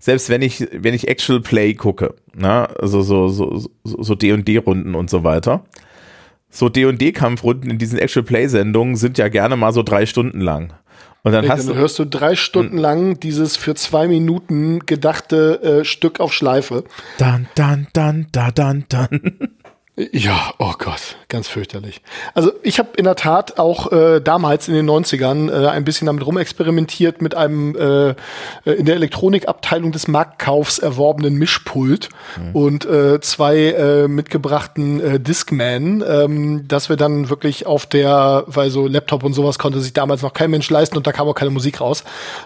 selbst 0.03 0.31
wenn 0.31 0.43
ich, 0.43 0.67
wenn 0.73 0.95
ich 0.95 1.07
Actual 1.07 1.41
Play 1.41 1.75
gucke, 1.75 2.17
na, 2.35 2.65
also 2.65 3.03
so, 3.03 3.29
so, 3.29 3.71
so 3.85 4.15
D&D-Runden 4.17 4.97
und 4.97 5.09
so 5.09 5.23
weiter, 5.23 5.63
so 6.51 6.69
D&D-Kampfrunden 6.69 7.71
in 7.71 7.79
diesen 7.79 8.01
Actual 8.01 8.25
Play-Sendungen 8.25 8.97
sind 8.97 9.17
ja 9.17 9.29
gerne 9.29 9.55
mal 9.55 9.73
so 9.73 9.85
drei 9.85 10.05
Stunden 10.05 10.41
lang. 10.41 10.73
Und 11.23 11.31
dann, 11.31 11.49
hast 11.49 11.69
dann 11.69 11.77
hörst 11.77 12.01
du 12.01 12.05
drei 12.05 12.35
Stunden 12.35 12.79
lang 12.79 13.21
dieses 13.21 13.57
für 13.57 13.77
zwei 13.77 14.09
Minuten 14.09 14.81
gedachte 14.87 15.63
äh, 15.63 15.85
Stück 15.85 16.19
auf 16.19 16.33
Schleife. 16.33 16.83
Dann, 17.19 17.47
dann, 17.55 17.87
dann, 17.93 18.27
da, 18.33 18.51
dann, 18.51 18.87
dann. 18.89 19.55
Ja, 19.95 20.55
oh 20.59 20.73
Gott, 20.79 21.17
ganz 21.29 21.49
fürchterlich. 21.49 22.01
Also 22.33 22.51
ich 22.63 22.79
habe 22.79 22.91
in 22.97 23.05
der 23.05 23.15
Tat 23.15 23.59
auch 23.59 23.93
äh, 23.93 24.21
damals 24.21 24.67
in 24.67 24.73
den 24.73 24.89
90ern 24.89 25.51
äh, 25.51 25.69
ein 25.69 25.85
bisschen 25.85 26.07
damit 26.07 26.25
rumexperimentiert 26.25 27.21
mit 27.21 27.35
einem 27.35 27.77
äh, 27.77 28.11
äh, 28.11 28.15
in 28.65 28.87
der 28.87 28.95
Elektronikabteilung 28.95 29.93
des 29.93 30.09
Marktkaufs 30.09 30.79
erworbenen 30.79 31.35
Mischpult 31.35 32.09
mhm. 32.39 32.57
und 32.57 32.87
äh, 32.87 33.21
zwei 33.21 33.59
äh, 33.59 34.09
mitgebrachten 34.09 35.01
äh, 35.01 35.21
Discman, 35.21 36.03
ähm, 36.09 36.67
dass 36.69 36.89
wir 36.89 36.97
dann 36.97 37.29
wirklich 37.29 37.67
auf 37.67 37.85
der, 37.85 38.45
weil 38.47 38.71
so 38.71 38.87
Laptop 38.87 39.25
und 39.25 39.35
sowas 39.35 39.59
konnte 39.59 39.81
sich 39.81 39.93
damals 39.93 40.23
noch 40.23 40.33
kein 40.33 40.51
Mensch 40.51 40.71
leisten 40.71 40.97
und 40.97 41.07
da 41.07 41.13
kam 41.13 41.29
auch 41.29 41.35
keine 41.35 41.51
Musik 41.51 41.83
raus, 41.83 42.03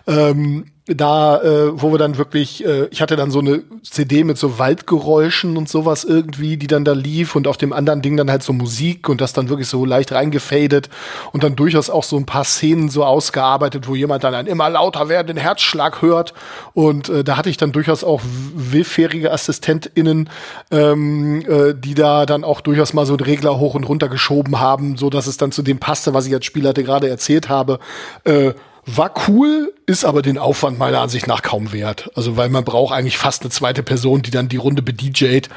ähm, 0.09 0.73
da, 0.87 1.43
äh, 1.43 1.83
wo 1.83 1.91
wir 1.91 1.99
dann 1.99 2.17
wirklich, 2.17 2.65
äh, 2.65 2.87
ich 2.93 3.03
hatte 3.03 3.17
dann 3.17 3.33
so 3.33 3.41
eine 3.41 3.65
CD 3.83 4.23
mit 4.23 4.39
so 4.39 4.61
Waldgeräuschen 4.61 5.57
und 5.57 5.69
sowas 5.69 6.05
irgendwie, 6.05 6.57
die 6.57 6.69
dann 6.69 6.85
da 6.85 6.93
lief 6.93 7.35
und 7.35 7.49
auf 7.49 7.57
dem 7.57 7.73
anderen 7.73 8.03
Ding 8.03 8.17
dann 8.17 8.31
halt 8.31 8.45
so 8.45 8.53
Musik 8.53 9.09
und 9.09 9.21
das 9.21 9.33
dann 9.33 9.49
wirklich 9.49 9.69
so 9.69 9.85
leicht 9.85 10.13
reingefadet 10.13 10.89
und 11.33 11.43
dann 11.43 11.57
durchaus 11.57 11.91
auch 11.91 12.05
so 12.05 12.17
ein 12.17 12.25
paar 12.25 12.45
Szenen 12.45 12.89
so 12.89 13.05
ausgearbeitet, 13.05 13.89
wo 13.89 13.97
jemand 13.97 14.23
dann 14.23 14.35
einen 14.35 14.47
immer 14.47 14.71
lauter 14.71 15.09
werdenden 15.09 15.43
Herzschlag 15.43 16.03
hört 16.03 16.35
und 16.73 17.09
äh, 17.09 17.25
da 17.25 17.37
hatte 17.37 17.51
ich 17.51 17.57
dann 17.57 17.73
durchaus 17.73 18.05
auch 18.05 18.21
willfährige 18.55 19.33
AssistentInnen, 19.33 20.31
ähm, 20.71 21.43
äh, 21.49 21.75
die 21.75 21.95
da 21.95 22.27
dann 22.27 22.45
auch 22.45 22.61
durchaus 22.61 22.93
mal 22.93 23.07
so 23.07 23.15
einen 23.15 23.25
Regler 23.25 23.59
hoch 23.59 23.75
und 23.75 23.85
runter 23.85 24.09
geschoben 24.09 24.61
haben, 24.61 24.97
so 24.97 25.11
dass 25.11 25.27
es 25.27 25.37
dann 25.37 25.51
zu 25.51 25.63
dem 25.63 25.79
passte, 25.79 26.15
was 26.15 26.27
ich 26.29 26.35
als 26.35 26.45
Spieler 26.45 26.73
gerade 26.75 27.09
erzählt 27.09 27.49
habe. 27.49 27.81
Äh, 28.23 28.53
war 28.87 29.13
cool, 29.29 29.75
ist 29.87 30.05
aber 30.05 30.23
den 30.23 30.39
Aufwand 30.39 30.79
meiner 30.79 31.01
Ansicht 31.01 31.27
nach 31.27 31.43
kaum 31.43 31.73
wert. 31.73 32.11
Also, 32.15 32.37
weil 32.37 32.49
man 32.49 32.65
braucht 32.65 32.95
eigentlich 32.95 33.19
fast 33.19 33.43
eine 33.43 33.51
zweite 33.51 33.83
Person, 33.83 34.23
die 34.23 34.31
dann 34.31 34.49
die 34.49 34.57
Runde 34.57 34.83
bedjt. 34.83 35.49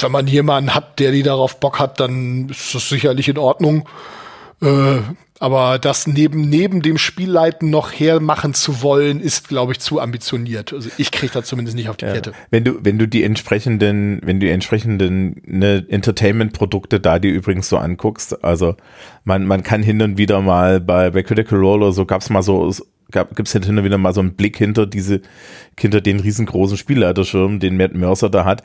Wenn 0.00 0.12
man 0.12 0.26
jemanden 0.26 0.74
hat, 0.74 0.98
der 0.98 1.10
die 1.10 1.22
darauf 1.22 1.58
Bock 1.58 1.78
hat, 1.78 2.00
dann 2.00 2.50
ist 2.50 2.74
das 2.74 2.88
sicherlich 2.90 3.28
in 3.28 3.38
Ordnung. 3.38 3.88
Äh, 4.60 4.98
aber 5.40 5.78
das 5.78 6.06
neben, 6.06 6.50
neben 6.50 6.82
dem 6.82 6.98
Spielleiten 6.98 7.70
noch 7.70 7.92
hermachen 7.92 8.52
zu 8.52 8.82
wollen, 8.82 9.20
ist, 9.20 9.48
glaube 9.48 9.72
ich, 9.72 9.80
zu 9.80 9.98
ambitioniert. 9.98 10.74
Also 10.74 10.90
ich 10.98 11.10
kriege 11.10 11.32
da 11.32 11.42
zumindest 11.42 11.76
nicht 11.78 11.88
auf 11.88 11.96
die 11.96 12.04
ja. 12.04 12.12
Kette. 12.12 12.34
Wenn 12.50 12.62
du, 12.62 12.84
wenn 12.84 12.98
du 12.98 13.08
die 13.08 13.24
entsprechenden, 13.24 14.20
wenn 14.22 14.38
du 14.38 14.46
die 14.46 14.52
entsprechenden 14.52 15.40
ne, 15.46 15.86
Entertainment-Produkte 15.88 17.00
da 17.00 17.18
dir 17.18 17.32
übrigens 17.32 17.70
so 17.70 17.78
anguckst, 17.78 18.44
also 18.44 18.76
man, 19.24 19.46
man 19.46 19.62
kann 19.62 19.82
hin 19.82 20.02
und 20.02 20.18
wieder 20.18 20.42
mal 20.42 20.78
bei, 20.78 21.08
bei 21.08 21.22
Critical 21.22 21.58
Role 21.58 21.86
oder 21.86 21.92
so 21.92 22.04
gab's 22.04 22.28
mal 22.28 22.42
so, 22.42 22.70
gab, 23.10 23.34
gibt's 23.34 23.52
hin 23.52 23.78
und 23.78 23.82
wieder 23.82 23.96
mal 23.96 24.12
so 24.12 24.20
einen 24.20 24.34
Blick 24.34 24.58
hinter 24.58 24.86
diese, 24.86 25.22
hinter 25.78 26.02
den 26.02 26.20
riesengroßen 26.20 26.76
Spielleiterschirm, 26.76 27.60
den 27.60 27.78
Matt 27.78 27.94
Mercer 27.94 28.28
da 28.28 28.44
hat. 28.44 28.62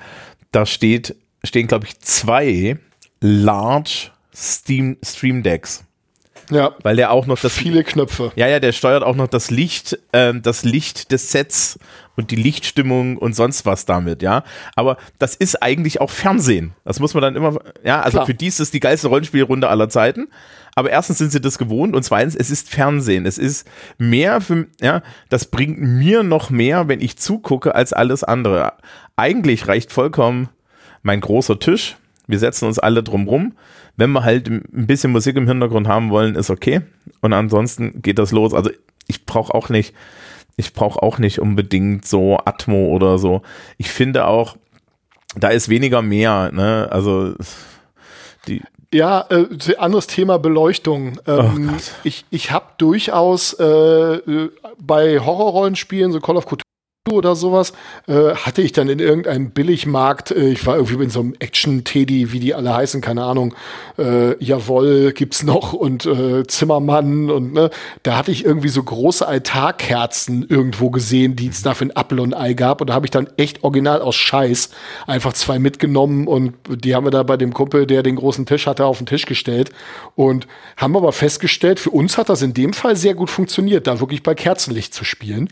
Da 0.51 0.65
steht, 0.65 1.15
stehen, 1.45 1.67
glaube 1.67 1.85
ich, 1.85 2.01
zwei 2.01 2.77
Large 3.21 4.11
Steam 4.35 4.97
Stream 5.01 5.41
Decks. 5.41 5.85
Ja. 6.49 6.75
Weil 6.83 6.95
der 6.95 7.11
auch 7.11 7.25
noch 7.25 7.39
das. 7.39 7.53
Viele 7.53 7.83
Knöpfe. 7.83 8.31
Ja, 8.35 8.47
ja, 8.47 8.59
der 8.59 8.71
steuert 8.71 9.03
auch 9.03 9.15
noch 9.15 9.27
das 9.27 9.51
Licht, 9.51 9.97
ähm, 10.13 10.41
das 10.41 10.63
Licht 10.63 11.11
des 11.11 11.31
Sets 11.31 11.79
und 12.15 12.31
die 12.31 12.35
Lichtstimmung 12.35 13.17
und 13.17 13.35
sonst 13.35 13.65
was 13.65 13.85
damit, 13.85 14.21
ja. 14.21 14.43
Aber 14.75 14.97
das 15.19 15.35
ist 15.35 15.61
eigentlich 15.61 16.01
auch 16.01 16.09
Fernsehen. 16.09 16.73
Das 16.83 16.99
muss 16.99 17.13
man 17.13 17.21
dann 17.21 17.35
immer, 17.35 17.59
ja, 17.83 18.01
also 18.01 18.17
Klar. 18.17 18.25
für 18.25 18.33
die 18.33 18.47
ist 18.47 18.59
es 18.59 18.71
die 18.71 18.79
geilste 18.79 19.07
Rollenspielrunde 19.07 19.67
aller 19.67 19.89
Zeiten. 19.89 20.27
Aber 20.75 20.89
erstens 20.89 21.17
sind 21.17 21.31
sie 21.31 21.41
das 21.41 21.57
gewohnt 21.57 21.95
und 21.95 22.03
zweitens, 22.03 22.35
es 22.35 22.49
ist 22.49 22.69
Fernsehen. 22.69 23.25
Es 23.25 23.37
ist 23.37 23.67
mehr 23.97 24.41
für, 24.41 24.67
ja, 24.81 25.01
das 25.29 25.45
bringt 25.45 25.79
mir 25.79 26.23
noch 26.23 26.49
mehr, 26.49 26.87
wenn 26.87 27.01
ich 27.01 27.17
zugucke, 27.17 27.75
als 27.75 27.93
alles 27.93 28.23
andere. 28.23 28.73
Eigentlich 29.15 29.67
reicht 29.67 29.91
vollkommen 29.91 30.49
mein 31.01 31.21
großer 31.21 31.59
Tisch. 31.59 31.95
Wir 32.27 32.39
setzen 32.39 32.65
uns 32.65 32.79
alle 32.79 33.03
drum 33.03 33.27
rum 33.27 33.53
wenn 33.97 34.11
wir 34.11 34.23
halt 34.23 34.47
ein 34.49 34.87
bisschen 34.87 35.11
Musik 35.11 35.35
im 35.35 35.47
Hintergrund 35.47 35.87
haben 35.87 36.09
wollen, 36.09 36.35
ist 36.35 36.49
okay. 36.49 36.81
Und 37.21 37.33
ansonsten 37.33 38.01
geht 38.01 38.19
das 38.19 38.31
los. 38.31 38.53
Also 38.53 38.69
ich 39.07 39.25
brauche 39.25 39.53
auch 39.53 39.69
nicht, 39.69 39.93
ich 40.57 40.73
brauche 40.73 41.01
auch 41.01 41.17
nicht 41.17 41.39
unbedingt 41.39 42.05
so 42.05 42.37
Atmo 42.43 42.87
oder 42.87 43.17
so. 43.17 43.41
Ich 43.77 43.89
finde 43.89 44.27
auch, 44.27 44.57
da 45.35 45.49
ist 45.49 45.69
weniger 45.69 46.01
mehr. 46.01 46.51
Ne? 46.51 46.87
Also 46.91 47.35
die, 48.47 48.61
ja, 48.93 49.25
äh, 49.29 49.47
anderes 49.77 50.07
Thema 50.07 50.39
Beleuchtung. 50.39 51.19
Ähm, 51.27 51.73
oh 51.73 51.81
ich 52.03 52.25
ich 52.29 52.51
habe 52.51 52.67
durchaus 52.77 53.53
äh, 53.53 54.49
bei 54.79 55.19
Horrorrollenspielen, 55.19 56.11
so 56.11 56.19
Call 56.19 56.37
of 56.37 56.45
Cthulhu 56.45 56.61
oder 57.13 57.35
sowas, 57.35 57.73
äh, 58.07 58.33
hatte 58.33 58.63
ich 58.63 58.71
dann 58.71 58.89
in 58.89 58.97
irgendeinem 58.97 59.51
Billigmarkt, 59.51 60.31
äh, 60.31 60.49
ich 60.49 60.65
war 60.65 60.77
irgendwie 60.77 61.03
in 61.03 61.11
so 61.11 61.19
einem 61.19 61.35
Action-Teddy, 61.37 62.31
wie 62.31 62.39
die 62.39 62.55
alle 62.55 62.73
heißen, 62.73 62.99
keine 62.99 63.23
Ahnung, 63.23 63.53
äh, 63.99 64.43
Jawoll 64.43 65.11
gibt's 65.11 65.43
noch 65.43 65.73
und 65.73 66.07
äh, 66.07 66.47
Zimmermann 66.47 67.29
und 67.29 67.53
ne, 67.53 67.69
da 68.01 68.17
hatte 68.17 68.31
ich 68.31 68.43
irgendwie 68.43 68.69
so 68.69 68.81
große 68.81 69.27
Altarkerzen 69.27 70.47
irgendwo 70.49 70.89
gesehen, 70.89 71.35
die 71.35 71.47
es 71.47 71.61
da 71.61 71.75
für 71.75 71.85
ein 71.85 71.95
Apfel 71.95 72.19
und 72.19 72.33
Ei 72.33 72.53
gab 72.53 72.81
und 72.81 72.89
da 72.89 72.95
habe 72.95 73.05
ich 73.05 73.11
dann 73.11 73.27
echt 73.37 73.63
original 73.63 74.01
aus 74.01 74.15
Scheiß 74.15 74.71
einfach 75.05 75.33
zwei 75.33 75.59
mitgenommen 75.59 76.25
und 76.25 76.55
die 76.67 76.95
haben 76.95 77.05
wir 77.05 77.11
da 77.11 77.21
bei 77.21 77.37
dem 77.37 77.53
Kumpel, 77.53 77.85
der 77.85 78.01
den 78.01 78.15
großen 78.15 78.47
Tisch 78.47 78.65
hatte, 78.65 78.83
auf 78.85 78.97
den 78.97 79.05
Tisch 79.05 79.27
gestellt 79.27 79.69
und 80.15 80.47
haben 80.75 80.97
aber 80.97 81.11
festgestellt, 81.11 81.79
für 81.79 81.91
uns 81.91 82.17
hat 82.17 82.29
das 82.29 82.41
in 82.41 82.55
dem 82.55 82.73
Fall 82.73 82.95
sehr 82.95 83.13
gut 83.13 83.29
funktioniert, 83.29 83.85
da 83.85 83.99
wirklich 83.99 84.23
bei 84.23 84.33
Kerzenlicht 84.33 84.95
zu 84.95 85.03
spielen. 85.05 85.49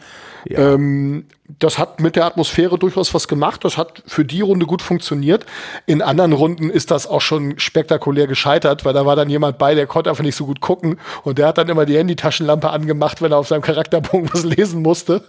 Ja. 0.50 0.74
Ähm, 0.74 1.26
das 1.60 1.78
hat 1.78 2.00
mit 2.00 2.16
der 2.16 2.26
Atmosphäre 2.26 2.78
durchaus 2.78 3.14
was 3.14 3.28
gemacht. 3.28 3.64
Das 3.64 3.78
hat 3.78 4.04
für 4.06 4.26
die 4.26 4.42
Runde 4.42 4.66
gut 4.66 4.82
funktioniert. 4.82 5.46
In 5.86 6.02
anderen 6.02 6.34
Runden 6.34 6.70
ist 6.70 6.92
das 6.92 7.08
auch 7.08 7.22
schon 7.22 7.60
spektakulär 7.60 8.28
gescheitert, 8.28 8.86
weil 8.86 8.94
da 8.94 9.06
war 9.06 9.16
dann 9.16 9.30
jemand 9.30 9.58
bei, 9.58 9.76
der 9.76 9.88
konnte 9.88 10.10
einfach 10.10 10.24
nicht 10.24 10.36
so 10.36 10.46
gut 10.46 10.62
gucken 10.62 11.00
und 11.24 11.38
der 11.38 11.48
hat 11.48 11.58
dann 11.58 11.70
immer 11.70 11.86
die 11.86 11.98
Handytaschenlampe 11.98 12.70
angemacht, 12.70 13.22
wenn 13.22 13.32
er 13.32 13.38
auf 13.38 13.48
seinem 13.48 13.62
Charakterbogen 13.62 14.30
was 14.34 14.44
lesen 14.44 14.82
musste. 14.82 15.24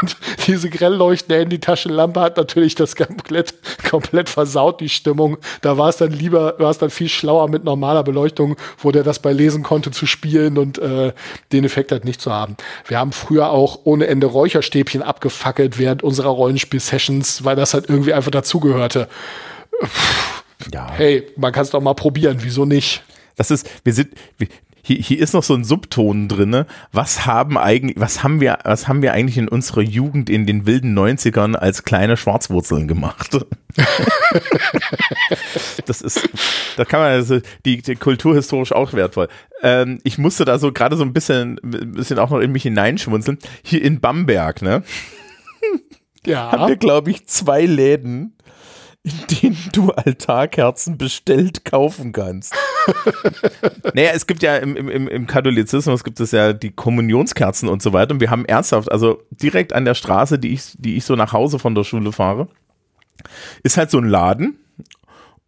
Und 0.00 0.16
diese 0.46 0.70
grell 0.70 0.94
leuchtende 0.94 1.40
Handytaschenlampe 1.40 2.20
hat 2.20 2.36
natürlich 2.36 2.74
das 2.74 2.96
komplett, 2.96 3.54
komplett 3.88 4.28
versaut, 4.28 4.80
die 4.80 4.88
Stimmung. 4.88 5.38
Da 5.60 5.78
war 5.78 5.88
es 5.88 5.96
dann 5.96 6.12
lieber, 6.12 6.54
war 6.58 6.70
es 6.70 6.78
dann 6.78 6.90
viel 6.90 7.08
schlauer 7.08 7.48
mit 7.48 7.64
normaler 7.64 8.02
Beleuchtung, 8.02 8.56
wo 8.78 8.90
der 8.90 9.02
das 9.02 9.18
bei 9.18 9.32
lesen 9.32 9.62
konnte, 9.62 9.90
zu 9.90 10.06
spielen 10.06 10.58
und 10.58 10.78
äh, 10.78 11.12
den 11.52 11.64
Effekt 11.64 11.92
halt 11.92 12.04
nicht 12.04 12.20
zu 12.20 12.32
haben. 12.32 12.56
Wir 12.86 12.98
haben 12.98 13.12
früher 13.12 13.50
auch 13.50 13.80
ohne 13.84 14.06
Ende 14.06 14.26
Räucherstäbchen 14.26 15.02
abgefackelt 15.50 15.78
während 15.78 16.02
unserer 16.02 16.30
Rollenspiel-Sessions, 16.30 17.44
weil 17.44 17.56
das 17.56 17.74
halt 17.74 17.88
irgendwie 17.88 18.14
einfach 18.14 18.30
dazugehörte. 18.30 19.08
Ja. 20.72 20.90
Hey, 20.92 21.26
man 21.36 21.52
kann 21.52 21.62
es 21.62 21.70
doch 21.70 21.80
mal 21.80 21.94
probieren, 21.94 22.38
wieso 22.42 22.64
nicht? 22.64 23.02
Das 23.36 23.50
ist, 23.50 23.68
wir 23.84 23.92
sind, 23.92 24.10
hier, 24.82 24.96
hier 24.96 25.18
ist 25.20 25.34
noch 25.34 25.42
so 25.42 25.54
ein 25.54 25.64
Subton 25.64 26.28
drinne. 26.28 26.66
Was 26.92 27.26
haben 27.26 27.56
eigentlich, 27.58 27.98
was 27.98 28.22
haben 28.22 28.40
wir, 28.40 28.58
was 28.64 28.88
haben 28.88 29.02
wir 29.02 29.12
eigentlich 29.12 29.38
in 29.38 29.48
unserer 29.48 29.82
Jugend 29.82 30.28
in 30.30 30.46
den 30.46 30.66
wilden 30.66 30.98
90ern 30.98 31.54
als 31.54 31.84
kleine 31.84 32.16
Schwarzwurzeln 32.16 32.88
gemacht? 32.88 33.38
das 35.86 36.02
ist, 36.02 36.28
da 36.76 36.84
kann 36.84 37.00
man 37.00 37.10
also 37.10 37.40
die, 37.64 37.82
die 37.82 37.96
kulturhistorisch 37.96 38.72
auch 38.72 38.92
wertvoll. 38.92 39.28
Ähm, 39.62 40.00
ich 40.02 40.18
musste 40.18 40.44
da 40.44 40.58
so 40.58 40.72
gerade 40.72 40.96
so 40.96 41.04
ein 41.04 41.12
bisschen, 41.12 41.60
ein 41.62 41.92
bisschen 41.92 42.18
auch 42.18 42.30
noch 42.30 42.40
in 42.40 42.52
mich 42.52 42.64
hineinschmunzeln. 42.64 43.38
Hier 43.62 43.82
in 43.82 44.00
Bamberg, 44.00 44.62
ne? 44.62 44.82
Ja. 46.26 46.52
Haben 46.52 46.68
wir, 46.68 46.76
glaube 46.76 47.10
ich, 47.10 47.26
zwei 47.28 47.64
Läden, 47.64 48.36
in 49.02 49.12
denen 49.40 49.70
du 49.72 49.90
Altarkerzen 49.90 50.98
bestellt 50.98 51.64
kaufen 51.64 52.12
kannst. 52.12 52.54
naja, 53.94 54.10
es 54.12 54.26
gibt 54.26 54.42
ja 54.42 54.56
im, 54.56 54.76
im, 54.76 55.08
im 55.08 55.26
Katholizismus 55.26 56.04
gibt 56.04 56.20
es 56.20 56.32
ja 56.32 56.52
die 56.52 56.72
Kommunionskerzen 56.72 57.70
und 57.70 57.80
so 57.80 57.94
weiter. 57.94 58.12
Und 58.12 58.20
wir 58.20 58.30
haben 58.30 58.44
ernsthaft, 58.44 58.92
also 58.92 59.22
direkt 59.30 59.72
an 59.72 59.86
der 59.86 59.94
Straße, 59.94 60.38
die 60.38 60.52
ich, 60.52 60.74
die 60.76 60.96
ich 60.96 61.06
so 61.06 61.16
nach 61.16 61.32
Hause 61.32 61.58
von 61.58 61.74
der 61.74 61.84
Schule 61.84 62.12
fahre, 62.12 62.48
ist 63.62 63.78
halt 63.78 63.90
so 63.90 63.96
ein 63.96 64.04
Laden 64.04 64.58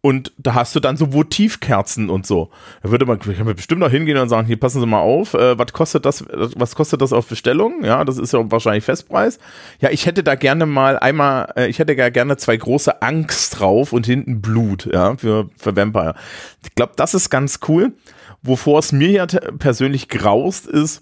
und 0.05 0.33
da 0.37 0.53
hast 0.53 0.75
du 0.75 0.81
dann 0.81 0.97
so 0.97 1.13
Votivkerzen 1.13 2.09
und 2.09 2.27
so. 2.27 2.49
Da 2.81 2.91
würde 2.91 3.05
man, 3.05 3.19
kann 3.19 3.45
bestimmt 3.55 3.79
noch 3.79 3.89
hingehen 3.89 4.17
und 4.17 4.27
sagen, 4.27 4.45
hier 4.45 4.59
passen 4.59 4.81
Sie 4.81 4.85
mal 4.85 4.99
auf, 4.99 5.33
äh, 5.33 5.57
was 5.57 5.71
kostet 5.71 6.05
das, 6.05 6.25
was 6.29 6.75
kostet 6.75 7.01
das 7.01 7.13
auf 7.13 7.27
Bestellung? 7.27 7.85
Ja, 7.85 8.03
das 8.03 8.17
ist 8.17 8.33
ja 8.33 8.51
wahrscheinlich 8.51 8.83
Festpreis. 8.83 9.39
Ja, 9.79 9.91
ich 9.91 10.05
hätte 10.05 10.21
da 10.21 10.35
gerne 10.35 10.65
mal 10.65 10.99
einmal, 10.99 11.53
äh, 11.55 11.67
ich 11.67 11.79
hätte 11.79 11.93
ja 11.93 12.09
gerne 12.09 12.35
zwei 12.35 12.57
große 12.57 13.01
Angst 13.01 13.61
drauf 13.61 13.93
und 13.93 14.05
hinten 14.05 14.41
Blut, 14.41 14.89
ja, 14.91 15.15
für, 15.15 15.49
für 15.57 15.73
Vampire. 15.73 16.15
Ich 16.63 16.75
glaube, 16.75 16.91
das 16.97 17.13
ist 17.13 17.29
ganz 17.29 17.61
cool. 17.69 17.93
Wovor 18.41 18.79
es 18.79 18.91
mir 18.91 19.09
ja 19.09 19.25
persönlich 19.25 20.09
graust 20.09 20.67
ist, 20.67 21.01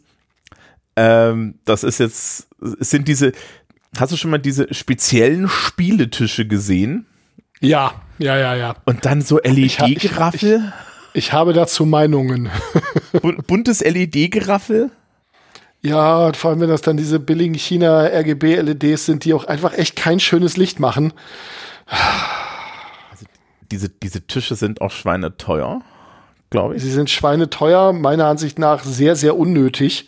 ähm, 0.95 1.55
das 1.65 1.83
ist 1.83 1.97
jetzt, 1.97 2.49
es 2.79 2.91
sind 2.91 3.07
diese, 3.07 3.31
hast 3.97 4.11
du 4.11 4.15
schon 4.15 4.29
mal 4.29 4.37
diese 4.37 4.71
speziellen 4.71 5.49
Spieletische 5.49 6.45
gesehen? 6.45 7.07
Ja, 7.61 7.93
ja, 8.17 8.37
ja, 8.37 8.55
ja. 8.55 8.75
Und 8.85 9.05
dann 9.05 9.21
so 9.21 9.39
LED-Geraffel. 9.39 10.57
Ich, 11.13 11.17
ich, 11.17 11.27
ich, 11.27 11.33
habe 11.33 11.53
dazu 11.53 11.85
Meinungen. 11.85 12.49
Buntes 13.47 13.81
LED-Geraffel? 13.81 14.91
Ja, 15.81 16.31
vor 16.33 16.51
allem, 16.51 16.59
wenn 16.59 16.69
das 16.69 16.81
dann 16.81 16.97
diese 16.97 17.19
billigen 17.19 17.55
China 17.55 18.05
RGB-LEDs 18.05 19.05
sind, 19.05 19.25
die 19.25 19.33
auch 19.33 19.45
einfach 19.45 19.73
echt 19.73 19.95
kein 19.95 20.19
schönes 20.19 20.57
Licht 20.57 20.79
machen. 20.79 21.13
Also 23.11 23.25
diese, 23.71 23.89
diese 23.89 24.25
Tische 24.27 24.55
sind 24.55 24.81
auch 24.81 24.91
schweineteuer, 24.91 25.81
glaube 26.51 26.75
ich. 26.75 26.83
Sie 26.83 26.91
sind 26.91 27.09
schweineteuer, 27.09 27.93
meiner 27.93 28.25
Ansicht 28.25 28.59
nach 28.59 28.83
sehr, 28.83 29.15
sehr 29.15 29.37
unnötig. 29.37 30.07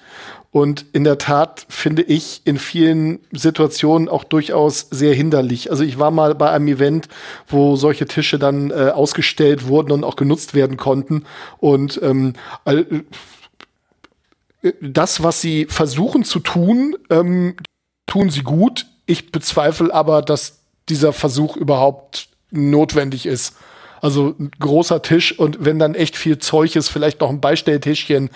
Und 0.54 0.86
in 0.94 1.04
der 1.04 1.18
Tat 1.18 1.66
finde 1.68 2.04
ich 2.04 2.44
in 2.46 2.60
vielen 2.60 3.20
Situationen 3.32 4.08
auch 4.08 4.24
durchaus 4.24 4.88
sehr 4.92 5.16
hinderlich. 5.16 5.72
Also 5.72 5.84
ich 5.84 5.98
war 5.98 6.12
mal 6.12 6.36
bei 6.36 6.52
einem 6.52 6.68
Event, 6.68 7.08
wo 7.48 7.76
solche 7.76 8.06
Tische 8.06 8.38
dann 8.38 8.70
äh, 8.70 8.92
ausgestellt 8.94 9.66
wurden 9.66 9.92
und 9.92 10.04
auch 10.04 10.16
genutzt 10.16 10.54
werden 10.54 10.78
konnten. 10.78 11.24
Und 11.58 12.00
ähm, 12.04 12.34
äh, 12.66 12.84
das, 14.80 15.24
was 15.24 15.42
sie 15.42 15.66
versuchen 15.66 16.24
zu 16.24 16.40
tun, 16.40 16.98
ähm, 17.10 17.56
tun 18.06 18.30
sie 18.30 18.44
gut. 18.44 18.86
Ich 19.08 19.32
bezweifle 19.32 19.92
aber, 19.92 20.22
dass 20.22 20.60
dieser 20.88 21.14
Versuch 21.14 21.58
überhaupt 21.58 22.28
notwendig 22.52 23.26
ist. 23.26 23.56
Also 24.02 24.36
ein 24.38 24.52
großer 24.60 25.02
Tisch 25.02 25.40
und 25.40 25.66
wenn 25.66 25.80
dann 25.80 25.96
echt 25.96 26.16
viel 26.16 26.38
Zeug 26.38 26.76
ist, 26.76 26.90
vielleicht 26.90 27.22
noch 27.22 27.30
ein 27.30 27.42
Beistelltischchen, 27.42 28.30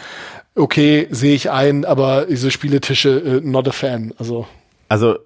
okay, 0.57 1.07
sehe 1.11 1.35
ich 1.35 1.51
ein, 1.51 1.85
aber 1.85 2.25
diese 2.25 2.51
Spieletische, 2.51 3.19
äh, 3.19 3.41
not 3.41 3.67
a 3.67 3.71
fan. 3.71 4.13
Also. 4.17 4.47
Also, 4.89 5.17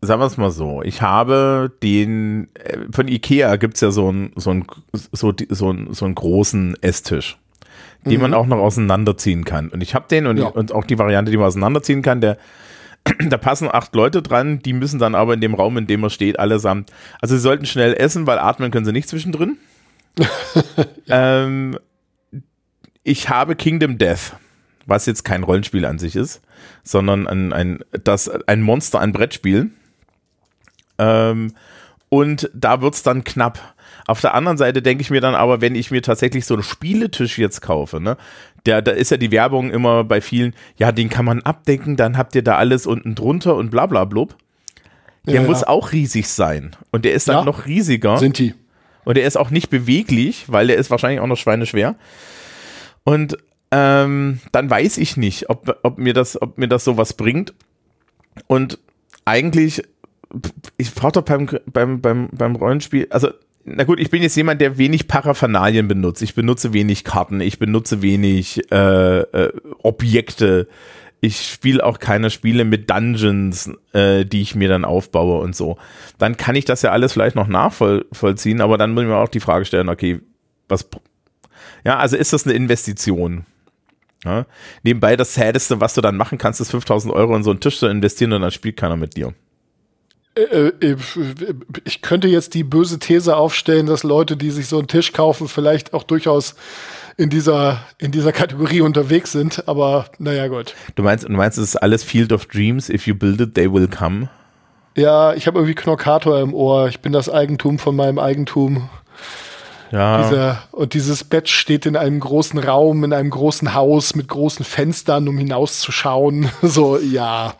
sagen 0.00 0.20
wir 0.20 0.26
es 0.26 0.36
mal 0.36 0.50
so, 0.50 0.82
ich 0.82 1.02
habe 1.02 1.72
den, 1.82 2.48
äh, 2.54 2.78
von 2.90 3.08
Ikea 3.08 3.56
gibt's 3.56 3.80
ja 3.80 3.90
so 3.90 4.08
einen 4.08 4.32
so 4.36 4.50
einen, 4.50 4.64
so, 5.12 5.32
so 5.48 5.68
einen, 5.68 5.94
so 5.94 6.04
einen 6.04 6.14
großen 6.14 6.76
Esstisch, 6.80 7.38
den 8.04 8.14
mhm. 8.14 8.22
man 8.22 8.34
auch 8.34 8.46
noch 8.46 8.58
auseinanderziehen 8.58 9.44
kann. 9.44 9.68
Und 9.68 9.82
ich 9.82 9.94
habe 9.94 10.06
den 10.08 10.26
und, 10.26 10.38
ja. 10.38 10.46
und 10.46 10.72
auch 10.72 10.84
die 10.84 10.98
Variante, 10.98 11.30
die 11.30 11.36
man 11.36 11.46
auseinanderziehen 11.46 12.02
kann, 12.02 12.20
der 12.20 12.38
da 13.28 13.36
passen 13.36 13.68
acht 13.70 13.94
Leute 13.94 14.22
dran, 14.22 14.60
die 14.60 14.72
müssen 14.72 14.98
dann 14.98 15.14
aber 15.14 15.34
in 15.34 15.40
dem 15.40 15.54
Raum, 15.54 15.76
in 15.76 15.86
dem 15.86 16.02
er 16.04 16.10
steht, 16.10 16.38
allesamt. 16.38 16.90
Also 17.20 17.34
sie 17.34 17.40
sollten 17.40 17.66
schnell 17.66 17.94
essen, 17.94 18.26
weil 18.26 18.38
atmen 18.38 18.70
können 18.70 18.84
sie 18.84 18.92
nicht 18.92 19.08
zwischendrin. 19.08 19.58
ja. 20.18 20.26
ähm, 21.44 21.78
ich 23.02 23.28
habe 23.28 23.56
Kingdom 23.56 23.98
Death 23.98 24.36
was 24.86 25.06
jetzt 25.06 25.24
kein 25.24 25.42
Rollenspiel 25.42 25.84
an 25.84 25.98
sich 25.98 26.16
ist, 26.16 26.42
sondern 26.82 27.26
ein, 27.26 27.52
ein, 27.52 27.80
das, 28.04 28.28
ein 28.28 28.62
Monster, 28.62 29.00
ein 29.00 29.12
Brettspiel. 29.12 29.70
Ähm, 30.98 31.52
und 32.08 32.50
da 32.54 32.82
wird 32.82 32.94
es 32.94 33.02
dann 33.02 33.24
knapp. 33.24 33.74
Auf 34.06 34.20
der 34.20 34.34
anderen 34.34 34.58
Seite 34.58 34.82
denke 34.82 35.02
ich 35.02 35.10
mir 35.10 35.20
dann 35.20 35.34
aber, 35.34 35.60
wenn 35.60 35.74
ich 35.74 35.90
mir 35.90 36.02
tatsächlich 36.02 36.44
so 36.44 36.54
einen 36.54 36.62
Spieletisch 36.62 37.38
jetzt 37.38 37.62
kaufe, 37.62 38.00
ne, 38.00 38.16
der, 38.66 38.82
da 38.82 38.92
ist 38.92 39.10
ja 39.10 39.16
die 39.16 39.30
Werbung 39.30 39.70
immer 39.70 40.04
bei 40.04 40.20
vielen, 40.20 40.54
ja, 40.76 40.92
den 40.92 41.08
kann 41.08 41.24
man 41.24 41.42
abdecken, 41.42 41.96
dann 41.96 42.18
habt 42.18 42.34
ihr 42.34 42.42
da 42.42 42.56
alles 42.56 42.86
unten 42.86 43.14
drunter 43.14 43.56
und 43.56 43.70
bla 43.70 43.86
bla 43.86 44.04
blub. 44.04 44.36
Der 45.24 45.34
ja, 45.34 45.42
muss 45.42 45.60
ja. 45.60 45.68
auch 45.68 45.92
riesig 45.92 46.28
sein. 46.28 46.72
Und 46.90 47.04
der 47.04 47.14
ist 47.14 47.28
dann 47.28 47.36
ja, 47.38 47.44
noch 47.44 47.66
riesiger. 47.66 48.18
Sind 48.18 48.38
die. 48.38 48.54
Und 49.04 49.16
der 49.16 49.24
ist 49.24 49.36
auch 49.36 49.50
nicht 49.50 49.70
beweglich, 49.70 50.46
weil 50.48 50.66
der 50.66 50.76
ist 50.76 50.90
wahrscheinlich 50.90 51.20
auch 51.20 51.26
noch 51.26 51.36
schweineschwer. 51.36 51.94
Und 53.04 53.36
ähm, 53.72 54.40
dann 54.52 54.68
weiß 54.68 54.98
ich 54.98 55.16
nicht, 55.16 55.48
ob, 55.48 55.78
ob, 55.82 55.98
mir 55.98 56.12
das, 56.12 56.40
ob 56.40 56.58
mir 56.58 56.68
das 56.68 56.84
sowas 56.84 57.14
bringt. 57.14 57.54
Und 58.46 58.78
eigentlich, 59.24 59.82
ich 60.76 60.94
brauche 60.94 61.12
doch 61.12 61.22
beim, 61.22 61.48
beim, 61.66 62.00
beim, 62.00 62.28
beim 62.30 62.54
Rollenspiel, 62.54 63.06
also 63.10 63.30
na 63.64 63.84
gut, 63.84 64.00
ich 64.00 64.10
bin 64.10 64.22
jetzt 64.22 64.36
jemand, 64.36 64.60
der 64.60 64.76
wenig 64.76 65.08
Paraphernalien 65.08 65.88
benutzt. 65.88 66.20
Ich 66.20 66.34
benutze 66.34 66.72
wenig 66.72 67.04
Karten, 67.04 67.40
ich 67.40 67.58
benutze 67.58 68.02
wenig 68.02 68.70
äh, 68.72 69.20
äh, 69.20 69.52
Objekte. 69.82 70.68
Ich 71.20 71.48
spiele 71.48 71.84
auch 71.84 72.00
keine 72.00 72.30
Spiele 72.30 72.64
mit 72.64 72.90
Dungeons, 72.90 73.70
äh, 73.92 74.26
die 74.26 74.42
ich 74.42 74.56
mir 74.56 74.68
dann 74.68 74.84
aufbaue 74.84 75.40
und 75.40 75.54
so. 75.54 75.78
Dann 76.18 76.36
kann 76.36 76.56
ich 76.56 76.64
das 76.64 76.82
ja 76.82 76.90
alles 76.90 77.12
vielleicht 77.12 77.36
noch 77.36 77.46
nachvollziehen, 77.46 78.60
aber 78.60 78.76
dann 78.76 78.92
muss 78.92 79.04
ich 79.04 79.08
mir 79.08 79.16
auch 79.16 79.28
die 79.28 79.40
Frage 79.40 79.64
stellen, 79.64 79.88
okay, 79.88 80.20
was. 80.68 80.88
Ja, 81.84 81.98
also 81.98 82.16
ist 82.16 82.32
das 82.32 82.44
eine 82.44 82.54
Investition? 82.54 83.46
Ja? 84.24 84.46
Nebenbei 84.82 85.16
das 85.16 85.34
Saddeste, 85.34 85.80
was 85.80 85.94
du 85.94 86.00
dann 86.00 86.16
machen 86.16 86.38
kannst, 86.38 86.60
ist 86.60 86.70
5000 86.70 87.12
Euro 87.12 87.34
in 87.36 87.42
so 87.42 87.50
einen 87.50 87.60
Tisch 87.60 87.78
zu 87.78 87.86
investieren 87.86 88.32
und 88.32 88.42
dann 88.42 88.50
spielt 88.50 88.76
keiner 88.76 88.96
mit 88.96 89.16
dir. 89.16 89.34
Äh, 90.34 90.68
äh, 90.68 90.96
ich 91.84 92.00
könnte 92.00 92.28
jetzt 92.28 92.54
die 92.54 92.64
böse 92.64 92.98
These 92.98 93.36
aufstellen, 93.36 93.86
dass 93.86 94.02
Leute, 94.02 94.36
die 94.36 94.50
sich 94.50 94.66
so 94.66 94.78
einen 94.78 94.88
Tisch 94.88 95.12
kaufen, 95.12 95.46
vielleicht 95.46 95.92
auch 95.92 96.04
durchaus 96.04 96.54
in 97.18 97.28
dieser, 97.28 97.80
in 97.98 98.12
dieser 98.12 98.32
Kategorie 98.32 98.80
unterwegs 98.80 99.32
sind, 99.32 99.68
aber 99.68 100.06
naja, 100.18 100.48
gut. 100.48 100.74
Du 100.94 101.02
meinst, 101.02 101.28
du 101.28 101.32
meinst, 101.32 101.58
es 101.58 101.64
ist 101.64 101.76
alles 101.76 102.02
Field 102.02 102.32
of 102.32 102.46
Dreams, 102.46 102.88
if 102.88 103.06
you 103.06 103.14
build 103.14 103.40
it, 103.42 103.54
they 103.54 103.70
will 103.70 103.88
come? 103.88 104.30
Ja, 104.96 105.34
ich 105.34 105.46
habe 105.46 105.58
irgendwie 105.58 105.74
Knorkator 105.74 106.40
im 106.40 106.52
Ohr. 106.52 106.88
Ich 106.88 107.00
bin 107.00 107.12
das 107.12 107.30
Eigentum 107.30 107.78
von 107.78 107.96
meinem 107.96 108.18
Eigentum. 108.18 108.90
Ja. 109.92 110.22
Dieser, 110.22 110.62
und 110.72 110.94
dieses 110.94 111.22
Bett 111.22 111.50
steht 111.50 111.84
in 111.84 111.96
einem 111.96 112.18
großen 112.18 112.58
Raum, 112.58 113.04
in 113.04 113.12
einem 113.12 113.28
großen 113.28 113.74
Haus 113.74 114.16
mit 114.16 114.26
großen 114.26 114.64
Fenstern, 114.64 115.28
um 115.28 115.38
hinauszuschauen. 115.38 116.50
So, 116.62 116.96
ja, 116.96 117.54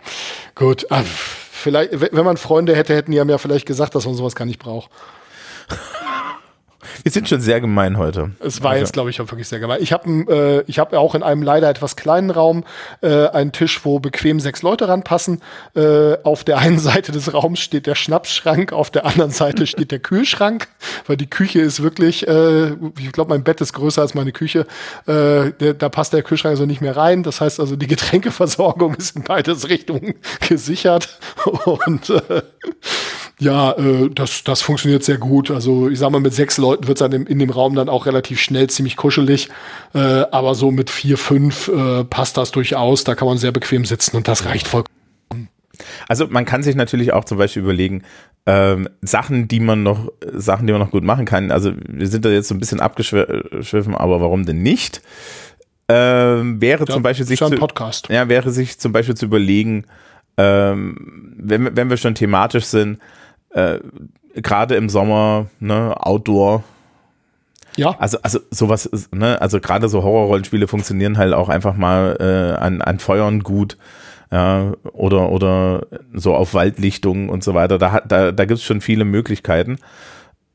gut. 0.55 0.87
Ah, 0.91 1.03
vielleicht, 1.03 2.01
wenn 2.01 2.25
man 2.25 2.39
Freunde 2.39 2.75
hätte, 2.75 2.95
hätten 2.95 3.11
die 3.11 3.19
ja 3.19 3.39
vielleicht 3.39 3.67
gesagt, 3.67 3.95
dass 3.95 4.07
man 4.07 4.15
sowas 4.15 4.35
gar 4.35 4.47
nicht 4.47 4.59
braucht. 4.59 4.91
Wir 7.03 7.13
sind 7.13 7.29
schon 7.29 7.41
sehr 7.41 7.61
gemein 7.61 7.99
heute. 7.99 8.33
Es 8.41 8.63
war 8.63 8.73
also. 8.73 8.81
jetzt, 8.81 8.93
glaube 8.93 9.11
ich, 9.11 9.21
auch 9.21 9.31
wirklich 9.31 9.49
sehr 9.49 9.61
gemein. 9.61 9.79
Ich 9.81 9.93
habe 9.93 10.09
äh, 10.29 10.65
ich 10.67 10.79
hab 10.79 10.93
auch 10.93 11.15
in 11.15 11.23
einem 11.23 11.43
leider 11.43 11.69
etwas 11.69 11.97
kleinen 11.97 12.31
Raum 12.31 12.65
äh, 13.01 13.29
einen 13.29 13.53
Tisch, 13.53 13.85
wo 13.85 14.01
bequem 14.01 14.41
sechs 14.41 14.63
Leute 14.63 14.89
ranpassen. 14.89 15.41
Äh, 15.75 16.17
auf 16.23 16.45
der 16.45 16.59
einen 16.59 16.79
Seite 16.81 17.13
des 17.13 17.33
Raums 17.33 17.61
steht 17.61 17.87
der 17.87 17.95
Schnapsschrank, 17.95 18.73
auf 18.73 18.91
der 18.91 19.07
anderen 19.07 19.31
Seite 19.31 19.67
steht 19.67 19.91
der 19.91 19.99
Kühlschrank, 19.99 20.69
weil 21.07 21.17
die 21.17 21.29
Küche 21.31 21.61
ist 21.61 21.83
wirklich, 21.83 22.27
äh, 22.27 22.73
ich 22.99 23.13
glaube, 23.13 23.31
mein 23.31 23.45
Bett 23.45 23.61
ist 23.61 23.73
größer 23.73 24.03
als 24.03 24.15
meine 24.15 24.33
Küche. 24.33 24.67
Äh, 25.07 25.53
der, 25.53 25.75
da 25.75 25.89
passt 25.89 26.13
der 26.13 26.23
Kühlschrank 26.23 26.53
also 26.53 26.67
nicht 26.67 26.81
mehr 26.81 26.97
rein. 26.97 27.23
Das 27.23 27.41
heißt 27.41 27.61
also, 27.61 27.77
die 27.77 27.87
Getränkeversorgung 27.93 28.95
ist 28.95 29.17
in 29.17 29.23
beides 29.23 29.69
Richtungen 29.69 30.15
gesichert. 30.49 31.19
Und 31.65 32.11
äh, 32.11 32.43
ja, 33.43 33.73
äh, 33.73 34.09
das, 34.15 34.45
das 34.45 34.63
funktioniert 34.63 35.03
sehr 35.03 35.19
gut. 35.19 35.51
Also 35.51 35.89
ich 35.89 35.99
sag 35.99 36.11
mal, 36.11 36.21
mit 36.21 36.33
sechs 36.33 36.59
Leuten 36.59 36.87
wird 36.87 37.01
es 37.01 37.11
dann 37.11 37.27
in 37.27 37.39
dem 37.39 37.51
Raum 37.51 37.75
dann 37.75 37.89
auch 37.89 38.07
relativ 38.07 38.41
schnell 38.41 38.69
ziemlich 38.71 38.97
kuschelig. 38.97 39.49
Äh, 39.95 39.99
aber 40.31 40.55
so 40.55 40.71
mit 40.71 40.91
vier, 40.91 41.19
fünf 41.19 41.69
äh, 41.69 42.05
passt 42.05 42.37
das 42.37 42.53
durchaus. 42.53 43.05
Da 43.05 43.15
kann 43.15 43.27
man 43.27 43.39
sehr 43.39 43.53
bequem 43.53 43.85
sitzen 43.85 44.17
und 44.17 44.29
das 44.29 44.45
reicht 44.45 44.69
vollkommen. 44.69 44.89
Also 46.09 46.27
man 46.29 46.45
kann 46.45 46.63
sich 46.63 46.77
natürlich 46.77 47.13
auch 47.13 47.25
zum 47.25 47.39
Beispiel 47.39 47.63
überlegen, 47.63 48.05
ähm, 48.47 48.89
Sachen, 49.01 49.49
die 49.49 49.61
man 49.61 49.83
noch, 49.83 50.13
Sachen, 50.33 50.67
die 50.67 50.73
man 50.73 50.81
noch 50.81 50.91
gut 50.91 51.03
machen 51.03 51.25
kann. 51.25 51.51
Also 51.51 51.73
wir 51.89 52.07
sind 52.07 52.25
da 52.25 52.29
jetzt 52.29 52.49
so 52.49 52.55
ein 52.55 52.61
bisschen 52.61 52.81
abgeschwiffen, 52.81 53.95
aber 53.97 54.21
warum 54.21 54.47
denn 54.47 54.63
nicht? 54.63 55.03
Ähm, 55.89 56.61
wäre 56.61 56.85
ja, 56.87 56.95
zum 56.95 57.03
Beispiel 57.03 57.27
sich 57.27 57.41
zu, 57.41 57.51
Podcast. 57.51 58.09
ja, 58.09 58.29
wäre 58.29 58.51
sich 58.51 58.79
zum 58.79 58.93
Beispiel 58.93 59.17
zu 59.17 59.27
überlegen, 59.27 59.85
ähm, 60.37 61.35
wenn, 61.37 61.77
wenn 61.77 61.91
wir 61.91 61.97
schon 61.97 62.15
thematisch 62.15 62.65
sind, 62.65 62.99
äh, 63.53 63.79
gerade 64.35 64.77
im 64.77 64.89
Sommer, 64.89 65.47
ne, 65.61 65.95
Outdoor. 65.99 66.65
Ja. 67.77 67.97
Also, 67.99 68.19
also 68.23 68.41
sowas, 68.51 68.91
ne, 69.13 69.41
also 69.41 69.61
gerade 69.61 69.89
so 69.89 70.03
Horrorrollenspiele 70.03 70.69
funktionieren 70.69 71.19
halt 71.19 71.33
auch 71.33 71.49
einfach 71.49 71.77
mal 71.77 72.17
äh, 72.21 72.61
an, 72.61 72.83
an 72.83 72.99
Feuern 72.99 73.41
gut. 73.41 73.77
Ja, 74.31 74.73
oder, 74.93 75.29
oder 75.29 75.87
so 76.15 76.35
auf 76.35 76.55
Waldlichtungen 76.55 77.29
und 77.29 77.45
so 77.45 77.53
weiter. 77.53 77.77
Da, 77.77 78.01
da, 78.01 78.33
da 78.33 78.45
gibt 78.47 78.61
es 78.61 78.65
schon 78.65 78.81
viele 78.81 79.05
Möglichkeiten. 79.05 79.79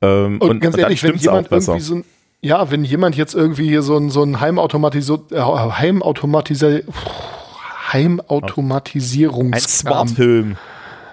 Ähm, 0.01 0.39
und, 0.41 0.49
und 0.49 0.59
ganz 0.61 0.73
und 0.75 0.81
ehrlich, 0.81 1.03
wenn 1.03 1.15
jemand 1.15 1.51
irgendwie 1.51 1.79
so 1.79 1.95
ein, 1.95 2.03
ja, 2.41 2.71
wenn 2.71 2.83
jemand 2.83 3.15
jetzt 3.15 3.35
irgendwie 3.35 3.77
so 3.81 3.97
ein, 3.97 4.09
so 4.09 4.23
ein 4.23 4.39
Heimautomatisier, 4.39 5.19
äh, 5.31 5.39
Heimautomatisier, 5.39 6.83
Heimautomatisierungs 7.93 9.55
ein 9.55 9.61
Smart 9.61 10.17
Home 10.17 10.55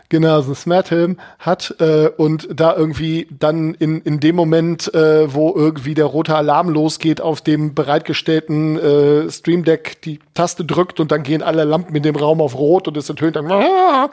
genau, 0.08 0.40
so 0.40 0.52
ein 0.52 0.54
Smart 0.54 0.90
Home 0.90 1.16
hat 1.38 1.74
äh, 1.80 2.08
und 2.08 2.48
da 2.50 2.74
irgendwie 2.74 3.28
dann 3.30 3.74
in, 3.74 4.00
in 4.02 4.20
dem 4.20 4.36
Moment, 4.36 4.92
äh, 4.94 5.32
wo 5.32 5.54
irgendwie 5.54 5.94
der 5.94 6.06
rote 6.06 6.34
Alarm 6.34 6.68
losgeht, 6.68 7.20
auf 7.20 7.40
dem 7.40 7.74
bereitgestellten 7.74 8.78
äh, 8.78 9.30
Stream 9.30 9.64
Deck 9.64 10.00
die 10.02 10.20
Taste 10.34 10.64
drückt 10.64 11.00
und 11.00 11.10
dann 11.10 11.22
gehen 11.22 11.42
alle 11.42 11.64
Lampen 11.64 11.94
in 11.94 12.02
dem 12.02 12.16
Raum 12.16 12.40
auf 12.40 12.54
rot 12.54 12.88
und 12.88 12.96
es 12.96 13.08
ertönt 13.08 13.36
dann. 13.36 13.48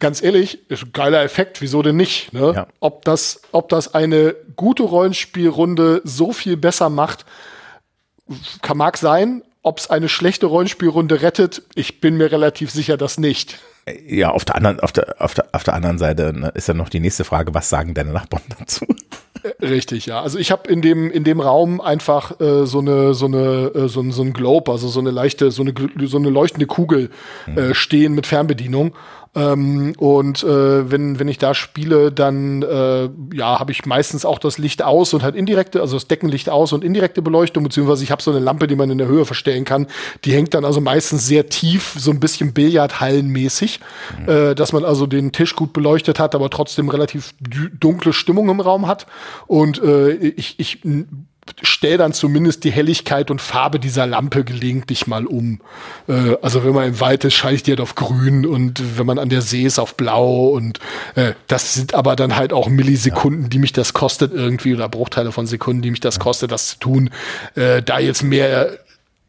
Ganz 0.00 0.22
ehrlich, 0.22 0.70
ist 0.70 0.84
ein 0.84 0.92
geiler 0.92 1.24
Effekt, 1.24 1.60
wieso 1.60 1.82
denn 1.82 1.96
nicht? 1.96 2.32
Ne? 2.32 2.52
Ja. 2.54 2.66
Ob, 2.78 3.04
das, 3.04 3.42
ob 3.50 3.68
das 3.68 3.94
eine 3.94 4.36
gute 4.54 4.84
Rollenspielrunde 4.84 6.02
so 6.04 6.32
viel 6.32 6.56
besser 6.56 6.88
macht, 6.88 7.24
kann, 8.62 8.76
mag 8.76 8.96
sein. 8.96 9.42
Ob 9.62 9.78
es 9.80 9.90
eine 9.90 10.08
schlechte 10.08 10.46
Rollenspielrunde 10.46 11.20
rettet, 11.20 11.62
ich 11.74 12.00
bin 12.00 12.16
mir 12.16 12.30
relativ 12.30 12.70
sicher, 12.70 12.96
dass 12.96 13.18
nicht. 13.18 13.58
Ja, 14.06 14.30
auf 14.30 14.44
der 14.44 14.56
anderen, 14.56 14.80
auf 14.80 14.92
der, 14.92 15.16
auf 15.18 15.34
der, 15.34 15.46
auf 15.52 15.64
der 15.64 15.74
anderen 15.74 15.98
Seite 15.98 16.32
ne, 16.32 16.52
ist 16.54 16.68
ja 16.68 16.74
noch 16.74 16.88
die 16.88 17.00
nächste 17.00 17.24
Frage, 17.24 17.54
was 17.54 17.68
sagen 17.68 17.94
deine 17.94 18.12
Nachbarn 18.12 18.42
dazu? 18.58 18.86
Richtig, 19.62 20.06
ja. 20.06 20.20
Also 20.20 20.38
ich 20.38 20.50
habe 20.50 20.68
in 20.68 20.82
dem 20.82 21.10
in 21.10 21.24
dem 21.24 21.40
Raum 21.40 21.80
einfach 21.80 22.40
äh, 22.40 22.66
so 22.66 22.80
eine 22.80 23.14
so 23.14 23.26
eine 23.26 23.70
äh, 23.74 23.88
so, 23.88 24.08
so 24.10 24.22
ein 24.22 24.32
Globe, 24.32 24.72
also 24.72 24.88
so 24.88 25.00
eine 25.00 25.10
leichte 25.10 25.50
so 25.50 25.62
eine 25.62 25.74
so 26.06 26.18
eine 26.18 26.30
leuchtende 26.30 26.66
Kugel 26.66 27.10
äh, 27.46 27.68
mhm. 27.68 27.74
stehen 27.74 28.14
mit 28.14 28.26
Fernbedienung 28.26 28.94
ähm, 29.34 29.92
und 29.98 30.42
äh, 30.42 30.90
wenn, 30.90 31.18
wenn 31.18 31.28
ich 31.28 31.38
da 31.38 31.54
spiele, 31.54 32.10
dann 32.10 32.62
äh, 32.62 33.08
ja, 33.34 33.58
habe 33.58 33.72
ich 33.72 33.84
meistens 33.86 34.24
auch 34.24 34.38
das 34.38 34.58
Licht 34.58 34.82
aus 34.82 35.12
und 35.14 35.22
halt 35.22 35.34
indirekte, 35.34 35.80
also 35.80 35.96
das 35.96 36.08
Deckenlicht 36.08 36.48
aus 36.48 36.72
und 36.72 36.84
indirekte 36.84 37.22
Beleuchtung, 37.22 37.62
beziehungsweise 37.62 38.04
ich 38.04 38.10
habe 38.10 38.22
so 38.22 38.30
eine 38.30 38.40
Lampe, 38.40 38.66
die 38.66 38.76
man 38.76 38.90
in 38.90 38.98
der 38.98 39.06
Höhe 39.06 39.24
verstellen 39.24 39.64
kann. 39.64 39.86
Die 40.24 40.32
hängt 40.32 40.54
dann 40.54 40.64
also 40.64 40.80
meistens 40.80 41.26
sehr 41.26 41.48
tief, 41.48 41.94
so 41.98 42.10
ein 42.10 42.20
bisschen 42.20 42.52
Billardhallenmäßig, 42.52 43.80
mhm. 44.20 44.28
äh, 44.28 44.54
dass 44.54 44.72
man 44.72 44.84
also 44.84 45.06
den 45.06 45.32
Tisch 45.32 45.54
gut 45.54 45.72
beleuchtet 45.72 46.18
hat, 46.18 46.34
aber 46.34 46.50
trotzdem 46.50 46.88
relativ 46.88 47.34
dunkle 47.40 48.12
Stimmung 48.12 48.48
im 48.48 48.60
Raum 48.60 48.86
hat. 48.86 49.06
Und 49.46 49.82
äh, 49.82 50.12
ich, 50.12 50.58
ich 50.58 50.80
stell 51.62 51.96
dann 51.96 52.12
zumindest 52.12 52.64
die 52.64 52.70
Helligkeit 52.70 53.30
und 53.30 53.40
Farbe 53.40 53.78
dieser 53.78 54.06
Lampe 54.06 54.44
gelegentlich 54.44 55.06
mal 55.06 55.26
um. 55.26 55.60
Äh, 56.08 56.36
also 56.42 56.64
wenn 56.64 56.74
man 56.74 56.88
im 56.88 57.00
Wald 57.00 57.24
ist, 57.24 57.34
schalte 57.34 57.56
ich 57.56 57.62
die 57.62 57.72
halt 57.72 57.80
auf 57.80 57.94
grün 57.94 58.46
und 58.46 58.98
wenn 58.98 59.06
man 59.06 59.18
an 59.18 59.28
der 59.28 59.42
See 59.42 59.62
ist, 59.62 59.78
auf 59.78 59.94
blau 59.94 60.48
und 60.48 60.80
äh, 61.14 61.32
das 61.46 61.74
sind 61.74 61.94
aber 61.94 62.16
dann 62.16 62.36
halt 62.36 62.52
auch 62.52 62.68
Millisekunden, 62.68 63.44
ja. 63.44 63.48
die 63.48 63.58
mich 63.58 63.72
das 63.72 63.92
kostet 63.92 64.32
irgendwie 64.32 64.74
oder 64.74 64.88
Bruchteile 64.88 65.32
von 65.32 65.46
Sekunden, 65.46 65.82
die 65.82 65.90
mich 65.90 66.00
das 66.00 66.18
kostet, 66.18 66.52
das 66.52 66.68
zu 66.68 66.78
tun. 66.78 67.10
Äh, 67.54 67.82
da 67.82 67.98
jetzt 67.98 68.22
mehr 68.22 68.78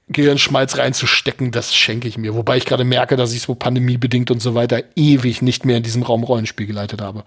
Gehirnschmalz 0.10 0.78
reinzustecken, 0.78 1.52
das 1.52 1.76
schenke 1.76 2.08
ich 2.08 2.18
mir. 2.18 2.34
Wobei 2.34 2.58
ich 2.58 2.66
gerade 2.66 2.84
merke, 2.84 3.16
dass 3.16 3.32
ich 3.34 3.42
so 3.42 3.54
pandemiebedingt 3.56 4.32
und 4.32 4.42
so 4.42 4.56
weiter 4.56 4.84
ewig 4.96 5.42
nicht 5.42 5.66
mehr 5.66 5.78
in 5.78 5.84
diesem 5.84 6.02
Raum 6.04 6.24
Rollenspiel 6.24 6.66
geleitet 6.66 7.02
habe. 7.02 7.24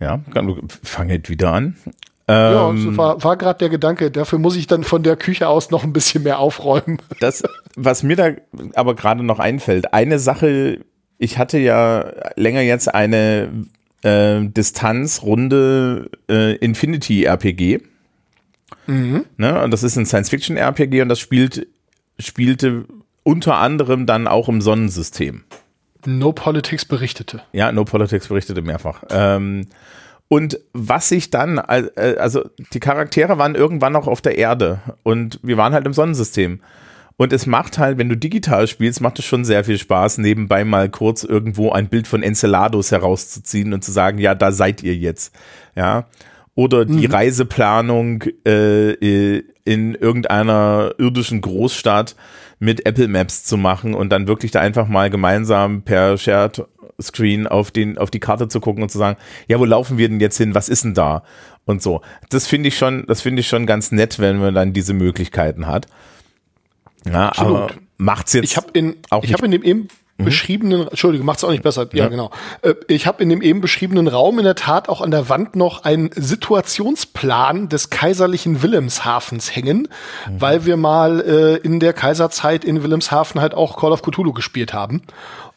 Ja, 0.00 0.20
fang 0.82 1.08
jetzt 1.08 1.30
wieder 1.30 1.52
an. 1.52 1.76
Ja, 2.28 2.70
ähm, 2.70 2.96
war, 2.96 3.22
war 3.22 3.36
gerade 3.36 3.58
der 3.58 3.68
Gedanke. 3.68 4.10
Dafür 4.10 4.38
muss 4.38 4.56
ich 4.56 4.66
dann 4.66 4.82
von 4.82 5.02
der 5.02 5.16
Küche 5.16 5.48
aus 5.48 5.70
noch 5.70 5.84
ein 5.84 5.92
bisschen 5.92 6.22
mehr 6.22 6.38
aufräumen. 6.38 6.98
Das, 7.20 7.42
was 7.76 8.02
mir 8.02 8.16
da 8.16 8.30
aber 8.74 8.94
gerade 8.94 9.22
noch 9.22 9.38
einfällt, 9.38 9.92
eine 9.92 10.18
Sache, 10.18 10.80
ich 11.18 11.38
hatte 11.38 11.58
ja 11.58 12.12
länger 12.36 12.60
jetzt 12.60 12.92
eine 12.94 13.66
äh, 14.02 14.40
Distanzrunde 14.42 16.10
äh, 16.28 16.56
Infinity 16.56 17.24
RPG. 17.24 17.80
Mhm. 18.86 19.24
Ne? 19.36 19.62
Und 19.62 19.70
das 19.70 19.82
ist 19.82 19.96
ein 19.96 20.06
Science-Fiction-RPG 20.06 21.02
und 21.02 21.08
das 21.08 21.20
spielt, 21.20 21.66
spielte 22.18 22.84
unter 23.22 23.56
anderem 23.56 24.06
dann 24.06 24.26
auch 24.28 24.48
im 24.48 24.60
Sonnensystem. 24.60 25.44
No 26.06 26.32
Politics 26.32 26.84
berichtete. 26.84 27.42
Ja, 27.52 27.72
No 27.72 27.84
Politics 27.84 28.28
berichtete 28.28 28.60
mehrfach. 28.62 29.02
Ähm, 29.10 29.66
und 30.34 30.58
was 30.72 31.10
sich 31.10 31.30
dann, 31.30 31.58
äh, 31.58 32.16
also 32.18 32.42
die 32.72 32.80
Charaktere 32.80 33.38
waren 33.38 33.54
irgendwann 33.54 33.92
noch 33.92 34.08
auf 34.08 34.20
der 34.20 34.36
Erde 34.36 34.80
und 35.04 35.38
wir 35.44 35.56
waren 35.56 35.72
halt 35.72 35.86
im 35.86 35.92
Sonnensystem. 35.92 36.58
Und 37.16 37.32
es 37.32 37.46
macht 37.46 37.78
halt, 37.78 37.98
wenn 37.98 38.08
du 38.08 38.16
digital 38.16 38.66
spielst, 38.66 39.00
macht 39.00 39.20
es 39.20 39.24
schon 39.26 39.44
sehr 39.44 39.62
viel 39.62 39.78
Spaß, 39.78 40.18
nebenbei 40.18 40.64
mal 40.64 40.88
kurz 40.88 41.22
irgendwo 41.22 41.70
ein 41.70 41.88
Bild 41.88 42.08
von 42.08 42.24
Enceladus 42.24 42.90
herauszuziehen 42.90 43.72
und 43.72 43.84
zu 43.84 43.92
sagen, 43.92 44.18
ja, 44.18 44.34
da 44.34 44.50
seid 44.50 44.82
ihr 44.82 44.96
jetzt. 44.96 45.32
Ja. 45.76 46.08
Oder 46.56 46.84
die 46.84 47.06
mhm. 47.06 47.14
Reiseplanung 47.14 48.24
äh, 48.44 48.90
in 49.64 49.94
irgendeiner 49.94 50.96
irdischen 50.98 51.42
Großstadt 51.42 52.16
mit 52.64 52.86
Apple 52.86 53.08
Maps 53.08 53.44
zu 53.44 53.56
machen 53.56 53.94
und 53.94 54.10
dann 54.10 54.26
wirklich 54.26 54.50
da 54.50 54.60
einfach 54.60 54.88
mal 54.88 55.10
gemeinsam 55.10 55.82
per 55.82 56.16
Shared 56.18 56.64
Screen 57.00 57.46
auf, 57.46 57.70
den, 57.70 57.98
auf 57.98 58.10
die 58.10 58.20
Karte 58.20 58.48
zu 58.48 58.60
gucken 58.60 58.82
und 58.82 58.88
zu 58.88 58.98
sagen, 58.98 59.18
ja, 59.48 59.58
wo 59.58 59.64
laufen 59.64 59.98
wir 59.98 60.08
denn 60.08 60.20
jetzt 60.20 60.38
hin? 60.38 60.54
Was 60.54 60.68
ist 60.68 60.84
denn 60.84 60.94
da? 60.94 61.24
Und 61.64 61.82
so. 61.82 62.02
Das 62.30 62.46
finde 62.46 62.68
ich 62.68 62.78
schon, 62.78 63.04
das 63.06 63.20
finde 63.20 63.40
ich 63.40 63.48
schon 63.48 63.66
ganz 63.66 63.90
nett, 63.90 64.18
wenn 64.18 64.38
man 64.38 64.54
dann 64.54 64.72
diese 64.72 64.94
Möglichkeiten 64.94 65.66
hat. 65.66 65.86
Ja, 67.06 67.28
Absolut. 67.28 67.56
aber 67.56 67.74
macht's 67.98 68.32
jetzt 68.32 68.44
ich 68.44 68.56
hab 68.56 68.76
in, 68.76 68.96
Ich 69.22 69.32
habe 69.32 69.44
in 69.46 69.52
dem 69.52 69.88
mhm. 70.18 70.24
beschriebenen, 70.24 70.88
Entschuldige, 70.88 71.24
macht's 71.24 71.44
auch 71.44 71.50
nicht 71.50 71.62
besser. 71.62 71.86
Ja, 71.92 72.04
ja. 72.04 72.08
genau. 72.08 72.30
Äh, 72.62 72.74
ich 72.88 73.06
habe 73.06 73.22
in 73.22 73.28
dem 73.28 73.42
eben 73.42 73.60
beschriebenen 73.60 74.08
Raum 74.08 74.38
in 74.38 74.44
der 74.44 74.54
Tat 74.54 74.88
auch 74.88 75.00
an 75.00 75.10
der 75.10 75.28
Wand 75.28 75.56
noch 75.56 75.84
einen 75.84 76.10
Situationsplan 76.14 77.68
des 77.68 77.90
kaiserlichen 77.90 78.62
Wilhelmshafens 78.62 79.54
hängen, 79.54 79.88
mhm. 80.28 80.40
weil 80.40 80.66
wir 80.66 80.76
mal 80.76 81.20
äh, 81.20 81.56
in 81.56 81.80
der 81.80 81.92
Kaiserzeit 81.92 82.64
in 82.64 82.82
Wilhelmshaven 82.82 83.40
halt 83.40 83.54
auch 83.54 83.76
Call 83.76 83.92
of 83.92 84.02
Cthulhu 84.02 84.32
gespielt 84.32 84.72
haben. 84.72 85.02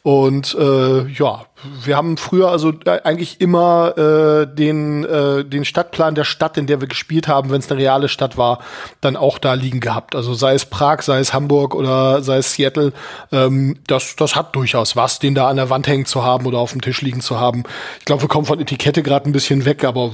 Und 0.08 0.56
äh, 0.58 1.06
ja, 1.08 1.44
wir 1.84 1.94
haben 1.94 2.16
früher 2.16 2.50
also 2.50 2.72
eigentlich 2.86 3.42
immer 3.42 3.92
äh, 3.98 4.46
den, 4.46 5.04
äh, 5.04 5.44
den 5.44 5.66
Stadtplan 5.66 6.14
der 6.14 6.24
Stadt, 6.24 6.56
in 6.56 6.66
der 6.66 6.80
wir 6.80 6.88
gespielt 6.88 7.28
haben, 7.28 7.50
wenn 7.50 7.58
es 7.58 7.70
eine 7.70 7.78
reale 7.78 8.08
Stadt 8.08 8.38
war, 8.38 8.60
dann 9.02 9.16
auch 9.18 9.36
da 9.36 9.52
liegen 9.52 9.80
gehabt. 9.80 10.14
Also 10.14 10.32
sei 10.32 10.54
es 10.54 10.64
Prag, 10.64 11.02
sei 11.02 11.18
es 11.18 11.34
Hamburg 11.34 11.74
oder 11.74 12.22
sei 12.22 12.38
es 12.38 12.54
Seattle, 12.54 12.94
ähm, 13.32 13.80
das, 13.86 14.16
das 14.16 14.34
hat 14.34 14.56
durchaus 14.56 14.96
was, 14.96 15.18
den 15.18 15.34
da 15.34 15.46
an 15.46 15.56
der 15.56 15.68
Wand 15.68 15.86
hängen 15.86 16.06
zu 16.06 16.24
haben 16.24 16.46
oder 16.46 16.56
auf 16.56 16.72
dem 16.72 16.80
Tisch 16.80 17.02
liegen 17.02 17.20
zu 17.20 17.38
haben. 17.38 17.64
Ich 17.98 18.06
glaube, 18.06 18.22
wir 18.22 18.28
kommen 18.30 18.46
von 18.46 18.58
Etikette 18.58 19.02
gerade 19.02 19.28
ein 19.28 19.32
bisschen 19.32 19.66
weg, 19.66 19.84
aber 19.84 20.12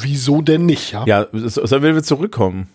wieso 0.00 0.42
denn 0.42 0.66
nicht? 0.66 0.90
Ja, 0.90 1.04
ja 1.06 1.26
sollen 1.30 1.84
wir 1.84 2.02
zurückkommen? 2.02 2.66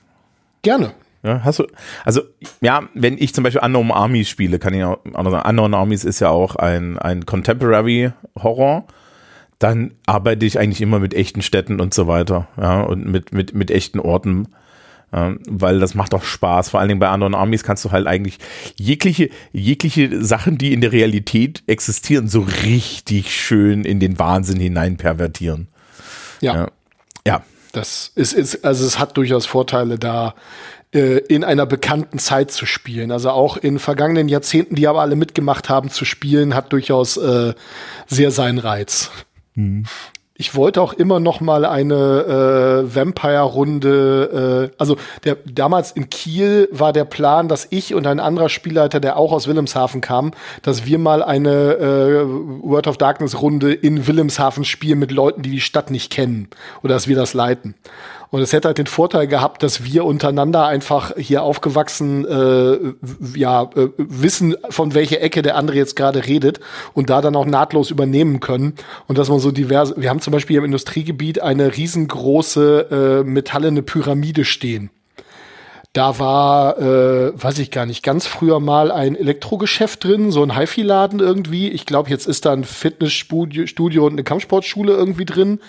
Gerne. 0.62 0.94
Ja, 1.24 1.42
hast 1.44 1.60
du, 1.60 1.68
also, 2.04 2.22
ja, 2.60 2.84
wenn 2.94 3.18
ich 3.18 3.34
zum 3.34 3.46
Beispiel 3.46 3.62
Unknown 3.64 3.92
Armies 3.92 4.28
spiele, 4.28 4.60
kann 4.60 4.74
ich 4.74 4.84
auch 4.84 5.00
sagen, 5.06 5.50
Unknown 5.50 5.74
Armies 5.74 6.04
ist 6.04 6.20
ja 6.20 6.30
auch 6.30 6.58
ein, 6.58 7.00
ein 7.00 7.26
Contemporary 7.26 8.12
Horror, 8.38 8.86
dann 9.58 9.94
arbeite 10.06 10.46
ich 10.46 10.60
eigentlich 10.60 10.82
immer 10.82 11.00
mit 11.00 11.14
echten 11.14 11.42
Städten 11.42 11.80
und 11.80 11.94
so 11.94 12.08
weiter, 12.08 12.50
ja, 12.58 12.82
und 12.82 13.06
mit, 13.06 13.32
mit, 13.32 13.54
mit 13.54 13.72
echten 13.72 14.02
Orten, 14.02 14.50
ja, 15.14 15.36
weil 15.48 15.80
das 15.80 15.96
macht 15.96 16.12
doch 16.12 16.26
Spaß. 16.26 16.70
Vor 16.72 16.82
allen 16.82 16.90
Dingen 16.90 17.00
bei 17.00 17.14
Unknown 17.14 17.36
Armies 17.36 17.64
kannst 17.64 17.86
du 17.86 17.92
halt 17.92 18.06
eigentlich 18.06 18.40
jegliche, 18.76 19.30
jegliche 19.54 20.22
Sachen, 20.26 20.58
die 20.58 20.74
in 20.74 20.82
der 20.82 20.92
Realität 20.92 21.64
existieren, 21.68 22.28
so 22.28 22.46
richtig 22.64 23.34
schön 23.34 23.86
in 23.86 24.02
den 24.02 24.20
Wahnsinn 24.20 24.60
hinein 24.60 24.98
pervertieren. 24.98 25.68
Ja. 26.42 26.56
ja. 26.56 26.68
ja. 27.26 27.44
Das 27.72 28.12
ist, 28.14 28.34
ist, 28.34 28.66
also 28.66 28.86
es 28.86 29.00
hat 29.00 29.18
durchaus 29.18 29.46
Vorteile 29.46 29.98
da, 29.98 30.36
äh, 30.94 31.18
in 31.18 31.44
einer 31.44 31.66
bekannten 31.66 32.20
Zeit 32.20 32.52
zu 32.52 32.66
spielen. 32.66 33.12
Also 33.12 33.32
auch 33.32 33.58
in 33.58 33.80
vergangenen 33.80 34.28
Jahrzehnten, 34.30 34.76
die 34.76 34.88
aber 34.88 35.02
alle 35.02 35.16
mitgemacht 35.16 35.70
haben, 35.70 35.90
zu 35.90 36.06
spielen, 36.06 36.56
hat 36.56 36.72
durchaus 36.74 37.18
äh, 37.18 37.54
sehr 38.08 38.32
seinen 38.32 38.60
Reiz. 38.60 39.12
Mhm. 39.56 39.86
Ich 40.36 40.56
wollte 40.56 40.82
auch 40.82 40.94
immer 40.94 41.20
noch 41.20 41.42
mal 41.42 41.64
eine 41.64 41.94
äh, 42.90 42.96
Vampire-Runde, 42.96 44.72
äh, 44.72 44.76
also 44.80 44.98
der, 45.24 45.38
damals 45.46 45.92
in 45.92 46.10
Kiel 46.10 46.68
war 46.72 46.92
der 46.92 47.06
Plan, 47.06 47.48
dass 47.48 47.68
ich 47.70 47.94
und 47.94 48.08
ein 48.08 48.20
anderer 48.20 48.50
Spielleiter, 48.50 49.00
der 49.00 49.18
auch 49.18 49.32
aus 49.32 49.48
Wilhelmshaven 49.48 50.02
kam, 50.02 50.32
dass 50.64 50.88
wir 50.88 50.98
mal 50.98 51.22
eine 51.22 51.76
äh, 51.76 52.26
World 52.64 52.88
of 52.88 52.98
Darkness-Runde 52.98 53.74
in 53.74 54.08
Wilhelmshaven 54.08 54.66
spielen 54.66 54.98
mit 54.98 55.12
Leuten, 55.12 55.44
die 55.44 55.52
die 55.52 55.62
Stadt 55.62 55.92
nicht 55.92 56.12
kennen 56.12 56.48
oder 56.82 56.96
dass 56.96 57.08
wir 57.08 57.16
das 57.16 57.36
leiten. 57.36 57.76
Und 58.34 58.42
es 58.42 58.52
hätte 58.52 58.68
halt 58.68 58.80
den 58.80 58.88
Vorteil 58.88 59.28
gehabt, 59.28 59.62
dass 59.62 59.84
wir 59.84 60.06
untereinander 60.06 60.66
einfach 60.66 61.16
hier 61.16 61.44
aufgewachsen 61.44 62.26
äh, 62.26 63.38
ja, 63.38 63.70
äh, 63.76 63.90
wissen, 63.96 64.56
von 64.72 64.96
welcher 64.96 65.22
Ecke 65.22 65.44
der 65.44 65.56
andere 65.56 65.78
jetzt 65.78 65.96
gerade 65.96 66.26
redet 66.26 66.60
und 66.96 67.12
da 67.12 67.22
dann 67.22 67.36
auch 67.36 67.46
nahtlos 67.46 67.92
übernehmen 67.92 68.40
können. 68.40 68.74
Und 69.08 69.20
dass 69.20 69.30
man 69.30 69.38
so 69.38 69.52
diverse, 69.52 69.94
wir 69.98 70.10
haben 70.10 70.20
zum 70.20 70.34
Beispiel 70.34 70.58
im 70.58 70.66
Industriegebiet 70.66 71.44
eine 71.44 71.78
riesengroße 71.78 73.22
äh, 73.22 73.24
metallene 73.24 73.84
Pyramide 73.84 74.46
stehen. 74.46 74.90
Da 75.94 76.18
war, 76.18 76.80
äh, 76.80 77.34
weiß 77.36 77.60
ich 77.60 77.70
gar 77.70 77.86
nicht, 77.86 78.02
ganz 78.02 78.26
früher 78.26 78.60
mal 78.60 78.92
ein 78.92 79.16
Elektrogeschäft 79.16 80.04
drin, 80.04 80.32
so 80.32 80.42
ein 80.42 80.58
HiFi-Laden 80.58 81.20
irgendwie. 81.20 81.70
Ich 81.70 81.86
glaube, 81.86 82.10
jetzt 82.10 82.26
ist 82.26 82.46
da 82.46 82.54
ein 82.54 82.64
Fitnessstudio 82.64 84.08
und 84.08 84.14
eine 84.14 84.24
Kampfsportschule 84.24 84.92
irgendwie 84.92 85.26
drin. 85.26 85.60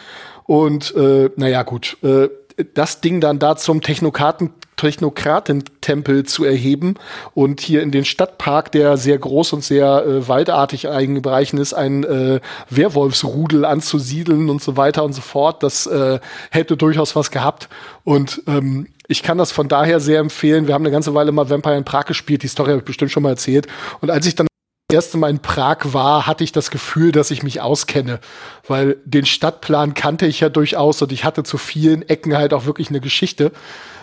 Und 0.47 0.95
äh, 0.95 1.29
naja, 1.37 1.63
gut, 1.63 1.99
äh, 2.03 2.29
das 2.75 3.01
Ding 3.01 3.21
dann 3.21 3.39
da 3.39 3.57
zum 3.57 3.81
Technokraten 3.81 4.51
Technokratentempel 4.77 6.25
zu 6.25 6.45
erheben 6.45 6.95
und 7.33 7.61
hier 7.61 7.83
in 7.83 7.91
den 7.91 8.05
Stadtpark, 8.05 8.73
der 8.73 8.97
sehr 8.97 9.19
groß 9.19 9.53
und 9.53 9.65
sehr 9.65 10.05
äh, 10.05 10.29
waldartig 10.29 10.89
eingebreichen 10.89 11.59
ist, 11.59 11.75
ein 11.75 12.05
äh, 12.05 12.41
Werwolfsrudel 12.71 13.65
anzusiedeln 13.65 14.51
und 14.51 14.63
so 14.63 14.77
weiter 14.77 15.05
und 15.05 15.13
so 15.13 15.21
fort. 15.21 15.63
Das 15.63 15.87
äh, 15.87 16.19
hätte 16.51 16.77
durchaus 16.77 17.15
was 17.15 17.31
gehabt. 17.31 17.69
Und 18.03 18.43
ähm, 18.47 18.89
ich 19.07 19.23
kann 19.23 19.39
das 19.39 19.53
von 19.53 19.69
daher 19.69 20.01
sehr 20.01 20.19
empfehlen. 20.19 20.67
Wir 20.67 20.75
haben 20.75 20.85
eine 20.85 20.93
ganze 20.93 21.15
Weile 21.15 21.31
mal 21.31 21.49
Vampire 21.49 21.77
in 21.77 21.85
Prag 21.85 22.07
gespielt. 22.07 22.43
Die 22.43 22.49
Story 22.49 22.71
habe 22.71 22.81
ich 22.81 22.85
bestimmt 22.85 23.11
schon 23.11 23.23
mal 23.23 23.31
erzählt. 23.31 23.67
Und 24.01 24.11
als 24.11 24.27
ich 24.27 24.35
dann 24.35 24.47
erste 24.93 25.17
Mal 25.17 25.31
in 25.31 25.41
Prag 25.41 25.79
war, 25.85 26.27
hatte 26.27 26.45
ich 26.45 26.53
das 26.53 26.71
Gefühl, 26.71 27.13
dass 27.13 27.31
ich 27.31 27.43
mich 27.43 27.61
auskenne, 27.61 28.21
weil 28.67 28.97
den 29.05 29.27
Stadtplan 29.27 29.95
kannte 29.95 30.27
ich 30.27 30.41
ja 30.41 30.49
durchaus 30.49 31.01
und 31.03 31.13
ich 31.13 31.25
hatte 31.25 31.43
zu 31.43 31.59
vielen 31.59 32.03
Ecken 32.09 32.37
halt 32.37 32.53
auch 32.53 32.67
wirklich 32.67 32.91
eine 32.91 33.01
Geschichte, 33.01 33.53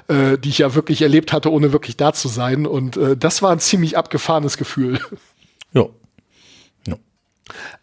äh, 0.08 0.38
die 0.38 0.50
ich 0.50 0.60
ja 0.60 0.74
wirklich 0.74 1.02
erlebt 1.02 1.34
hatte, 1.34 1.52
ohne 1.52 1.72
wirklich 1.72 1.98
da 1.98 2.14
zu 2.14 2.28
sein. 2.28 2.66
Und 2.66 2.98
äh, 2.98 3.16
das 3.16 3.42
war 3.42 3.52
ein 3.52 3.60
ziemlich 3.60 3.98
abgefahrenes 3.98 4.58
Gefühl. 4.58 5.00
Ja. 5.74 5.86
ja. 6.86 6.98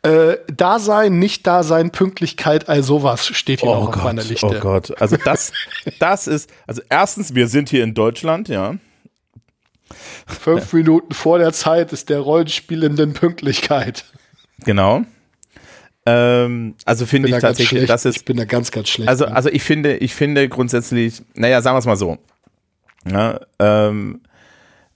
Äh, 0.03 0.37
Dasein, 0.55 1.19
nicht 1.19 1.47
Dasein, 1.47 1.91
Pünktlichkeit, 1.91 2.69
all 2.69 2.83
sowas 2.83 3.29
steht 3.29 3.61
hier 3.61 3.71
oh 3.71 3.77
auch 3.77 3.87
Gott, 3.87 3.97
auf 3.97 4.05
meiner 4.05 4.23
Liste. 4.23 4.47
Oh 4.47 4.61
Gott, 4.61 5.01
also 5.01 5.17
das, 5.17 5.53
das 5.99 6.27
ist, 6.27 6.51
also 6.67 6.83
erstens, 6.91 7.35
wir 7.35 7.49
sind 7.49 7.71
hier 7.71 7.83
in 7.83 7.95
Deutschland, 7.95 8.49
ja. 8.49 8.75
Fünf 10.27 10.73
Minuten 10.73 11.15
vor 11.15 11.39
der 11.39 11.53
Zeit 11.53 11.93
ist 11.93 12.09
der 12.09 12.21
Rollenspielenden 12.21 13.13
Pünktlichkeit. 13.13 14.05
Genau. 14.65 15.03
Ähm, 16.07 16.75
also 16.85 17.07
finde 17.07 17.29
ich 17.29 17.35
da 17.35 17.41
tatsächlich, 17.41 17.87
das 17.87 18.05
ist. 18.05 18.17
Ich 18.17 18.25
bin 18.25 18.37
da 18.37 18.45
ganz, 18.45 18.71
ganz 18.71 18.89
schlecht. 18.89 19.09
Also, 19.09 19.27
also 19.27 19.49
ich 19.51 19.63
finde, 19.63 19.97
ich 19.97 20.15
finde 20.15 20.49
grundsätzlich, 20.49 21.23
naja, 21.35 21.61
sagen 21.61 21.75
wir 21.75 21.81
es 21.81 21.87
mal 21.87 21.97
so. 21.97 22.19
Ja, 23.11 23.41
ähm, 23.59 24.21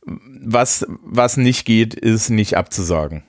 was, 0.05 0.87
was 1.05 1.37
nicht 1.37 1.65
geht, 1.65 1.95
ist 1.95 2.31
nicht 2.31 2.57
abzusagen. 2.57 3.23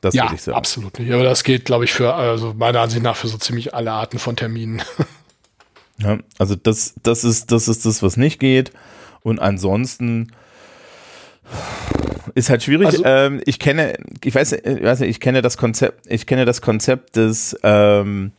Das 0.00 0.14
ja, 0.14 0.30
ich 0.32 0.42
sagen. 0.42 0.56
absolut 0.56 0.98
nicht. 0.98 1.12
Aber 1.12 1.24
das 1.24 1.44
geht, 1.44 1.64
glaube 1.64 1.84
ich, 1.84 1.92
für, 1.92 2.14
also 2.14 2.54
meiner 2.54 2.80
Ansicht 2.80 3.02
nach, 3.02 3.16
für 3.16 3.28
so 3.28 3.36
ziemlich 3.36 3.74
alle 3.74 3.92
Arten 3.92 4.18
von 4.18 4.36
Terminen. 4.36 4.82
Ja, 6.00 6.18
also 6.38 6.54
das, 6.54 6.94
das 7.02 7.24
ist, 7.24 7.50
das 7.50 7.66
ist 7.66 7.84
das, 7.84 8.02
was 8.02 8.16
nicht 8.16 8.38
geht. 8.38 8.70
Und 9.22 9.40
ansonsten, 9.40 10.32
ist 12.34 12.50
halt 12.50 12.62
schwierig. 12.62 12.86
Also, 12.86 13.04
ähm, 13.04 13.40
ich 13.44 13.58
kenne, 13.58 13.94
ich 14.24 14.34
weiß, 14.34 14.52
ich 14.52 14.82
weiß 14.82 15.00
nicht, 15.00 15.10
ich 15.10 15.20
kenne 15.20 15.42
das 15.42 15.56
Konzept, 15.56 16.06
ich 16.08 16.26
kenne 16.26 16.44
das 16.44 16.62
Konzept 16.62 17.16
des, 17.16 17.58
ähm, 17.62 18.32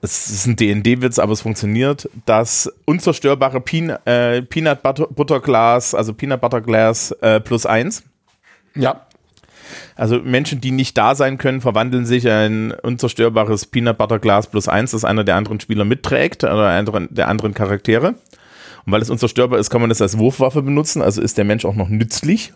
es 0.00 0.28
ist 0.28 0.46
ein 0.46 0.56
DND-Witz, 0.56 1.18
aber 1.18 1.32
es 1.32 1.40
funktioniert, 1.40 2.08
das 2.26 2.70
unzerstörbare 2.84 3.60
Peen, 3.60 3.90
äh, 4.04 4.42
Peanut 4.42 4.82
Butter, 4.82 5.40
Glass, 5.40 5.94
also 5.94 6.12
Peanut 6.12 6.40
Butter 6.40 6.60
Glass 6.60 7.12
äh, 7.22 7.40
plus 7.40 7.64
eins. 7.64 8.04
Ja. 8.74 9.06
Also 9.96 10.20
Menschen, 10.20 10.60
die 10.60 10.72
nicht 10.72 10.98
da 10.98 11.14
sein 11.14 11.38
können, 11.38 11.60
verwandeln 11.60 12.04
sich 12.04 12.26
in 12.26 12.30
ein 12.30 12.72
unzerstörbares 12.72 13.66
Peanut 13.66 13.96
Butter 13.96 14.18
Glass 14.18 14.46
plus 14.46 14.68
eins, 14.68 14.90
das 14.90 15.04
einer 15.04 15.24
der 15.24 15.36
anderen 15.36 15.60
Spieler 15.60 15.84
mitträgt 15.84 16.44
oder 16.44 16.68
einer 16.68 17.06
der 17.08 17.28
anderen 17.28 17.54
Charaktere. 17.54 18.14
Und 18.86 18.92
weil 18.92 19.02
es 19.02 19.10
unzerstörbar 19.10 19.58
ist, 19.58 19.70
kann 19.70 19.80
man 19.80 19.90
das 19.90 20.02
als 20.02 20.18
Wurfwaffe 20.18 20.62
benutzen, 20.62 21.02
also 21.02 21.22
ist 21.22 21.38
der 21.38 21.44
Mensch 21.44 21.64
auch 21.64 21.74
noch 21.74 21.88
nützlich. 21.88 22.52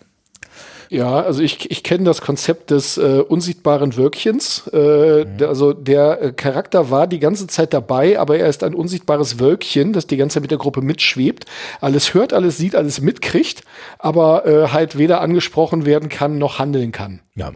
Ja, 0.90 1.20
also 1.20 1.42
ich, 1.42 1.70
ich 1.70 1.82
kenne 1.82 2.04
das 2.04 2.22
Konzept 2.22 2.70
des 2.70 2.96
äh, 2.96 3.20
unsichtbaren 3.20 3.96
Wölkchens. 3.96 4.68
Äh, 4.72 5.24
mhm. 5.24 5.36
der, 5.36 5.48
also 5.48 5.72
der 5.72 6.22
äh, 6.22 6.32
Charakter 6.32 6.90
war 6.90 7.06
die 7.06 7.18
ganze 7.18 7.46
Zeit 7.46 7.74
dabei, 7.74 8.18
aber 8.18 8.38
er 8.38 8.48
ist 8.48 8.64
ein 8.64 8.74
unsichtbares 8.74 9.38
Wölkchen, 9.38 9.92
das 9.92 10.06
die 10.06 10.16
ganze 10.16 10.34
Zeit 10.34 10.42
mit 10.42 10.50
der 10.50 10.58
Gruppe 10.58 10.80
mitschwebt, 10.80 11.44
alles 11.80 12.14
hört, 12.14 12.32
alles 12.32 12.56
sieht, 12.56 12.74
alles 12.74 13.00
mitkriegt, 13.00 13.64
aber 13.98 14.46
äh, 14.46 14.68
halt 14.68 14.96
weder 14.96 15.20
angesprochen 15.20 15.84
werden 15.84 16.08
kann 16.08 16.38
noch 16.38 16.58
handeln 16.58 16.92
kann. 16.92 17.20
Ja. 17.34 17.52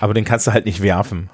Aber 0.00 0.14
den 0.14 0.24
kannst 0.24 0.46
du 0.46 0.52
halt 0.52 0.64
nicht 0.64 0.80
werfen. 0.80 1.28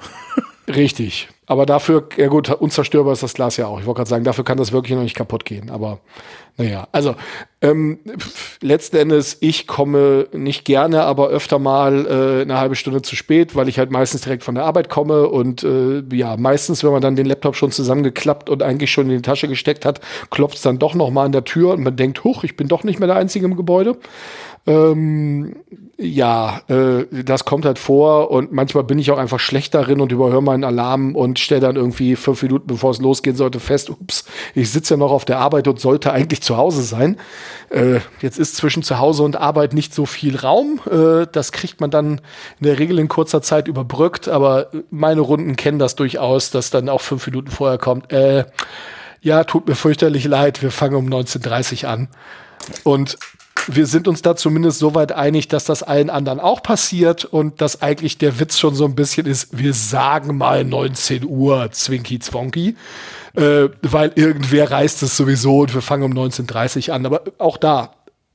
Richtig. 0.69 1.29
Aber 1.49 1.65
dafür, 1.65 2.09
ja 2.17 2.27
gut, 2.27 2.51
unzerstörbar 2.51 3.13
ist 3.13 3.23
das 3.23 3.35
Glas 3.35 3.57
ja 3.57 3.69
auch. 3.69 3.79
Ich 3.79 3.87
wollte 3.87 3.99
gerade 3.99 4.11
sagen, 4.11 4.25
dafür 4.25 4.45
kann 4.45 4.59
das 4.59 4.73
wirklich 4.73 4.97
noch 4.97 5.05
nicht 5.05 5.15
kaputt 5.15 5.45
gehen. 5.45 5.71
Aber 5.71 6.01
naja, 6.57 6.89
also 6.91 7.15
ähm, 7.61 8.01
letzten 8.61 8.97
Endes, 8.97 9.37
ich 9.41 9.69
komme 9.69 10.27
nicht 10.33 10.65
gerne, 10.65 11.03
aber 11.05 11.29
öfter 11.29 11.61
mal 11.61 12.07
äh, 12.07 12.43
eine 12.43 12.59
halbe 12.59 12.75
Stunde 12.75 13.03
zu 13.03 13.15
spät, 13.15 13.55
weil 13.55 13.69
ich 13.69 13.79
halt 13.79 13.93
meistens 13.93 14.23
direkt 14.23 14.43
von 14.43 14.57
der 14.57 14.65
Arbeit 14.65 14.89
komme 14.89 15.29
und 15.29 15.63
äh, 15.63 16.03
ja, 16.13 16.37
meistens, 16.37 16.83
wenn 16.83 16.91
man 16.91 17.03
dann 17.03 17.15
den 17.15 17.27
Laptop 17.27 17.55
schon 17.55 17.71
zusammengeklappt 17.71 18.51
und 18.51 18.63
eigentlich 18.65 18.91
schon 18.91 19.09
in 19.09 19.17
die 19.17 19.23
Tasche 19.23 19.47
gesteckt 19.47 19.85
hat, 19.85 20.01
klopft 20.31 20.57
es 20.57 20.63
dann 20.63 20.81
doch 20.81 20.95
noch 20.95 21.11
mal 21.11 21.27
an 21.27 21.33
der 21.33 21.45
Tür 21.45 21.75
und 21.75 21.83
man 21.85 21.95
denkt, 21.95 22.25
huch, 22.25 22.43
ich 22.43 22.57
bin 22.57 22.67
doch 22.67 22.83
nicht 22.83 22.99
mehr 22.99 23.09
der 23.09 23.17
Einzige 23.17 23.47
im 23.47 23.57
Gebäude. 23.57 23.97
Ähm, 24.67 25.57
ja, 25.97 26.61
äh, 26.69 27.07
das 27.25 27.45
kommt 27.45 27.65
halt 27.65 27.79
vor 27.79 28.31
und 28.31 28.53
manchmal 28.53 28.83
bin 28.85 28.99
ich 28.99 29.11
auch 29.13 29.19
einfach 29.19 29.39
schlecht 29.39 29.75
darin 29.75 30.01
und 30.01 30.11
überhöre 30.11 30.43
meinen 30.43 30.65
Alarm 30.65 31.15
und 31.15 31.39
stelle 31.39 31.61
dann 31.61 31.77
irgendwie 31.77 32.17
fünf 32.17 32.43
Minuten, 32.43 32.67
bevor 32.67 32.91
es 32.91 33.01
losgehen 33.01 33.37
sollte, 33.37 33.61
fest, 33.61 33.91
ups, 33.91 34.25
ich 34.55 34.71
sitze 34.71 34.95
ja 34.95 34.99
noch 34.99 35.13
auf 35.13 35.25
der 35.25 35.39
Arbeit 35.39 35.69
und 35.69 35.79
sollte 35.79 36.13
eigentlich 36.13 36.43
zu 36.43 36.57
Hause 36.57 36.83
sein. 36.83 37.17
Äh, 37.71 38.01
jetzt 38.21 38.39
ist 38.39 38.57
zwischen 38.57 38.83
zu 38.83 38.99
Hause 38.99 39.23
und 39.23 39.37
Arbeit 39.37 39.73
nicht 39.73 39.95
so 39.95 40.05
viel 40.05 40.37
Raum. 40.37 40.81
Äh, 40.91 41.27
das 41.31 41.53
kriegt 41.53 41.81
man 41.81 41.91
dann 41.91 42.21
in 42.61 42.67
der 42.67 42.79
Regel 42.79 42.99
in 42.99 43.09
kurzer 43.09 43.43
Zeit 43.43 43.69
überbrückt, 43.69 44.29
aber 44.29 44.71
meine 44.91 45.21
Runden 45.21 45.55
kennen 45.57 45.79
das 45.79 45.95
durchaus, 45.95 46.51
dass 46.51 46.71
dann 46.71 46.89
auch 46.89 47.01
fünf 47.01 47.25
Minuten 47.27 47.51
vorher 47.53 47.79
kommt, 47.79 48.13
äh, 48.13 48.45
ja, 49.23 49.45
tut 49.45 49.67
mir 49.67 49.77
fürchterlich 49.77 50.25
leid, 50.25 50.63
wir 50.63 50.71
fangen 50.71 50.97
um 50.97 51.07
19.30 51.07 51.87
an. 51.87 52.09
Und 52.85 53.17
wir 53.69 53.87
sind 53.87 54.09
uns 54.09 54.23
da 54.23 54.37
zumindest 54.37 54.79
soweit 54.79 55.13
einig, 55.13 55.49
dass 55.49 55.65
das 55.65 55.83
allen 55.83 56.11
anderen 56.11 56.41
auch 56.41 56.63
passiert 56.63 57.25
und 57.25 57.61
dass 57.61 57.83
eigentlich 57.83 58.19
der 58.19 58.39
Witz 58.39 58.59
schon 58.59 58.75
so 58.75 58.85
ein 58.85 58.95
bisschen 58.95 59.27
ist, 59.27 59.57
wir 59.57 59.75
sagen 59.75 60.37
mal 60.37 60.65
19 60.65 61.25
Uhr 61.25 61.71
Zwinky 61.73 62.19
Zwonky, 62.19 62.77
äh, 63.35 63.69
weil 63.83 64.13
irgendwer 64.15 64.71
reißt 64.71 65.03
es 65.03 65.17
sowieso 65.17 65.61
und 65.61 65.75
wir 65.75 65.83
fangen 65.83 66.05
um 66.05 66.13
19.30 66.13 66.89
Uhr 66.89 66.95
an. 66.95 67.07
Aber 67.07 67.23
auch 67.39 67.57
da, 67.57 67.93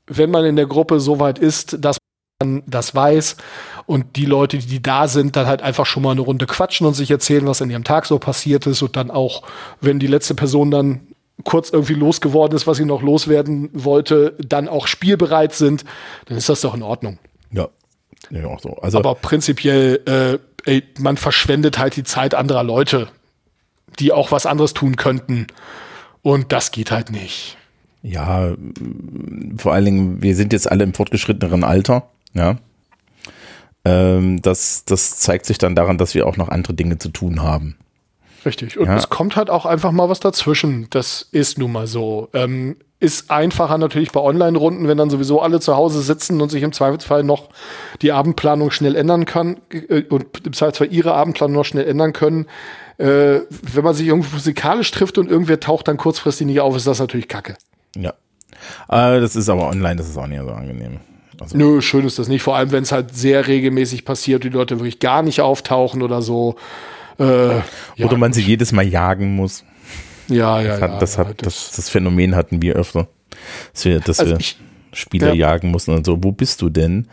wenn 0.07 0.32
man 0.32 0.45
in 0.45 0.55
der 0.55 0.67
Gruppe 0.67 0.99
soweit 0.99 1.39
ist, 1.39 1.78
dass 1.80 1.97
man 2.41 2.63
das 2.65 2.93
weiß 2.93 3.38
und 3.86 4.15
die 4.15 4.26
Leute, 4.26 4.57
die 4.57 4.82
da 4.82 5.07
sind, 5.07 5.36
dann 5.36 5.47
halt 5.47 5.61
einfach 5.61 5.86
schon 5.86 6.03
mal 6.03 6.11
eine 6.11 6.22
Runde 6.22 6.45
quatschen 6.45 6.88
und 6.88 6.93
sich 6.93 7.11
erzählen, 7.11 7.47
was 7.47 7.61
in 7.61 7.69
ihrem 7.69 7.84
Tag 7.84 8.05
so 8.05 8.19
passiert 8.19 8.67
ist 8.67 8.82
und 8.82 8.95
dann 8.95 9.11
auch, 9.11 9.43
wenn 9.80 9.99
die 9.99 10.07
letzte 10.07 10.36
Person 10.36 10.72
dann 10.72 11.07
kurz 11.43 11.69
irgendwie 11.69 11.93
losgeworden 11.93 12.55
ist, 12.55 12.67
was 12.67 12.77
sie 12.77 12.85
noch 12.85 13.01
loswerden 13.01 13.69
wollte, 13.73 14.35
dann 14.39 14.67
auch 14.67 14.87
spielbereit 14.87 15.53
sind, 15.53 15.85
dann 16.25 16.37
ist 16.37 16.49
das 16.49 16.61
doch 16.61 16.73
in 16.73 16.83
Ordnung. 16.83 17.17
Ja. 17.51 17.69
ja 18.29 18.45
auch 18.47 18.59
so. 18.59 18.75
also, 18.77 18.97
Aber 18.97 19.15
prinzipiell, 19.15 20.01
äh, 20.65 20.69
ey, 20.69 20.83
man 20.99 21.17
verschwendet 21.17 21.77
halt 21.77 21.95
die 21.95 22.03
Zeit 22.03 22.35
anderer 22.35 22.63
Leute, 22.63 23.07
die 23.99 24.11
auch 24.11 24.31
was 24.31 24.45
anderes 24.45 24.73
tun 24.73 24.95
könnten. 24.95 25.47
Und 26.21 26.51
das 26.51 26.71
geht 26.71 26.91
halt 26.91 27.11
nicht. 27.11 27.57
Ja, 28.03 28.55
vor 29.57 29.73
allen 29.73 29.85
Dingen, 29.85 30.21
wir 30.23 30.35
sind 30.35 30.53
jetzt 30.53 30.69
alle 30.71 30.83
im 30.83 30.93
fortgeschritteneren 30.93 31.63
Alter, 31.63 32.09
ja. 32.33 32.57
Ähm, 33.83 34.41
das, 34.41 34.85
das 34.85 35.17
zeigt 35.17 35.45
sich 35.45 35.57
dann 35.57 35.75
daran, 35.75 35.97
dass 35.97 36.13
wir 36.13 36.27
auch 36.27 36.37
noch 36.37 36.49
andere 36.49 36.73
Dinge 36.73 36.97
zu 36.97 37.09
tun 37.09 37.41
haben. 37.41 37.77
Richtig. 38.45 38.77
Und 38.77 38.87
ja. 38.87 38.95
es 38.95 39.09
kommt 39.09 39.35
halt 39.35 39.49
auch 39.49 39.65
einfach 39.65 39.91
mal 39.91 40.09
was 40.09 40.19
dazwischen. 40.19 40.87
Das 40.89 41.27
ist 41.31 41.57
nun 41.57 41.71
mal 41.71 41.87
so. 41.87 42.29
Ähm, 42.33 42.77
ist 42.99 43.31
einfacher 43.31 43.79
natürlich 43.79 44.11
bei 44.11 44.19
Online-Runden, 44.19 44.87
wenn 44.87 44.97
dann 44.97 45.09
sowieso 45.09 45.41
alle 45.41 45.59
zu 45.59 45.75
Hause 45.75 46.01
sitzen 46.01 46.39
und 46.39 46.49
sich 46.49 46.61
im 46.61 46.71
Zweifelsfall 46.71 47.23
noch 47.23 47.49
die 48.03 48.11
Abendplanung 48.11 48.69
schnell 48.69 48.95
ändern 48.95 49.25
kann 49.25 49.57
äh, 49.71 50.03
und 50.03 50.45
im 50.45 50.53
Zweifelsfall 50.53 50.91
ihre 50.91 51.13
Abendplanung 51.13 51.57
noch 51.57 51.65
schnell 51.65 51.87
ändern 51.87 52.13
können. 52.13 52.45
Äh, 52.99 53.41
wenn 53.49 53.83
man 53.83 53.95
sich 53.95 54.07
irgendwo 54.07 54.29
physikalisch 54.29 54.91
trifft 54.91 55.17
und 55.17 55.31
irgendwer 55.31 55.59
taucht 55.59 55.87
dann 55.87 55.97
kurzfristig 55.97 56.45
nicht 56.45 56.61
auf, 56.61 56.75
ist 56.75 56.85
das 56.85 56.99
natürlich 56.99 57.27
kacke. 57.27 57.57
Ja. 57.95 58.13
Äh, 58.87 59.19
das 59.19 59.35
ist 59.35 59.49
aber 59.49 59.67
online, 59.67 59.95
das 59.95 60.07
ist 60.07 60.17
auch 60.17 60.27
nicht 60.27 60.41
so 60.41 60.51
angenehm. 60.51 60.99
Also. 61.39 61.57
Nö, 61.57 61.81
schön 61.81 62.05
ist 62.05 62.19
das 62.19 62.27
nicht. 62.27 62.43
Vor 62.43 62.55
allem, 62.55 62.71
wenn 62.71 62.83
es 62.83 62.91
halt 62.91 63.15
sehr 63.15 63.47
regelmäßig 63.47 64.05
passiert, 64.05 64.43
die 64.43 64.49
Leute 64.49 64.77
wirklich 64.77 64.99
gar 64.99 65.23
nicht 65.23 65.41
auftauchen 65.41 66.03
oder 66.03 66.21
so. 66.21 66.55
Äh, 67.20 67.57
ja, 67.57 67.64
Oder 68.05 68.18
man 68.18 68.34
sie 68.34 68.41
jedes 68.41 68.72
Mal 68.72 68.88
jagen 68.88 69.36
muss. 69.36 69.64
Ja, 70.28 70.62
ja, 70.62 70.78
das 70.78 70.82
hat, 70.82 70.91
ja. 70.91 70.97
Das, 70.99 71.18
hat, 71.18 71.45
das, 71.45 71.72
das 71.72 71.89
Phänomen 71.89 72.36
hatten 72.36 72.62
wir 72.62 72.76
öfter. 72.76 73.07
Dass 73.74 73.86
wir, 73.86 73.99
dass 73.99 74.20
also 74.20 74.34
wir 74.34 74.39
ich, 74.39 74.57
Spieler 74.93 75.34
ja. 75.34 75.49
jagen 75.49 75.72
mussten 75.72 75.91
und 75.91 76.05
so. 76.05 76.24
Wo 76.24 76.32
bist 76.32 76.62
du 76.62 76.70
denn? 76.70 77.07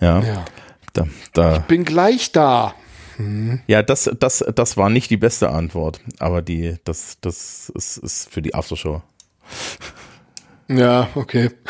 Ja. 0.00 0.20
ja. 0.20 0.44
Da, 0.92 1.06
da. 1.32 1.56
Ich 1.56 1.62
bin 1.62 1.84
gleich 1.84 2.32
da. 2.32 2.74
Hm. 3.16 3.60
Ja, 3.66 3.82
das, 3.82 4.10
das, 4.18 4.44
das 4.54 4.76
war 4.76 4.88
nicht 4.88 5.10
die 5.10 5.16
beste 5.16 5.50
Antwort, 5.50 6.00
aber 6.18 6.42
die, 6.42 6.76
das, 6.84 7.18
das 7.20 7.70
ist, 7.74 7.98
ist 7.98 8.32
für 8.32 8.42
die 8.42 8.54
Aftershow. 8.54 9.02
Ja, 10.68 11.08
okay. 11.14 11.50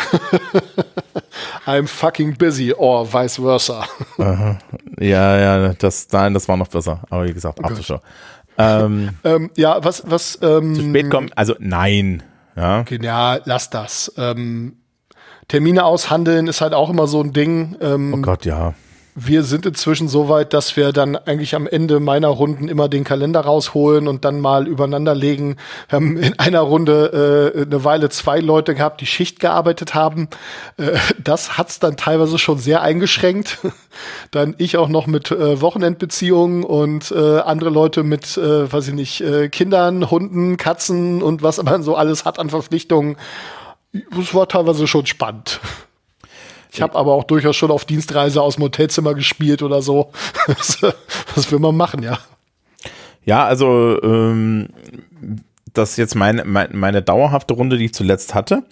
I'm 1.71 1.87
fucking 1.87 2.37
busy 2.37 2.73
or 2.73 3.07
vice 3.07 3.37
versa. 3.37 3.85
Aha. 4.19 4.59
Ja, 4.99 5.39
ja, 5.39 5.75
das, 5.75 6.09
nein, 6.11 6.35
das 6.35 6.49
war 6.49 6.57
noch 6.57 6.69
besser. 6.69 7.03
Aber 7.11 7.27
wie 7.27 7.33
gesagt, 7.33 7.59
okay. 7.59 7.73
Aftershow. 7.73 8.01
Ähm, 8.59 9.11
ähm, 9.25 9.51
ja, 9.57 9.83
was, 9.83 10.03
was, 10.07 10.39
ähm, 10.43 10.75
Zu 10.75 10.83
spät 10.83 11.11
kommen, 11.11 11.31
also 11.35 11.55
nein. 11.59 12.23
Ja, 12.57 12.81
okay, 12.81 12.99
ja 13.03 13.39
lass 13.45 13.71
das. 13.71 14.13
Ähm, 14.17 14.77
Termine 15.49 15.85
aushandeln 15.85 16.47
ist 16.47 16.61
halt 16.61 16.75
auch 16.75 16.91
immer 16.91 17.07
so 17.07 17.23
ein 17.23 17.33
Ding. 17.33 17.77
Ähm, 17.81 18.15
oh 18.15 18.23
Gott, 18.23 18.45
ja 18.45 18.75
wir 19.23 19.43
sind 19.43 19.67
inzwischen 19.67 20.09
so 20.09 20.29
weit, 20.29 20.55
dass 20.55 20.77
wir 20.77 20.93
dann 20.93 21.15
eigentlich 21.15 21.55
am 21.55 21.67
Ende 21.67 22.01
meiner 22.01 22.29
Runden 22.29 22.69
immer 22.69 22.89
den 22.89 23.05
Kalender 23.05 23.41
rausholen 23.41 24.09
und 24.09 24.25
dann 24.25 24.41
mal 24.41 24.67
übereinander 24.67 25.15
legen. 25.15 25.57
Wir 25.89 25.97
haben 25.97 26.17
in 26.17 26.39
einer 26.39 26.61
Runde 26.61 27.53
äh, 27.55 27.63
eine 27.63 27.85
Weile 27.85 28.09
zwei 28.09 28.41
Leute 28.41 28.75
gehabt, 28.75 29.01
die 29.01 29.07
Schicht 29.07 29.39
gearbeitet 29.39 29.95
haben. 29.95 30.29
Äh, 30.79 30.97
das 31.23 31.59
hat's 31.59 31.81
dann 31.81 31.97
teilweise 31.97 32.39
schon 32.39 32.59
sehr 32.59 32.81
eingeschränkt. 32.83 33.59
dann 34.31 34.55
ich 34.59 34.79
auch 34.79 34.89
noch 34.89 35.07
mit 35.07 35.31
äh, 35.31 35.61
Wochenendbeziehungen 35.61 36.65
und 36.65 37.11
äh, 37.11 37.41
andere 37.41 37.71
Leute 37.71 38.03
mit, 38.03 38.39
äh, 38.39 38.73
weiß 38.73 38.89
ich 38.89 38.95
nicht, 38.95 39.21
äh, 39.21 39.49
Kindern, 39.51 40.11
Hunden, 40.11 40.57
Katzen 40.57 41.23
und 41.23 41.43
was 41.43 41.63
man 41.63 41.83
so 41.83 41.95
alles 41.95 42.25
hat 42.25 42.39
an 42.39 42.49
Verpflichtungen. 42.49 43.17
Das 44.17 44.35
war 44.35 44.49
teilweise 44.49 44.87
schon 44.87 45.05
spannend. 45.05 45.61
Ich 46.73 46.81
habe 46.81 46.97
aber 46.97 47.15
auch 47.15 47.25
durchaus 47.25 47.57
schon 47.57 47.71
auf 47.71 47.85
Dienstreise 47.85 48.41
aus 48.41 48.55
dem 48.55 48.65
Hotelzimmer 48.65 49.15
gespielt 49.15 49.63
oder 49.63 49.83
so. 49.83 50.13
Was 51.35 51.51
will 51.51 51.59
man 51.59 51.77
machen, 51.77 52.03
ja? 52.03 52.19
Ja, 53.25 53.45
also 53.45 54.01
ähm, 54.03 54.69
das 55.73 55.97
jetzt 55.97 56.15
meine, 56.15 56.45
meine, 56.45 56.75
meine 56.75 57.03
dauerhafte 57.03 57.55
Runde, 57.55 57.77
die 57.77 57.87
ich 57.87 57.95
zuletzt 57.95 58.35
hatte, 58.35 58.63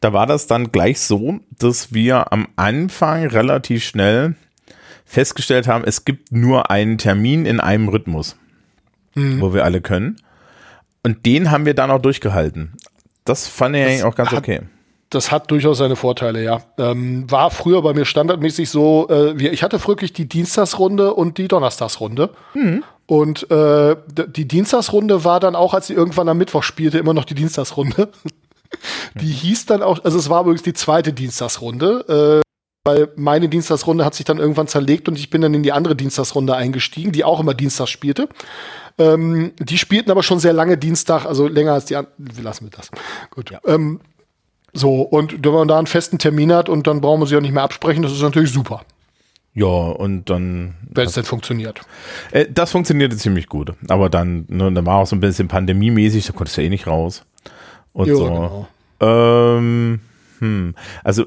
da 0.00 0.12
war 0.12 0.26
das 0.26 0.46
dann 0.46 0.72
gleich 0.72 1.00
so, 1.00 1.40
dass 1.58 1.92
wir 1.92 2.32
am 2.32 2.48
Anfang 2.56 3.26
relativ 3.26 3.84
schnell 3.84 4.34
festgestellt 5.04 5.66
haben, 5.66 5.84
es 5.84 6.04
gibt 6.04 6.32
nur 6.32 6.70
einen 6.70 6.98
Termin 6.98 7.46
in 7.46 7.58
einem 7.58 7.88
Rhythmus, 7.88 8.36
mhm. 9.14 9.40
wo 9.40 9.52
wir 9.52 9.64
alle 9.64 9.80
können. 9.80 10.16
Und 11.02 11.26
den 11.26 11.50
haben 11.50 11.66
wir 11.66 11.74
dann 11.74 11.90
auch 11.90 12.00
durchgehalten. 12.00 12.74
Das 13.24 13.48
fand 13.48 13.76
ich 13.76 13.82
eigentlich 13.82 14.04
auch 14.04 14.14
ganz 14.14 14.32
okay 14.32 14.60
das 15.10 15.32
hat 15.32 15.50
durchaus 15.50 15.78
seine 15.78 15.96
Vorteile, 15.96 16.42
ja. 16.42 16.62
Ähm, 16.78 17.30
war 17.30 17.50
früher 17.50 17.82
bei 17.82 17.92
mir 17.92 18.04
standardmäßig 18.04 18.70
so, 18.70 19.08
äh, 19.10 19.32
ich 19.48 19.62
hatte 19.64 19.84
wirklich 19.86 20.12
die 20.12 20.28
Dienstagsrunde 20.28 21.14
und 21.14 21.36
die 21.36 21.48
Donnerstagsrunde. 21.48 22.30
Mhm. 22.54 22.84
Und 23.06 23.50
äh, 23.50 23.96
die 24.28 24.46
Dienstagsrunde 24.46 25.24
war 25.24 25.40
dann 25.40 25.56
auch, 25.56 25.74
als 25.74 25.88
sie 25.88 25.94
irgendwann 25.94 26.28
am 26.28 26.38
Mittwoch 26.38 26.62
spielte, 26.62 26.98
immer 26.98 27.12
noch 27.12 27.24
die 27.24 27.34
Dienstagsrunde. 27.34 28.08
die 29.14 29.26
hieß 29.26 29.66
dann 29.66 29.82
auch, 29.82 30.04
also 30.04 30.16
es 30.16 30.30
war 30.30 30.42
übrigens 30.42 30.62
die 30.62 30.74
zweite 30.74 31.12
Dienstagsrunde, 31.12 32.42
äh, 32.44 32.50
weil 32.88 33.08
meine 33.16 33.48
Dienstagsrunde 33.48 34.04
hat 34.04 34.14
sich 34.14 34.24
dann 34.24 34.38
irgendwann 34.38 34.68
zerlegt 34.68 35.08
und 35.08 35.18
ich 35.18 35.28
bin 35.28 35.42
dann 35.42 35.54
in 35.54 35.64
die 35.64 35.72
andere 35.72 35.96
Dienstagsrunde 35.96 36.54
eingestiegen, 36.54 37.10
die 37.10 37.24
auch 37.24 37.40
immer 37.40 37.52
Dienstags 37.52 37.90
spielte. 37.90 38.28
Ähm, 38.96 39.52
die 39.58 39.78
spielten 39.78 40.10
aber 40.10 40.22
schon 40.22 40.38
sehr 40.38 40.52
lange 40.52 40.78
Dienstag, 40.78 41.26
also 41.26 41.48
länger 41.48 41.72
als 41.72 41.86
die 41.86 41.96
anderen. 41.96 42.14
Wir 42.18 42.44
lassen 42.44 42.66
wir 42.66 42.70
das. 42.70 42.90
Gut. 43.30 43.50
Ja. 43.50 43.60
Ähm, 43.66 44.00
so, 44.72 45.02
und 45.02 45.44
wenn 45.44 45.52
man 45.52 45.68
da 45.68 45.78
einen 45.78 45.86
festen 45.86 46.18
Termin 46.18 46.52
hat 46.52 46.68
und 46.68 46.86
dann 46.86 47.00
brauchen 47.00 47.20
wir 47.20 47.26
sich 47.26 47.36
auch 47.36 47.42
nicht 47.42 47.54
mehr 47.54 47.62
absprechen, 47.62 48.02
das 48.02 48.12
ist 48.12 48.22
natürlich 48.22 48.52
super. 48.52 48.82
Ja, 49.52 49.66
und 49.66 50.30
dann. 50.30 50.74
Wenn 50.88 51.06
es 51.06 51.14
denn 51.14 51.24
funktioniert. 51.24 51.80
Äh, 52.30 52.46
das 52.48 52.70
funktionierte 52.70 53.16
ziemlich 53.16 53.48
gut. 53.48 53.72
Aber 53.88 54.08
dann, 54.08 54.44
ne, 54.48 54.70
dann 54.72 54.86
war 54.86 54.98
auch 54.98 55.06
so 55.06 55.16
ein 55.16 55.20
bisschen 55.20 55.48
pandemiemäßig, 55.48 56.26
da 56.26 56.32
konntest 56.32 56.56
du 56.56 56.62
ja 56.62 56.66
eh 56.68 56.70
nicht 56.70 56.86
raus. 56.86 57.24
Und 57.92 58.08
jo, 58.08 58.16
so. 58.16 58.24
Genau. 58.24 58.68
Ähm, 59.00 60.00
hm, 60.38 60.74
also 61.02 61.24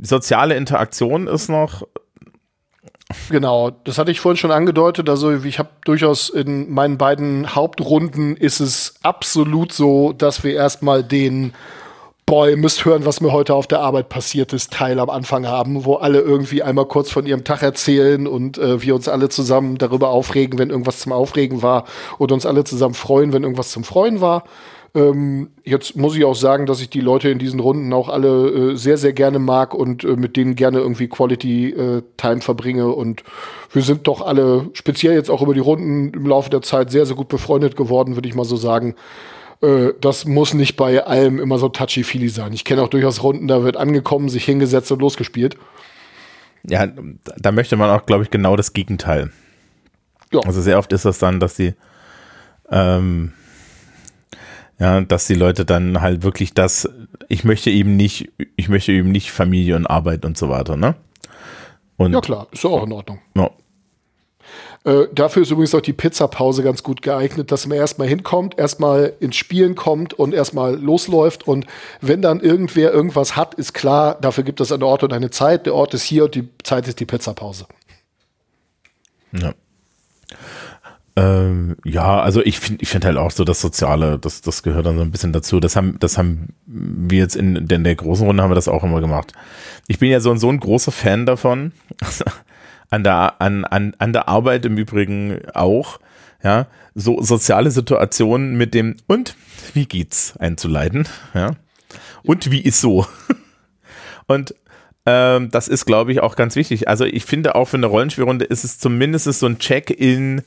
soziale 0.00 0.56
Interaktion 0.56 1.26
ist 1.26 1.48
noch 1.48 1.86
Genau, 3.30 3.70
das 3.70 3.98
hatte 3.98 4.10
ich 4.10 4.20
vorhin 4.20 4.36
schon 4.36 4.50
angedeutet. 4.50 5.08
Also 5.08 5.32
ich 5.32 5.58
habe 5.58 5.70
durchaus 5.84 6.28
in 6.28 6.72
meinen 6.72 6.98
beiden 6.98 7.54
Hauptrunden 7.54 8.36
ist 8.36 8.60
es 8.60 8.94
absolut 9.02 9.72
so, 9.72 10.12
dass 10.12 10.44
wir 10.44 10.54
erstmal 10.54 11.02
den 11.02 11.52
Boah, 12.24 12.48
ihr 12.48 12.56
müsst 12.56 12.84
hören, 12.84 13.04
was 13.04 13.20
mir 13.20 13.32
heute 13.32 13.52
auf 13.52 13.66
der 13.66 13.80
Arbeit 13.80 14.08
passiert 14.08 14.52
ist, 14.52 14.72
Teil 14.72 15.00
am 15.00 15.10
Anfang 15.10 15.46
haben, 15.46 15.84
wo 15.84 15.96
alle 15.96 16.20
irgendwie 16.20 16.62
einmal 16.62 16.86
kurz 16.86 17.10
von 17.10 17.26
ihrem 17.26 17.44
Tag 17.44 17.62
erzählen 17.62 18.26
und 18.28 18.58
äh, 18.58 18.80
wir 18.80 18.94
uns 18.94 19.08
alle 19.08 19.28
zusammen 19.28 19.76
darüber 19.76 20.08
aufregen, 20.10 20.58
wenn 20.58 20.70
irgendwas 20.70 21.00
zum 21.00 21.12
Aufregen 21.12 21.62
war 21.62 21.84
oder 22.18 22.34
uns 22.34 22.46
alle 22.46 22.62
zusammen 22.64 22.94
freuen, 22.94 23.32
wenn 23.32 23.42
irgendwas 23.42 23.70
zum 23.70 23.82
Freuen 23.82 24.20
war. 24.20 24.44
Ähm, 24.94 25.50
jetzt 25.64 25.96
muss 25.96 26.16
ich 26.16 26.24
auch 26.24 26.34
sagen, 26.34 26.66
dass 26.66 26.80
ich 26.80 26.90
die 26.90 27.00
Leute 27.00 27.30
in 27.30 27.38
diesen 27.38 27.60
Runden 27.60 27.92
auch 27.94 28.10
alle 28.10 28.72
äh, 28.72 28.76
sehr, 28.76 28.98
sehr 28.98 29.14
gerne 29.14 29.38
mag 29.38 29.72
und 29.74 30.04
äh, 30.04 30.16
mit 30.16 30.36
denen 30.36 30.54
gerne 30.54 30.80
irgendwie 30.80 31.08
Quality 31.08 31.70
äh, 31.70 32.02
Time 32.18 32.42
verbringe. 32.42 32.88
Und 32.88 33.24
wir 33.72 33.82
sind 33.82 34.06
doch 34.06 34.20
alle, 34.20 34.68
speziell 34.74 35.14
jetzt 35.14 35.30
auch 35.30 35.40
über 35.40 35.54
die 35.54 35.60
Runden 35.60 36.12
im 36.12 36.26
Laufe 36.26 36.50
der 36.50 36.60
Zeit, 36.60 36.90
sehr, 36.90 37.06
sehr 37.06 37.16
gut 37.16 37.28
befreundet 37.28 37.74
geworden, 37.74 38.16
würde 38.16 38.28
ich 38.28 38.34
mal 38.34 38.44
so 38.44 38.56
sagen. 38.56 38.94
Äh, 39.62 39.94
das 39.98 40.26
muss 40.26 40.52
nicht 40.52 40.76
bei 40.76 41.02
allem 41.04 41.38
immer 41.38 41.58
so 41.58 41.70
touchy-feely 41.70 42.28
sein. 42.28 42.52
Ich 42.52 42.64
kenne 42.64 42.82
auch 42.82 42.88
durchaus 42.88 43.22
Runden, 43.22 43.48
da 43.48 43.64
wird 43.64 43.78
angekommen, 43.78 44.28
sich 44.28 44.44
hingesetzt 44.44 44.92
und 44.92 45.00
losgespielt. 45.00 45.56
Ja, 46.68 46.86
da 46.86 47.50
möchte 47.50 47.76
man 47.76 47.90
auch, 47.90 48.04
glaube 48.04 48.24
ich, 48.24 48.30
genau 48.30 48.56
das 48.56 48.72
Gegenteil. 48.72 49.30
Ja. 50.32 50.40
Also 50.40 50.60
sehr 50.60 50.78
oft 50.78 50.92
ist 50.92 51.04
das 51.06 51.18
dann, 51.18 51.40
dass 51.40 51.54
die 51.54 51.74
ähm, 52.70 53.32
ja, 54.82 55.00
dass 55.00 55.28
die 55.28 55.34
Leute 55.34 55.64
dann 55.64 56.00
halt 56.00 56.24
wirklich 56.24 56.54
das, 56.54 56.90
ich 57.28 57.44
möchte 57.44 57.70
eben 57.70 57.96
nicht, 57.96 58.32
ich 58.56 58.68
möchte 58.68 58.90
eben 58.90 59.12
nicht 59.12 59.30
Familie 59.30 59.76
und 59.76 59.86
Arbeit 59.86 60.24
und 60.24 60.36
so 60.36 60.48
weiter, 60.48 60.76
ne? 60.76 60.96
Und, 61.96 62.12
ja 62.12 62.20
klar, 62.20 62.48
ist 62.50 62.64
auch 62.64 62.82
in 62.84 62.90
Ordnung. 62.90 63.20
Ja. 63.36 63.50
Äh, 64.82 65.06
dafür 65.14 65.42
ist 65.42 65.52
übrigens 65.52 65.72
auch 65.76 65.82
die 65.82 65.92
Pizzapause 65.92 66.64
ganz 66.64 66.82
gut 66.82 67.00
geeignet, 67.00 67.52
dass 67.52 67.64
man 67.68 67.78
erstmal 67.78 68.08
hinkommt, 68.08 68.58
erstmal 68.58 69.12
ins 69.20 69.36
Spielen 69.36 69.76
kommt 69.76 70.14
und 70.14 70.34
erstmal 70.34 70.74
losläuft. 70.74 71.46
Und 71.46 71.64
wenn 72.00 72.20
dann 72.20 72.40
irgendwer 72.40 72.92
irgendwas 72.92 73.36
hat, 73.36 73.54
ist 73.54 73.74
klar, 73.74 74.18
dafür 74.20 74.42
gibt 74.42 74.60
es 74.60 74.72
einen 74.72 74.82
Ort 74.82 75.04
und 75.04 75.12
eine 75.12 75.30
Zeit. 75.30 75.66
Der 75.66 75.76
Ort 75.76 75.94
ist 75.94 76.02
hier 76.02 76.24
und 76.24 76.34
die 76.34 76.48
Zeit 76.64 76.88
ist 76.88 76.98
die 76.98 77.06
Pizzapause. 77.06 77.66
Ja. 79.30 79.54
Ähm, 81.14 81.76
ja, 81.84 82.20
also 82.20 82.40
ich 82.42 82.58
finde 82.58 82.82
ich 82.82 82.88
finde 82.88 83.08
halt 83.08 83.18
auch 83.18 83.30
so 83.30 83.44
das 83.44 83.60
Soziale, 83.60 84.18
das, 84.18 84.40
das 84.40 84.62
gehört 84.62 84.86
dann 84.86 84.96
so 84.96 85.02
ein 85.02 85.10
bisschen 85.10 85.32
dazu. 85.32 85.60
Das 85.60 85.76
haben, 85.76 85.98
das 86.00 86.16
haben 86.16 86.54
wir 86.66 87.18
jetzt 87.18 87.36
in, 87.36 87.56
in 87.56 87.84
der 87.84 87.94
großen 87.94 88.26
Runde 88.26 88.42
haben 88.42 88.50
wir 88.50 88.54
das 88.54 88.68
auch 88.68 88.82
immer 88.82 89.00
gemacht. 89.00 89.32
Ich 89.88 89.98
bin 89.98 90.10
ja 90.10 90.20
so, 90.20 90.34
so 90.36 90.48
ein 90.48 90.60
großer 90.60 90.92
Fan 90.92 91.26
davon. 91.26 91.72
an 92.92 93.04
der, 93.04 93.40
an, 93.40 93.64
an, 93.64 93.94
an 93.98 94.12
der 94.12 94.28
Arbeit 94.28 94.66
im 94.66 94.76
Übrigen 94.76 95.40
auch, 95.54 95.98
ja, 96.44 96.66
so 96.94 97.22
soziale 97.22 97.70
Situationen 97.70 98.56
mit 98.56 98.74
dem 98.74 98.96
und 99.06 99.34
wie 99.72 99.86
geht's 99.86 100.36
einzuleiten, 100.36 101.08
ja, 101.32 101.52
und 102.22 102.50
wie 102.50 102.60
ist 102.60 102.80
so. 102.80 103.06
Und 104.28 104.54
ähm, 105.04 105.50
das 105.50 105.66
ist, 105.66 105.84
glaube 105.84 106.12
ich, 106.12 106.20
auch 106.20 106.36
ganz 106.36 106.54
wichtig. 106.54 106.88
Also 106.88 107.04
ich 107.04 107.24
finde 107.24 107.56
auch 107.56 107.66
für 107.66 107.76
eine 107.76 107.86
Rollenspielrunde 107.86 108.44
ist 108.44 108.62
es 108.62 108.78
zumindest 108.78 109.24
so 109.24 109.46
ein 109.46 109.58
Check 109.58 109.90
in 109.90 110.42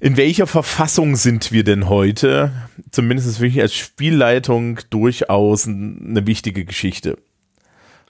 in 0.00 0.16
welcher 0.16 0.46
Verfassung 0.46 1.16
sind 1.16 1.52
wir 1.52 1.64
denn 1.64 1.88
heute? 1.88 2.52
Zumindest 2.90 3.40
wirklich 3.40 3.62
als 3.62 3.74
Spielleitung 3.74 4.80
durchaus 4.90 5.66
eine 5.66 6.26
wichtige 6.26 6.64
Geschichte. 6.64 7.16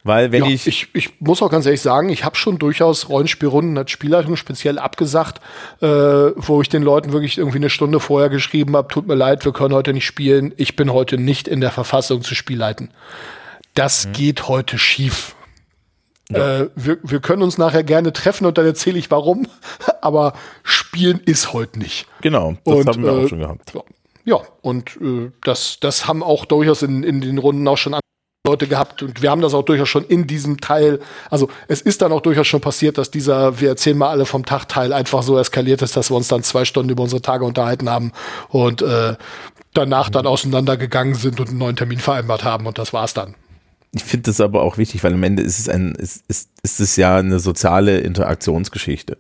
Weil 0.07 0.31
wenn 0.31 0.45
ja, 0.45 0.51
ich, 0.51 0.67
ich. 0.67 0.89
Ich 0.95 1.21
muss 1.21 1.43
auch 1.43 1.51
ganz 1.51 1.67
ehrlich 1.67 1.81
sagen, 1.81 2.11
ich 2.11 2.25
habe 2.25 2.37
schon 2.37 2.59
durchaus 2.59 3.09
Rollenspielrunden 3.09 3.77
als 3.77 3.91
Spielleitung 3.91 4.37
speziell 4.37 4.79
abgesagt, 4.79 5.41
äh, 5.81 5.87
wo 5.87 6.63
ich 6.63 6.69
den 6.69 6.83
Leuten 6.83 7.13
wirklich 7.13 7.39
irgendwie 7.39 7.59
eine 7.59 7.71
Stunde 7.71 7.99
vorher 7.99 8.29
geschrieben 8.29 8.77
habe, 8.77 8.87
tut 8.87 9.09
mir 9.09 9.17
leid, 9.17 9.45
wir 9.45 9.53
können 9.53 9.75
heute 9.75 9.93
nicht 9.93 10.07
spielen, 10.07 10.55
ich 10.57 10.77
bin 10.77 10.93
heute 10.93 11.19
nicht 11.19 11.49
in 11.49 11.61
der 11.61 11.73
Verfassung 11.73 12.23
zu 12.23 12.35
spielleiten. 12.37 12.91
Das 13.75 14.07
mhm. 14.07 14.13
geht 14.13 14.49
heute 14.49 14.79
schief. 14.79 15.36
Ja. 16.31 16.63
Äh, 16.63 16.71
wir, 16.75 16.99
wir 17.03 17.21
können 17.21 17.43
uns 17.43 17.57
nachher 17.57 17.85
gerne 17.85 18.13
treffen 18.13 18.47
und 18.47 18.59
dann 18.59 18.67
erzähle 18.67 18.99
ich 18.99 19.11
warum, 19.11 19.47
aber 20.01 20.33
spielen 20.63 21.21
ist 21.25 21.53
heute 21.53 21.79
nicht. 21.79 22.07
Genau, 22.21 22.57
das 22.65 22.75
und, 22.75 22.89
haben 22.89 23.03
wir 23.03 23.13
äh, 23.13 23.25
auch 23.25 23.29
schon 23.29 23.39
gehabt. 23.39 23.73
Ja, 24.25 24.41
und 24.61 24.97
äh, 24.97 25.31
das, 25.45 25.79
das 25.81 26.09
haben 26.09 26.23
auch 26.23 26.45
durchaus 26.47 26.83
in, 26.83 27.05
in 27.05 27.21
den 27.21 27.39
Runden 27.39 27.67
auch 27.69 27.79
schon 27.79 27.95
Leute 28.47 28.69
gehabt 28.69 29.03
und 29.03 29.23
wir 29.23 29.31
haben 29.31 29.41
das 29.41 29.55
auch 29.55 29.65
durchaus 29.65 29.89
schon 29.89 30.05
in 30.05 30.27
diesem 30.27 30.61
Teil, 30.61 31.01
also 31.31 31.49
es 31.67 31.81
ist 31.81 32.01
dann 32.01 32.13
auch 32.13 32.21
durchaus 32.21 32.47
schon 32.47 32.61
passiert, 32.61 32.97
dass 32.97 33.11
dieser 33.11 33.61
wir 33.61 33.71
erzählen 33.71 33.99
mal 33.99 34.09
alle 34.09 34.25
vom 34.25 34.45
Tag 34.45 34.69
Teil 34.69 34.93
einfach 34.93 35.23
so 35.23 35.37
eskaliert 35.37 35.83
ist, 35.83 35.97
dass 35.97 36.11
wir 36.11 36.17
uns 36.17 36.29
dann 36.29 36.45
zwei 36.45 36.65
Stunden 36.65 36.91
über 36.91 37.03
unsere 37.03 37.21
Tage 37.21 37.45
unterhalten 37.45 37.91
haben 37.91 38.13
und 38.49 38.83
äh, 38.83 39.17
danach 39.75 40.11
dann 40.11 40.27
auseinandergegangen 40.27 41.15
sind 41.15 41.41
und 41.41 41.49
einen 41.49 41.59
neuen 41.59 41.77
Termin 41.77 41.99
vereinbart 41.99 42.45
haben 42.45 42.67
und 42.67 42.79
das 42.79 42.93
war's 42.93 43.15
dann. 43.15 43.35
Ich 43.93 44.05
finde 44.05 44.25
das 44.25 44.41
aber 44.41 44.63
auch 44.63 44.79
wichtig, 44.79 45.03
weil 45.05 45.15
am 45.15 45.23
Ende 45.23 45.43
ist 45.43 45.59
es 45.59 45.69
ein, 45.69 45.95
ist, 45.95 46.25
ist, 46.29 46.51
ist 46.63 46.81
es 46.81 46.97
ja 46.97 47.17
eine 47.17 47.39
soziale 47.39 47.99
Interaktionsgeschichte. 47.99 49.17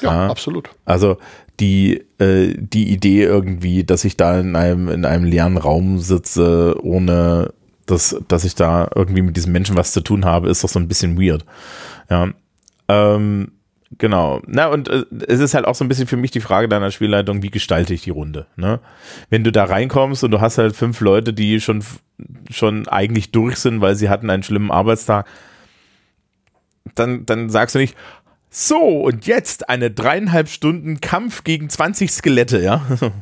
Ja, 0.00 0.24
ja, 0.24 0.30
absolut. 0.30 0.70
Also 0.84 1.18
die, 1.60 2.04
äh, 2.18 2.54
die 2.56 2.90
Idee 2.90 3.22
irgendwie, 3.24 3.84
dass 3.84 4.04
ich 4.04 4.16
da 4.16 4.40
in 4.40 4.56
einem, 4.56 4.88
in 4.88 5.04
einem 5.04 5.24
leeren 5.24 5.56
Raum 5.56 5.98
sitze, 5.98 6.76
ohne 6.82 7.52
dass, 7.86 8.16
dass 8.28 8.44
ich 8.44 8.54
da 8.54 8.90
irgendwie 8.94 9.22
mit 9.22 9.36
diesem 9.36 9.52
Menschen 9.52 9.76
was 9.76 9.92
zu 9.92 10.00
tun 10.00 10.24
habe, 10.24 10.48
ist 10.50 10.64
doch 10.64 10.68
so 10.68 10.78
ein 10.78 10.88
bisschen 10.88 11.20
weird. 11.20 11.44
Ja. 12.10 12.28
Ähm, 12.88 13.52
genau. 13.98 14.42
Na, 14.46 14.66
und 14.66 14.88
äh, 14.88 15.04
es 15.26 15.40
ist 15.40 15.54
halt 15.54 15.64
auch 15.64 15.74
so 15.74 15.84
ein 15.84 15.88
bisschen 15.88 16.06
für 16.06 16.16
mich 16.16 16.30
die 16.30 16.40
Frage 16.40 16.68
deiner 16.68 16.90
Spielleitung, 16.90 17.42
wie 17.42 17.50
gestalte 17.50 17.94
ich 17.94 18.02
die 18.02 18.10
Runde? 18.10 18.46
Ne? 18.56 18.80
Wenn 19.30 19.44
du 19.44 19.52
da 19.52 19.64
reinkommst 19.64 20.24
und 20.24 20.30
du 20.30 20.40
hast 20.40 20.58
halt 20.58 20.76
fünf 20.76 21.00
Leute, 21.00 21.32
die 21.32 21.60
schon, 21.60 21.84
schon 22.50 22.88
eigentlich 22.88 23.32
durch 23.32 23.56
sind, 23.56 23.80
weil 23.80 23.96
sie 23.96 24.08
hatten 24.08 24.30
einen 24.30 24.42
schlimmen 24.42 24.70
Arbeitstag, 24.70 25.26
dann, 26.94 27.26
dann 27.26 27.50
sagst 27.50 27.74
du 27.74 27.78
nicht, 27.78 27.96
so, 28.50 28.78
und 28.78 29.26
jetzt 29.26 29.68
eine 29.68 29.90
dreieinhalb 29.90 30.48
Stunden 30.48 31.00
Kampf 31.00 31.44
gegen 31.44 31.68
20 31.68 32.10
Skelette, 32.10 32.62
ja? 32.62 32.86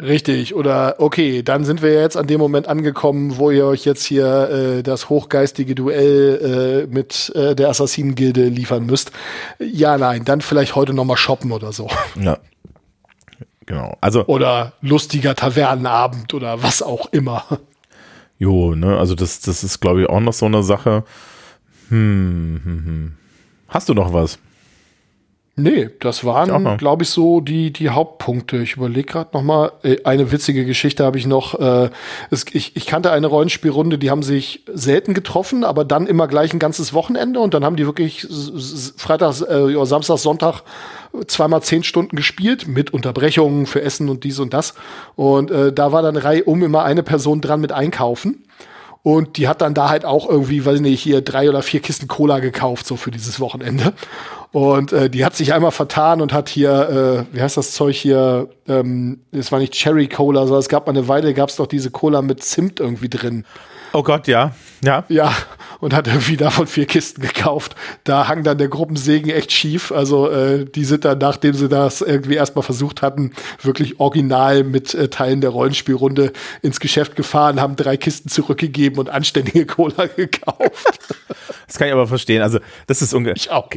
Richtig, 0.00 0.54
oder 0.54 0.96
okay, 0.98 1.42
dann 1.42 1.64
sind 1.64 1.82
wir 1.82 1.92
jetzt 1.92 2.16
an 2.16 2.26
dem 2.26 2.40
Moment 2.40 2.68
angekommen, 2.68 3.36
wo 3.36 3.50
ihr 3.50 3.66
euch 3.66 3.84
jetzt 3.84 4.04
hier 4.04 4.48
äh, 4.48 4.82
das 4.82 5.10
hochgeistige 5.10 5.74
Duell 5.74 6.86
äh, 6.88 6.92
mit 6.92 7.30
äh, 7.34 7.54
der 7.54 7.68
Assassinengilde 7.68 8.48
liefern 8.48 8.86
müsst. 8.86 9.12
Ja, 9.58 9.98
nein, 9.98 10.24
dann 10.24 10.40
vielleicht 10.40 10.74
heute 10.74 10.94
nochmal 10.94 11.18
shoppen 11.18 11.52
oder 11.52 11.72
so. 11.72 11.88
Ja. 12.20 12.38
Genau. 13.66 13.96
Also. 14.00 14.26
Oder 14.26 14.72
lustiger 14.80 15.34
Tavernenabend 15.34 16.34
oder 16.34 16.62
was 16.62 16.82
auch 16.82 17.12
immer. 17.12 17.44
Jo, 18.38 18.74
ne, 18.74 18.98
also 18.98 19.14
das, 19.14 19.40
das 19.40 19.62
ist, 19.62 19.80
glaube 19.80 20.02
ich, 20.02 20.08
auch 20.08 20.20
noch 20.20 20.32
so 20.32 20.46
eine 20.46 20.62
Sache. 20.62 21.04
Hm, 21.88 22.60
hm, 22.64 22.84
hm. 22.84 23.12
Hast 23.68 23.88
du 23.88 23.94
noch 23.94 24.12
was? 24.12 24.38
Nee, 25.54 25.90
das 26.00 26.24
waren, 26.24 26.78
glaube 26.78 27.02
ich, 27.02 27.10
so 27.10 27.40
die, 27.42 27.74
die 27.74 27.90
Hauptpunkte. 27.90 28.56
Ich 28.62 28.78
überlege 28.78 29.06
gerade 29.06 29.30
noch 29.34 29.42
mal. 29.42 29.72
Äh, 29.82 29.98
eine 30.04 30.32
witzige 30.32 30.64
Geschichte 30.64 31.04
habe 31.04 31.18
ich 31.18 31.26
noch. 31.26 31.60
Äh, 31.60 31.90
es, 32.30 32.46
ich, 32.52 32.74
ich 32.74 32.86
kannte 32.86 33.10
eine 33.12 33.26
Rollenspielrunde, 33.26 33.98
die 33.98 34.10
haben 34.10 34.22
sich 34.22 34.64
selten 34.72 35.12
getroffen, 35.12 35.62
aber 35.64 35.84
dann 35.84 36.06
immer 36.06 36.26
gleich 36.26 36.54
ein 36.54 36.58
ganzes 36.58 36.94
Wochenende 36.94 37.38
und 37.40 37.52
dann 37.52 37.66
haben 37.66 37.76
die 37.76 37.84
wirklich 37.84 38.26
Freitag, 38.96 39.42
äh, 39.42 39.84
Samstag, 39.84 40.16
Sonntag 40.16 40.62
zweimal 41.26 41.62
zehn 41.62 41.82
Stunden 41.82 42.16
gespielt 42.16 42.66
mit 42.66 42.94
Unterbrechungen 42.94 43.66
für 43.66 43.82
Essen 43.82 44.08
und 44.08 44.24
dies 44.24 44.38
und 44.38 44.54
das. 44.54 44.72
Und 45.16 45.50
äh, 45.50 45.70
da 45.70 45.92
war 45.92 46.00
dann 46.00 46.16
Reihe 46.16 46.44
um 46.44 46.62
immer 46.62 46.84
eine 46.84 47.02
Person 47.02 47.42
dran 47.42 47.60
mit 47.60 47.72
Einkaufen. 47.72 48.44
Und 49.02 49.36
die 49.36 49.48
hat 49.48 49.60
dann 49.60 49.74
da 49.74 49.88
halt 49.88 50.04
auch 50.04 50.28
irgendwie, 50.28 50.64
weiß 50.64 50.80
nicht, 50.80 51.02
hier 51.02 51.22
drei 51.22 51.48
oder 51.48 51.62
vier 51.62 51.80
Kisten 51.80 52.06
Cola 52.06 52.38
gekauft, 52.38 52.86
so 52.86 52.96
für 52.96 53.10
dieses 53.10 53.40
Wochenende. 53.40 53.92
Und 54.52 54.92
äh, 54.92 55.10
die 55.10 55.24
hat 55.24 55.34
sich 55.34 55.54
einmal 55.54 55.72
vertan 55.72 56.20
und 56.20 56.32
hat 56.32 56.48
hier, 56.48 57.26
äh, 57.32 57.34
wie 57.34 57.40
heißt 57.40 57.56
das 57.56 57.72
Zeug 57.72 57.96
hier, 57.96 58.48
ähm, 58.68 59.20
es 59.32 59.50
war 59.50 59.58
nicht 59.58 59.72
Cherry 59.72 60.08
Cola, 60.08 60.42
sondern 60.42 60.60
es 60.60 60.68
gab 60.68 60.86
mal 60.86 60.92
eine 60.92 61.08
Weile, 61.08 61.34
gab 61.34 61.48
es 61.48 61.56
doch 61.56 61.66
diese 61.66 61.90
Cola 61.90 62.22
mit 62.22 62.44
Zimt 62.44 62.78
irgendwie 62.78 63.08
drin. 63.08 63.44
Oh 63.92 64.02
Gott, 64.02 64.26
ja. 64.26 64.52
Ja. 64.82 65.04
Ja, 65.08 65.32
und 65.80 65.94
hat 65.94 66.08
irgendwie 66.08 66.36
davon 66.36 66.66
vier 66.66 66.86
Kisten 66.86 67.22
gekauft. 67.22 67.76
Da 68.04 68.26
hang 68.26 68.42
dann 68.42 68.58
der 68.58 68.68
Gruppensegen 68.68 69.30
echt 69.30 69.52
schief. 69.52 69.92
Also 69.92 70.30
äh, 70.30 70.64
die 70.64 70.84
sind 70.84 71.04
dann, 71.04 71.18
nachdem 71.18 71.54
sie 71.54 71.68
das 71.68 72.00
irgendwie 72.00 72.34
erstmal 72.34 72.62
versucht 72.62 73.02
hatten, 73.02 73.32
wirklich 73.60 74.00
original 74.00 74.64
mit 74.64 74.94
äh, 74.94 75.08
Teilen 75.08 75.40
der 75.40 75.50
Rollenspielrunde 75.50 76.32
ins 76.62 76.80
Geschäft 76.80 77.16
gefahren, 77.16 77.60
haben 77.60 77.76
drei 77.76 77.96
Kisten 77.96 78.28
zurückgegeben 78.28 78.98
und 78.98 79.10
anständige 79.10 79.66
Cola 79.66 80.06
gekauft. 80.16 80.98
Das 81.66 81.78
kann 81.78 81.88
ich 81.88 81.92
aber 81.92 82.06
verstehen. 82.06 82.42
Also 82.42 82.58
das 82.86 83.02
ist 83.02 83.12
ungefähr. 83.14 83.36
Ich 83.36 83.50
auch. 83.50 83.68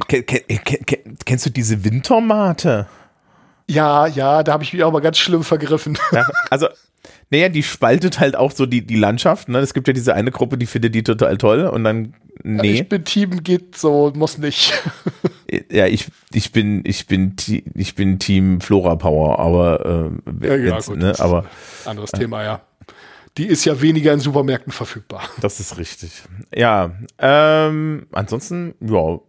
Kennst 1.25 1.45
du 1.45 1.49
diese 1.49 1.83
Wintermate? 1.83 2.87
Ja, 3.67 4.05
ja, 4.05 4.43
da 4.43 4.53
habe 4.53 4.63
ich 4.63 4.73
mich 4.73 4.83
auch 4.83 4.91
mal 4.91 4.99
ganz 4.99 5.17
schlimm 5.17 5.43
vergriffen. 5.43 5.97
Ja, 6.11 6.25
also 6.51 6.67
naja, 7.31 7.49
die 7.49 7.63
spaltet 7.63 8.19
halt 8.19 8.35
auch 8.35 8.51
so 8.51 8.65
die, 8.65 8.85
die 8.85 8.95
Landschaft. 8.95 9.49
Ne? 9.49 9.59
Es 9.59 9.73
gibt 9.73 9.87
ja 9.87 9.93
diese 9.93 10.13
eine 10.13 10.31
Gruppe, 10.31 10.57
die 10.57 10.65
findet 10.65 10.93
die 10.93 11.03
total 11.03 11.37
toll 11.37 11.65
und 11.65 11.83
dann, 11.83 12.13
nee. 12.43 12.73
Ich 12.73 12.89
bin 12.89 13.03
Team 13.03 13.43
geht 13.43 13.77
so, 13.77 14.11
muss 14.15 14.37
nicht. 14.37 14.73
ja, 15.71 15.87
ich, 15.87 16.07
ich 16.31 16.51
bin, 16.51 16.83
ich 16.85 17.07
bin, 17.07 17.35
ich 17.73 17.95
bin 17.95 18.19
Team 18.19 18.61
Flora 18.61 18.95
Power, 18.95 19.39
aber, 19.39 20.11
äh, 20.41 20.47
ja, 20.47 20.55
ja, 20.55 20.79
gut, 20.79 20.97
ne, 20.97 21.13
aber 21.19 21.45
anderes 21.85 22.13
äh, 22.13 22.19
Thema, 22.19 22.43
ja. 22.43 22.61
Die 23.37 23.47
ist 23.47 23.65
ja 23.65 23.81
weniger 23.81 24.13
in 24.13 24.21
Supermärkten 24.21 24.71
verfügbar. 24.71 25.23
Das 25.41 25.59
ist 25.59 25.77
richtig. 25.77 26.23
Ja, 26.55 26.91
ähm, 27.19 28.07
ansonsten, 28.13 28.75
ja, 28.79 29.19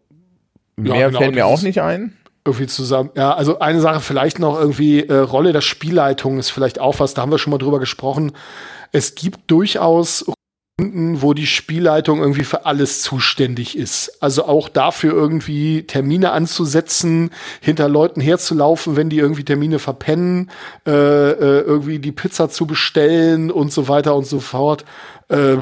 mehr 0.76 0.96
ja, 0.96 1.06
genau, 1.08 1.18
fällt 1.18 1.34
mir 1.34 1.46
auch 1.46 1.62
nicht 1.62 1.80
ein 1.80 2.16
irgendwie 2.46 2.66
zusammen. 2.66 3.10
Ja, 3.14 3.34
also 3.34 3.58
eine 3.58 3.80
Sache 3.80 4.00
vielleicht 4.00 4.38
noch 4.38 4.58
irgendwie, 4.58 5.00
äh, 5.00 5.16
Rolle 5.16 5.52
der 5.52 5.60
Spielleitung 5.60 6.38
ist 6.38 6.50
vielleicht 6.50 6.78
auch 6.80 7.00
was, 7.00 7.14
da 7.14 7.22
haben 7.22 7.30
wir 7.30 7.38
schon 7.38 7.50
mal 7.50 7.58
drüber 7.58 7.78
gesprochen. 7.78 8.32
Es 8.92 9.14
gibt 9.14 9.50
durchaus 9.50 10.24
Runden, 10.78 11.22
wo 11.22 11.32
die 11.32 11.46
Spielleitung 11.46 12.20
irgendwie 12.20 12.44
für 12.44 12.66
alles 12.66 13.00
zuständig 13.00 13.78
ist. 13.78 14.18
Also 14.20 14.44
auch 14.44 14.68
dafür 14.68 15.14
irgendwie 15.14 15.84
Termine 15.84 16.32
anzusetzen, 16.32 17.30
hinter 17.62 17.88
Leuten 17.88 18.20
herzulaufen, 18.20 18.94
wenn 18.94 19.08
die 19.08 19.18
irgendwie 19.18 19.44
Termine 19.44 19.78
verpennen, 19.78 20.50
äh, 20.86 20.90
äh, 20.90 21.60
irgendwie 21.62 21.98
die 21.98 22.12
Pizza 22.12 22.50
zu 22.50 22.66
bestellen 22.66 23.50
und 23.50 23.72
so 23.72 23.88
weiter 23.88 24.14
und 24.14 24.26
so 24.26 24.38
fort. 24.38 24.84
Äh, 25.28 25.56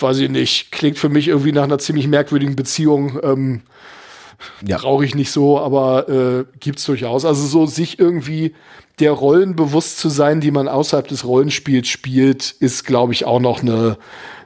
weiß 0.00 0.18
ich 0.18 0.28
nicht, 0.28 0.70
klingt 0.70 0.98
für 0.98 1.08
mich 1.08 1.28
irgendwie 1.28 1.52
nach 1.52 1.64
einer 1.64 1.78
ziemlich 1.78 2.06
merkwürdigen 2.06 2.54
Beziehung. 2.54 3.18
Ähm, 3.22 3.62
ja. 4.66 4.78
Brauche 4.78 5.04
ich 5.04 5.14
nicht 5.14 5.30
so, 5.30 5.58
aber 5.58 6.08
äh, 6.08 6.44
gibt's 6.60 6.84
durchaus. 6.84 7.24
Also 7.24 7.46
so 7.46 7.66
sich 7.66 7.98
irgendwie 7.98 8.54
der 8.98 9.12
Rollen 9.12 9.56
bewusst 9.56 9.98
zu 9.98 10.08
sein, 10.08 10.40
die 10.40 10.50
man 10.50 10.68
außerhalb 10.68 11.08
des 11.08 11.24
Rollenspiels 11.24 11.88
spielt, 11.88 12.54
ist, 12.60 12.84
glaube 12.84 13.12
ich, 13.12 13.24
auch 13.24 13.40
noch 13.40 13.62
eine, 13.62 13.96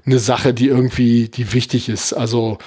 eine 0.05 0.19
Sache, 0.19 0.55
die 0.55 0.69
irgendwie, 0.69 1.29
die 1.29 1.53
wichtig 1.53 1.89
ist. 1.89 2.13
Also 2.13 2.59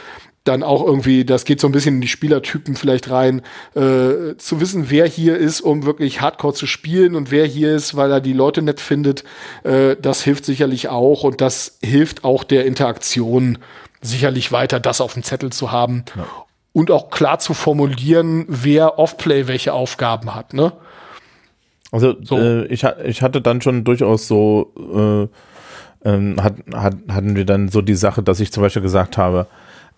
dann 0.44 0.64
auch 0.64 0.86
irgendwie, 0.86 1.26
das 1.26 1.46
geht 1.46 1.60
so 1.60 1.68
ein 1.68 1.72
bisschen 1.72 1.96
in 1.96 2.02
die 2.02 2.08
Spielertypen 2.08 2.76
vielleicht 2.76 3.10
rein, 3.10 3.42
äh, 3.76 4.36
zu 4.38 4.60
wissen, 4.60 4.90
wer 4.90 5.06
hier 5.06 5.38
ist, 5.38 5.62
um 5.62 5.86
wirklich 5.86 6.22
Hardcore 6.22 6.54
zu 6.54 6.66
spielen 6.66 7.16
und 7.16 7.30
wer 7.30 7.46
hier 7.46 7.76
ist, 7.76 7.96
weil 7.96 8.12
er 8.12 8.22
die 8.22 8.34
Leute 8.34 8.62
nett 8.62 8.80
findet, 8.80 9.24
äh, 9.64 9.96
das 10.02 10.24
hilft 10.24 10.46
sicherlich 10.46 10.90
auch 10.90 11.24
und 11.24 11.42
das 11.42 11.78
hilft 11.84 12.24
auch 12.24 12.44
der 12.44 12.66
Interaktion 12.66 13.60
sicherlich 14.02 14.52
weiter, 14.52 14.80
das 14.80 15.02
auf 15.02 15.14
dem 15.14 15.24
Zettel 15.24 15.52
zu 15.52 15.72
haben 15.72 16.04
ja. 16.16 16.26
Und 16.74 16.92
auch 16.92 17.10
klar 17.10 17.40
zu 17.40 17.54
formulieren, 17.54 18.46
wer 18.48 19.00
Offplay 19.00 19.48
welche 19.48 19.74
Aufgaben 19.74 20.36
hat, 20.36 20.54
ne? 20.54 20.74
Also 21.92 22.16
so. 22.22 22.38
äh, 22.38 22.66
ich, 22.66 22.84
ich 23.04 23.22
hatte 23.22 23.42
dann 23.42 23.62
schon 23.62 23.84
durchaus 23.84 24.28
so, 24.28 24.72
äh, 26.04 26.08
ähm, 26.08 26.42
hat, 26.42 26.56
hat, 26.74 26.96
hatten 27.10 27.36
wir 27.36 27.46
dann 27.46 27.70
so 27.70 27.82
die 27.82 27.96
Sache, 27.96 28.22
dass 28.22 28.40
ich 28.40 28.52
zum 28.52 28.62
Beispiel 28.62 28.84
gesagt 28.84 29.18
habe, 29.18 29.48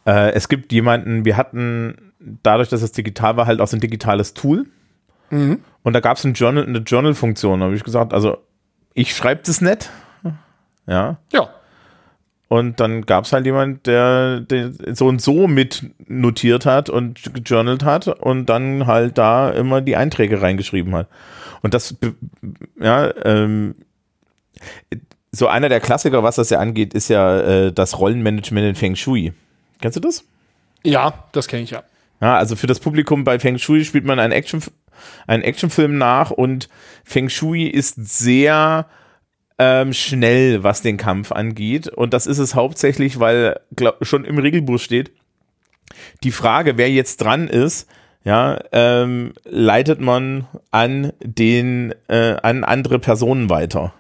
äh, 0.06 0.32
es 0.32 0.48
gibt 0.48 0.72
jemanden, 0.72 1.26
wir 1.26 1.38
hatten 1.38 2.14
dadurch, 2.44 2.70
dass 2.70 2.82
es 2.82 2.92
digital 2.92 3.36
war, 3.36 3.46
halt 3.46 3.60
auch 3.60 3.68
so 3.68 3.78
ein 3.78 3.82
digitales 3.82 4.34
Tool. 4.34 4.68
Mhm. 5.30 5.60
Und 5.84 5.94
da 5.94 6.00
gab 6.00 6.18
es 6.18 6.24
ein 6.24 6.34
Journal, 6.34 6.66
eine 6.66 6.80
Journal-Funktion. 6.80 7.60
Da 7.60 7.66
habe 7.66 7.76
ich 7.76 7.84
gesagt, 7.84 8.14
also 8.14 8.38
ich 8.94 9.16
schreibe 9.16 9.42
das 9.46 9.62
nicht. 9.62 9.90
Ja. 10.88 11.18
Ja. 11.32 11.50
Und 12.52 12.82
dann 12.82 13.06
gab 13.06 13.24
es 13.24 13.32
halt 13.32 13.46
jemand, 13.46 13.88
der, 13.88 14.42
der, 14.42 14.74
so 14.94 15.08
und 15.08 15.22
so 15.22 15.48
mit 15.48 15.86
notiert 16.10 16.66
hat 16.66 16.90
und 16.90 17.34
gejournalt 17.34 17.86
hat 17.86 18.10
und 18.10 18.48
dann 18.48 18.88
halt 18.88 19.18
da 19.18 19.52
immer 19.52 19.80
die 19.80 19.96
Einträge 19.96 20.42
reingeschrieben 20.42 20.94
hat. 20.94 21.08
Und 21.62 21.74
das, 21.74 21.96
ja, 22.78 23.10
ähm, 23.24 23.76
so 25.32 25.48
einer 25.48 25.70
der 25.70 25.80
Klassiker, 25.80 26.24
was 26.24 26.36
das 26.36 26.50
ja 26.50 26.60
angeht, 26.60 26.94
ist 26.94 27.08
ja 27.08 27.40
äh, 27.40 27.72
das 27.72 27.98
Rollenmanagement 27.98 28.68
in 28.68 28.76
Feng 28.76 28.96
Shui. 28.98 29.32
Kennst 29.80 29.96
du 29.96 30.02
das? 30.02 30.26
Ja, 30.84 31.24
das 31.32 31.48
kenne 31.48 31.64
ich 31.64 31.70
ja. 31.70 31.84
Ja, 32.20 32.36
also 32.36 32.58
für 32.58 32.68
das 32.68 32.82
Publikum 32.82 33.24
bei 33.24 33.40
Feng 33.40 33.60
Shui 33.60 33.86
spielt 33.86 34.04
man 34.04 34.20
einen, 34.20 34.34
Action, 34.34 34.62
einen 35.26 35.44
Actionfilm 35.44 35.98
nach 35.98 36.32
und 36.32 36.68
Feng 37.06 37.30
Shui 37.30 37.68
ist 37.68 37.96
sehr 37.96 38.88
ähm, 39.64 39.94
schnell, 39.94 40.64
was 40.64 40.82
den 40.82 40.98
Kampf 40.98 41.32
angeht. 41.32 41.88
Und 41.88 42.16
das 42.16 42.26
ist 42.26 42.40
es 42.40 42.56
hauptsächlich, 42.56 43.20
weil 43.20 43.60
glaub, 43.76 44.04
schon 44.04 44.26
im 44.26 44.40
Regelbuch 44.40 44.80
steht, 44.80 45.12
die 46.24 46.32
Frage, 46.32 46.78
wer 46.78 46.90
jetzt 46.90 47.18
dran 47.18 47.48
ist, 47.48 47.88
ja, 48.24 48.60
ähm, 48.72 49.34
leitet 49.46 50.02
man 50.02 50.48
an 50.72 51.14
den, 51.24 51.94
äh, 52.08 52.38
an 52.42 52.64
andere 52.64 52.98
Personen 52.98 53.52
weiter. 53.52 53.94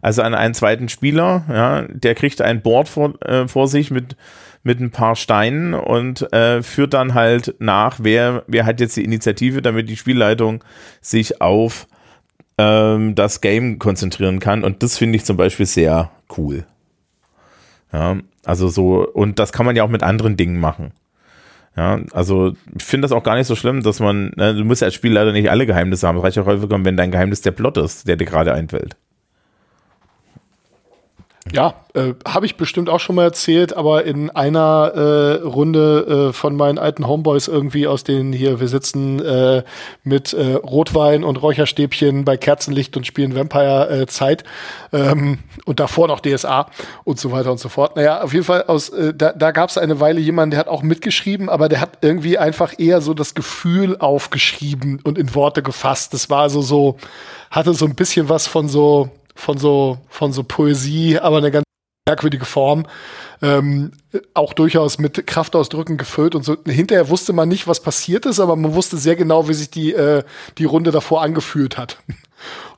Also 0.00 0.22
an 0.22 0.34
einen 0.36 0.54
zweiten 0.54 0.88
Spieler, 0.88 1.44
ja, 1.48 1.82
der 1.88 2.14
kriegt 2.14 2.40
ein 2.40 2.62
Board 2.62 2.88
vor, 2.88 3.20
äh, 3.22 3.48
vor 3.48 3.66
sich 3.66 3.90
mit 3.90 4.16
mit 4.64 4.80
ein 4.80 4.90
paar 4.90 5.16
Steinen 5.16 5.72
und 5.72 6.30
äh, 6.32 6.62
führt 6.62 6.92
dann 6.92 7.14
halt 7.14 7.54
nach, 7.58 8.00
wer, 8.02 8.42
wer 8.48 8.66
hat 8.66 8.80
jetzt 8.80 8.96
die 8.96 9.04
Initiative, 9.04 9.62
damit 9.62 9.88
die 9.88 9.96
Spielleitung 9.96 10.62
sich 11.00 11.40
auf 11.40 11.86
ähm, 12.58 13.14
das 13.14 13.40
Game 13.40 13.78
konzentrieren 13.78 14.40
kann. 14.40 14.64
Und 14.64 14.82
das 14.82 14.98
finde 14.98 15.16
ich 15.16 15.24
zum 15.24 15.36
Beispiel 15.36 15.66
sehr 15.66 16.10
cool. 16.36 16.66
Ja, 17.92 18.16
also 18.44 18.68
so, 18.68 19.08
und 19.08 19.38
das 19.38 19.52
kann 19.52 19.64
man 19.64 19.76
ja 19.76 19.84
auch 19.84 19.88
mit 19.88 20.02
anderen 20.02 20.36
Dingen 20.36 20.60
machen. 20.60 20.92
Ja, 21.76 22.00
also 22.12 22.54
ich 22.76 22.84
finde 22.84 23.04
das 23.06 23.12
auch 23.12 23.22
gar 23.22 23.36
nicht 23.36 23.46
so 23.46 23.54
schlimm, 23.54 23.82
dass 23.82 24.00
man, 24.00 24.32
ne, 24.36 24.54
du 24.54 24.64
musst 24.64 24.82
ja 24.82 24.86
als 24.86 24.94
Spielleiter 24.94 25.32
nicht 25.32 25.50
alle 25.50 25.64
Geheimnisse 25.64 26.08
haben. 26.08 26.18
Es 26.18 26.24
reicht 26.24 26.38
auch 26.38 26.46
häufiger, 26.46 26.84
wenn 26.84 26.96
dein 26.96 27.12
Geheimnis 27.12 27.40
der 27.40 27.52
Plot 27.52 27.78
ist, 27.78 28.08
der 28.08 28.16
dir 28.16 28.24
gerade 28.24 28.52
einfällt. 28.52 28.96
Ja, 31.52 31.74
äh, 31.94 32.14
habe 32.26 32.46
ich 32.46 32.56
bestimmt 32.56 32.88
auch 32.88 33.00
schon 33.00 33.16
mal 33.16 33.24
erzählt, 33.24 33.76
aber 33.76 34.04
in 34.04 34.30
einer 34.30 34.92
äh, 34.94 35.42
Runde 35.42 36.28
äh, 36.28 36.32
von 36.32 36.56
meinen 36.56 36.78
alten 36.78 37.06
Homeboys 37.06 37.48
irgendwie 37.48 37.86
aus 37.86 38.04
denen 38.04 38.32
hier, 38.32 38.60
wir 38.60 38.68
sitzen 38.68 39.24
äh, 39.24 39.62
mit 40.04 40.32
äh, 40.32 40.54
Rotwein 40.54 41.24
und 41.24 41.40
Räucherstäbchen 41.40 42.24
bei 42.24 42.36
Kerzenlicht 42.36 42.96
und 42.96 43.06
spielen 43.06 43.34
Vampire 43.34 43.88
äh, 43.90 44.06
Zeit 44.06 44.44
ähm, 44.92 45.38
und 45.64 45.80
davor 45.80 46.08
noch 46.08 46.20
DSA 46.20 46.66
und 47.04 47.18
so 47.18 47.32
weiter 47.32 47.50
und 47.50 47.58
so 47.58 47.68
fort. 47.68 47.96
Naja, 47.96 48.22
auf 48.22 48.32
jeden 48.32 48.44
Fall 48.44 48.64
aus, 48.64 48.90
äh, 48.90 49.14
da, 49.14 49.32
da 49.32 49.50
gab 49.50 49.70
es 49.70 49.78
eine 49.78 50.00
Weile 50.00 50.20
jemanden, 50.20 50.52
der 50.52 50.60
hat 50.60 50.68
auch 50.68 50.82
mitgeschrieben, 50.82 51.48
aber 51.48 51.68
der 51.68 51.80
hat 51.80 51.98
irgendwie 52.02 52.38
einfach 52.38 52.74
eher 52.78 53.00
so 53.00 53.14
das 53.14 53.34
Gefühl 53.34 53.96
aufgeschrieben 53.98 55.00
und 55.02 55.18
in 55.18 55.34
Worte 55.34 55.62
gefasst. 55.62 56.12
Das 56.14 56.30
war 56.30 56.42
also 56.42 56.60
so, 56.60 56.96
hatte 57.50 57.72
so 57.74 57.86
ein 57.86 57.94
bisschen 57.94 58.28
was 58.28 58.46
von 58.46 58.68
so 58.68 59.10
von 59.38 59.56
so, 59.56 59.98
von 60.08 60.32
so 60.32 60.42
Poesie, 60.42 61.18
aber 61.18 61.38
eine 61.38 61.52
ganz 61.52 61.64
merkwürdige 62.08 62.44
Form. 62.44 62.86
Ähm, 63.40 63.92
auch 64.34 64.52
durchaus 64.52 64.98
mit 64.98 65.26
Kraftausdrücken 65.26 65.96
gefüllt 65.96 66.34
und 66.34 66.42
so. 66.42 66.56
Hinterher 66.66 67.08
wusste 67.08 67.32
man 67.32 67.48
nicht, 67.48 67.68
was 67.68 67.80
passiert 67.80 68.26
ist, 68.26 68.40
aber 68.40 68.56
man 68.56 68.74
wusste 68.74 68.96
sehr 68.96 69.14
genau, 69.14 69.48
wie 69.48 69.54
sich 69.54 69.70
die, 69.70 69.92
äh, 69.92 70.24
die 70.58 70.64
Runde 70.64 70.90
davor 70.90 71.22
angefühlt 71.22 71.78
hat. 71.78 71.98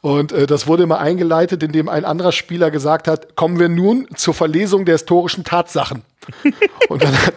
Und 0.00 0.32
äh, 0.32 0.46
das 0.46 0.66
wurde 0.66 0.84
immer 0.84 0.98
eingeleitet, 0.98 1.62
indem 1.62 1.88
ein 1.88 2.04
anderer 2.04 2.32
Spieler 2.32 2.70
gesagt 2.70 3.08
hat, 3.08 3.36
kommen 3.36 3.58
wir 3.58 3.68
nun 3.68 4.08
zur 4.14 4.34
Verlesung 4.34 4.84
der 4.84 4.94
historischen 4.94 5.44
Tatsachen. 5.44 6.02
und 6.88 7.02
dann, 7.02 7.14
hat, 7.14 7.34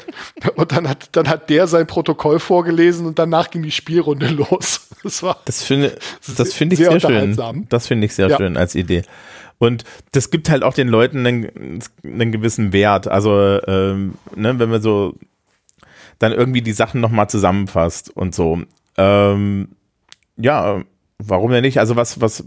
und 0.55 0.71
dann, 0.71 0.89
hat, 0.89 1.09
dann 1.13 1.27
hat 1.27 1.49
der 1.49 1.67
sein 1.67 1.87
Protokoll 1.87 2.39
vorgelesen 2.39 3.05
und 3.05 3.17
danach 3.17 3.49
ging 3.49 3.63
die 3.63 3.71
Spielrunde 3.71 4.27
los. 4.51 4.87
Das, 5.03 5.23
war 5.23 5.37
das 5.45 5.63
finde 5.63 5.97
das 6.37 6.53
finde 6.53 6.73
ich 6.75 6.79
sehr, 6.79 6.91
sehr 6.91 6.99
schön. 6.99 7.65
Das 7.69 7.87
finde 7.87 8.05
ich 8.05 8.15
sehr 8.15 8.29
ja. 8.29 8.37
schön 8.37 8.57
als 8.57 8.75
Idee. 8.75 9.03
Und 9.57 9.83
das 10.11 10.29
gibt 10.31 10.49
halt 10.49 10.63
auch 10.63 10.73
den 10.73 10.87
Leuten 10.87 11.25
einen, 11.25 11.79
einen 12.03 12.31
gewissen 12.31 12.73
Wert. 12.73 13.07
Also, 13.07 13.61
ähm, 13.65 14.15
ne, 14.35 14.59
wenn 14.59 14.69
man 14.69 14.81
so 14.81 15.15
dann 16.19 16.31
irgendwie 16.31 16.61
die 16.61 16.73
Sachen 16.73 17.01
nochmal 17.01 17.29
zusammenfasst 17.29 18.09
und 18.09 18.33
so. 18.35 18.61
Ähm, 18.97 19.69
ja, 20.37 20.83
warum 21.29 21.51
denn 21.51 21.63
nicht? 21.63 21.79
Also 21.79 21.95
was, 21.95 22.21
was, 22.21 22.43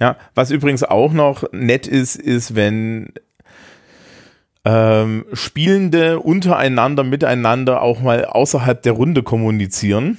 ja, 0.00 0.16
was 0.34 0.50
übrigens 0.50 0.82
auch 0.82 1.12
noch 1.12 1.50
nett 1.52 1.86
ist, 1.86 2.16
ist, 2.16 2.54
wenn 2.54 3.12
ähm, 4.64 5.24
Spielende 5.32 6.18
untereinander, 6.18 7.04
miteinander 7.04 7.82
auch 7.82 8.00
mal 8.00 8.24
außerhalb 8.24 8.82
der 8.82 8.92
Runde 8.92 9.22
kommunizieren, 9.22 10.18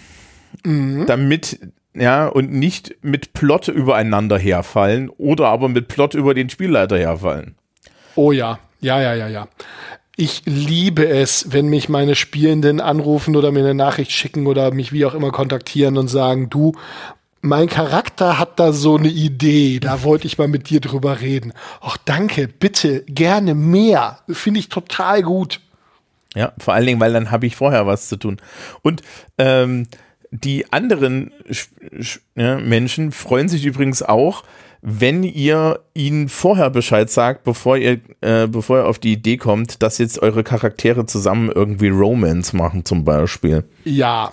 mhm. 0.64 1.06
damit 1.06 1.60
ja, 1.94 2.28
und 2.28 2.54
nicht 2.54 2.96
mit 3.02 3.34
Plot 3.34 3.68
übereinander 3.70 4.38
herfallen 4.38 5.10
oder 5.18 5.48
aber 5.48 5.68
mit 5.68 5.88
Plot 5.88 6.14
über 6.14 6.34
den 6.34 6.50
Spielleiter 6.50 6.98
herfallen. 6.98 7.56
Oh 8.16 8.32
ja, 8.32 8.60
ja, 8.80 9.02
ja, 9.02 9.16
ja, 9.16 9.28
ja. 9.28 9.48
Ich 10.16 10.44
liebe 10.46 11.08
es, 11.08 11.52
wenn 11.52 11.68
mich 11.68 11.90
meine 11.90 12.16
Spielenden 12.16 12.82
anrufen 12.82 13.36
oder 13.36 13.52
mir 13.52 13.60
eine 13.60 13.76
Nachricht 13.76 14.12
schicken 14.12 14.48
oder 14.48 14.72
mich 14.74 14.92
wie 14.92 15.06
auch 15.06 15.14
immer 15.14 15.32
kontaktieren 15.32 15.98
und 15.98 16.08
sagen, 16.08 16.50
du, 16.50 16.74
mein 17.48 17.68
Charakter 17.68 18.38
hat 18.38 18.60
da 18.60 18.72
so 18.74 18.98
eine 18.98 19.08
Idee, 19.08 19.80
da 19.80 20.04
wollte 20.04 20.28
ich 20.28 20.38
mal 20.38 20.48
mit 20.48 20.70
dir 20.70 20.82
drüber 20.82 21.22
reden. 21.22 21.54
Ach, 21.82 21.98
danke, 22.06 22.48
bitte, 22.48 23.04
gerne 23.08 23.56
mehr. 23.56 24.20
Finde 24.30 24.60
ich 24.60 24.70
total 24.70 25.24
gut. 25.24 25.62
Ja, 26.36 26.54
vor 26.58 26.74
allen 26.74 26.86
Dingen, 26.86 27.00
weil 27.00 27.14
dann 27.14 27.32
habe 27.32 27.48
ich 27.48 27.56
vorher 27.56 27.88
was 27.88 28.10
zu 28.10 28.18
tun. 28.18 28.38
Und 28.84 29.02
ähm, 29.38 29.88
die 30.32 30.72
anderen 30.72 31.32
ja, 32.36 32.58
Menschen 32.58 33.12
freuen 33.12 33.50
sich 33.50 33.66
übrigens 33.66 34.04
auch, 34.04 34.44
wenn 34.82 35.24
ihr 35.24 35.80
ihnen 35.94 36.30
vorher 36.30 36.70
Bescheid 36.70 37.10
sagt, 37.10 37.44
bevor 37.44 37.78
ihr, 37.78 38.00
äh, 38.22 38.48
bevor 38.48 38.80
ihr 38.80 38.86
auf 38.86 39.00
die 39.00 39.14
Idee 39.14 39.38
kommt, 39.38 39.82
dass 39.82 39.98
jetzt 39.98 40.20
eure 40.22 40.44
Charaktere 40.44 41.06
zusammen 41.06 41.52
irgendwie 41.54 41.90
Romance 41.90 42.56
machen, 42.56 42.86
zum 42.86 43.04
Beispiel. 43.04 43.64
Ja. 43.84 44.32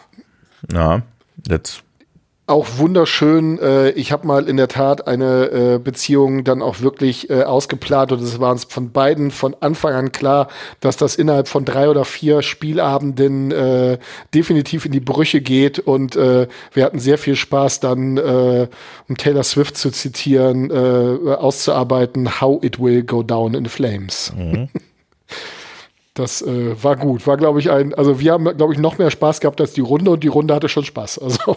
Ja, 0.73 1.03
jetzt 1.49 1.83
auch 2.47 2.67
wunderschön. 2.77 3.59
Äh, 3.59 3.91
ich 3.91 4.13
habe 4.13 4.27
mal 4.27 4.49
in 4.49 4.59
der 4.59 4.69
Tat 4.69 5.07
eine 5.07 5.47
äh, 5.47 5.79
Beziehung 5.79 6.45
dann 6.45 6.61
auch 6.61 6.81
wirklich 6.81 7.31
äh, 7.31 7.45
ausgeplant 7.45 8.13
und 8.13 8.21
es 8.21 8.39
war 8.39 8.53
uns 8.53 8.65
von 8.65 8.91
beiden 8.91 9.31
von 9.31 9.57
Anfang 9.61 9.95
an 9.95 10.13
klar, 10.13 10.49
dass 10.81 10.99
das 10.99 11.17
innerhalb 11.17 11.49
von 11.49 11.65
drei 11.65 11.89
oder 11.89 12.05
vier 12.05 12.43
Spielabenden 12.43 13.51
äh, 13.51 13.99
definitiv 14.35 14.85
in 14.85 14.93
die 14.93 15.01
Brüche 15.01 15.41
geht 15.41 15.79
und 15.79 16.17
äh, 16.17 16.47
wir 16.73 16.85
hatten 16.85 16.99
sehr 16.99 17.17
viel 17.17 17.37
Spaß 17.37 17.81
dann, 17.81 18.19
äh, 18.19 18.69
um 19.09 19.17
Taylor 19.17 19.45
Swift 19.45 19.79
zu 19.79 19.91
zitieren, 19.91 20.71
äh, 20.71 21.35
auszuarbeiten, 21.35 22.43
How 22.43 22.63
It 22.63 22.79
Will 22.79 23.05
Go 23.05 23.23
Down 23.23 23.55
in 23.55 23.67
Flames. 23.67 24.33
Mhm. 24.37 24.69
Das 26.17 26.43
äh, 26.43 26.81
war 26.81 26.95
gut. 26.95 27.27
War, 27.27 27.37
glaube 27.37 27.59
ich, 27.59 27.73
ein, 27.73 27.93
also 27.93 28.21
wir 28.21 28.35
haben, 28.35 28.57
glaube 28.57 28.73
ich, 28.73 28.79
noch 28.79 28.99
mehr 28.99 29.11
Spaß 29.11 29.41
gehabt 29.41 29.61
als 29.61 29.73
die 29.73 29.81
Runde 29.81 30.13
und 30.13 30.23
die 30.23 30.29
Runde 30.29 30.55
hatte 30.55 30.69
schon 30.69 30.85
Spaß. 30.85 31.19
Also. 31.19 31.57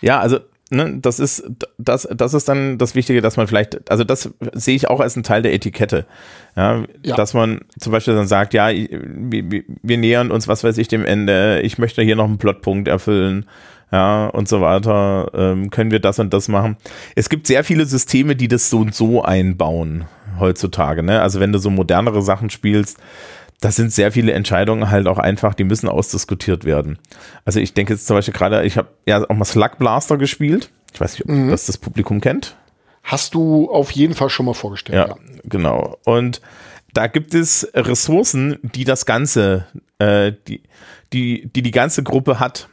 Ja, 0.00 0.20
also 0.20 0.38
ne, 0.70 0.98
das 1.00 1.18
ist 1.18 1.44
das 1.78 2.08
das 2.10 2.34
ist 2.34 2.48
dann 2.48 2.78
das 2.78 2.94
Wichtige, 2.94 3.20
dass 3.20 3.36
man 3.36 3.46
vielleicht, 3.46 3.90
also 3.90 4.04
das 4.04 4.30
sehe 4.52 4.76
ich 4.76 4.88
auch 4.88 5.00
als 5.00 5.16
ein 5.16 5.22
Teil 5.22 5.42
der 5.42 5.52
Etikette, 5.52 6.06
ja, 6.56 6.84
ja. 7.02 7.16
dass 7.16 7.34
man 7.34 7.62
zum 7.78 7.92
Beispiel 7.92 8.14
dann 8.14 8.26
sagt, 8.26 8.54
ja, 8.54 8.68
wir, 8.70 9.64
wir 9.82 9.98
nähern 9.98 10.30
uns, 10.30 10.48
was 10.48 10.64
weiß 10.64 10.78
ich, 10.78 10.88
dem 10.88 11.04
Ende, 11.04 11.60
ich 11.62 11.78
möchte 11.78 12.02
hier 12.02 12.16
noch 12.16 12.26
einen 12.26 12.38
Plotpunkt 12.38 12.88
erfüllen, 12.88 13.46
ja 13.90 14.26
und 14.26 14.48
so 14.48 14.60
weiter, 14.60 15.30
ähm, 15.34 15.70
können 15.70 15.90
wir 15.90 16.00
das 16.00 16.18
und 16.18 16.32
das 16.32 16.48
machen. 16.48 16.76
Es 17.14 17.28
gibt 17.28 17.46
sehr 17.46 17.64
viele 17.64 17.86
Systeme, 17.86 18.36
die 18.36 18.48
das 18.48 18.70
so 18.70 18.80
und 18.80 18.94
so 18.94 19.22
einbauen 19.22 20.04
heutzutage, 20.38 21.02
ne? 21.02 21.20
Also 21.22 21.40
wenn 21.40 21.52
du 21.52 21.58
so 21.58 21.70
modernere 21.70 22.22
Sachen 22.22 22.50
spielst, 22.50 22.98
da 23.60 23.72
sind 23.72 23.92
sehr 23.92 24.12
viele 24.12 24.32
Entscheidungen 24.32 24.90
halt 24.90 25.08
auch 25.08 25.18
einfach, 25.18 25.54
die 25.54 25.64
müssen 25.64 25.88
ausdiskutiert 25.88 26.64
werden. 26.64 26.98
Also 27.44 27.58
ich 27.60 27.74
denke 27.74 27.92
jetzt 27.92 28.06
zum 28.06 28.16
Beispiel 28.16 28.34
gerade, 28.34 28.64
ich 28.64 28.76
habe 28.76 28.88
ja 29.06 29.28
auch 29.28 29.34
mal 29.34 29.44
Slug 29.44 29.78
Blaster 29.78 30.16
gespielt. 30.16 30.70
Ich 30.92 31.00
weiß 31.00 31.14
nicht, 31.14 31.24
ob 31.24 31.30
mhm. 31.30 31.50
das 31.50 31.66
das 31.66 31.78
Publikum 31.78 32.20
kennt. 32.20 32.56
Hast 33.02 33.34
du 33.34 33.70
auf 33.70 33.90
jeden 33.90 34.14
Fall 34.14 34.30
schon 34.30 34.46
mal 34.46 34.54
vorgestellt. 34.54 34.96
Ja, 34.96 35.08
ja. 35.08 35.16
genau. 35.44 35.98
Und 36.04 36.40
da 36.94 37.06
gibt 37.06 37.34
es 37.34 37.68
Ressourcen, 37.74 38.58
die 38.62 38.84
das 38.84 39.06
Ganze, 39.06 39.66
äh, 39.98 40.32
die, 40.46 40.62
die, 41.12 41.50
die 41.52 41.62
die 41.62 41.70
ganze 41.70 42.02
Gruppe 42.02 42.38
hat. 42.38 42.68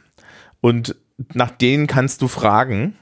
Und 0.60 0.96
nach 1.32 1.50
denen 1.50 1.86
kannst 1.86 2.22
du 2.22 2.28
fragen. 2.28 2.96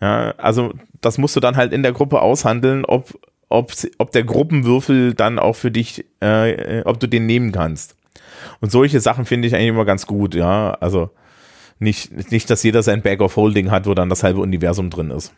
Ja, 0.00 0.34
also 0.36 0.74
das 1.00 1.18
musst 1.18 1.34
du 1.34 1.40
dann 1.40 1.56
halt 1.56 1.72
in 1.72 1.82
der 1.82 1.92
Gruppe 1.92 2.20
aushandeln, 2.20 2.84
ob, 2.84 3.18
ob, 3.48 3.72
ob 3.98 4.12
der 4.12 4.24
Gruppenwürfel 4.24 5.14
dann 5.14 5.38
auch 5.38 5.56
für 5.56 5.70
dich, 5.70 6.04
äh, 6.20 6.82
ob 6.84 7.00
du 7.00 7.06
den 7.06 7.26
nehmen 7.26 7.52
kannst. 7.52 7.96
Und 8.60 8.70
solche 8.70 9.00
Sachen 9.00 9.24
finde 9.24 9.48
ich 9.48 9.54
eigentlich 9.54 9.68
immer 9.68 9.84
ganz 9.84 10.06
gut, 10.06 10.34
ja. 10.34 10.72
Also 10.80 11.10
nicht, 11.78 12.30
nicht, 12.30 12.50
dass 12.50 12.62
jeder 12.62 12.82
sein 12.82 13.02
Bag 13.02 13.20
of 13.20 13.36
Holding 13.36 13.70
hat, 13.70 13.86
wo 13.86 13.94
dann 13.94 14.08
das 14.08 14.22
halbe 14.22 14.40
Universum 14.40 14.90
drin 14.90 15.10
ist. 15.10 15.32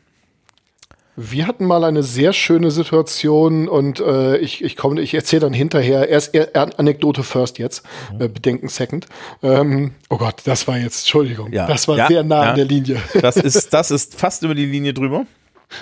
Wir 1.16 1.46
hatten 1.46 1.66
mal 1.66 1.84
eine 1.84 2.02
sehr 2.02 2.32
schöne 2.32 2.70
Situation 2.70 3.68
und 3.68 4.00
äh, 4.00 4.38
ich, 4.38 4.64
ich 4.64 4.76
komme, 4.76 5.00
ich 5.02 5.12
erzähle 5.12 5.40
dann 5.40 5.52
hinterher, 5.52 6.08
erst 6.08 6.34
er, 6.34 6.78
Anekdote 6.78 7.24
first 7.24 7.58
jetzt, 7.58 7.84
mhm. 8.14 8.22
äh, 8.22 8.28
Bedenken 8.28 8.68
second. 8.68 9.06
Ähm, 9.42 9.92
oh 10.08 10.16
Gott, 10.16 10.36
das 10.44 10.66
war 10.66 10.78
jetzt, 10.78 11.00
Entschuldigung, 11.00 11.52
ja. 11.52 11.66
das 11.66 11.88
war 11.88 11.98
ja, 11.98 12.06
sehr 12.06 12.22
nah 12.22 12.44
ja. 12.44 12.50
an 12.50 12.56
der 12.56 12.64
Linie. 12.64 13.02
Das 13.20 13.36
ist, 13.36 13.68
das 13.74 13.90
ist 13.90 14.18
fast 14.18 14.44
über 14.44 14.54
die 14.54 14.64
Linie 14.64 14.94
drüber. 14.94 15.26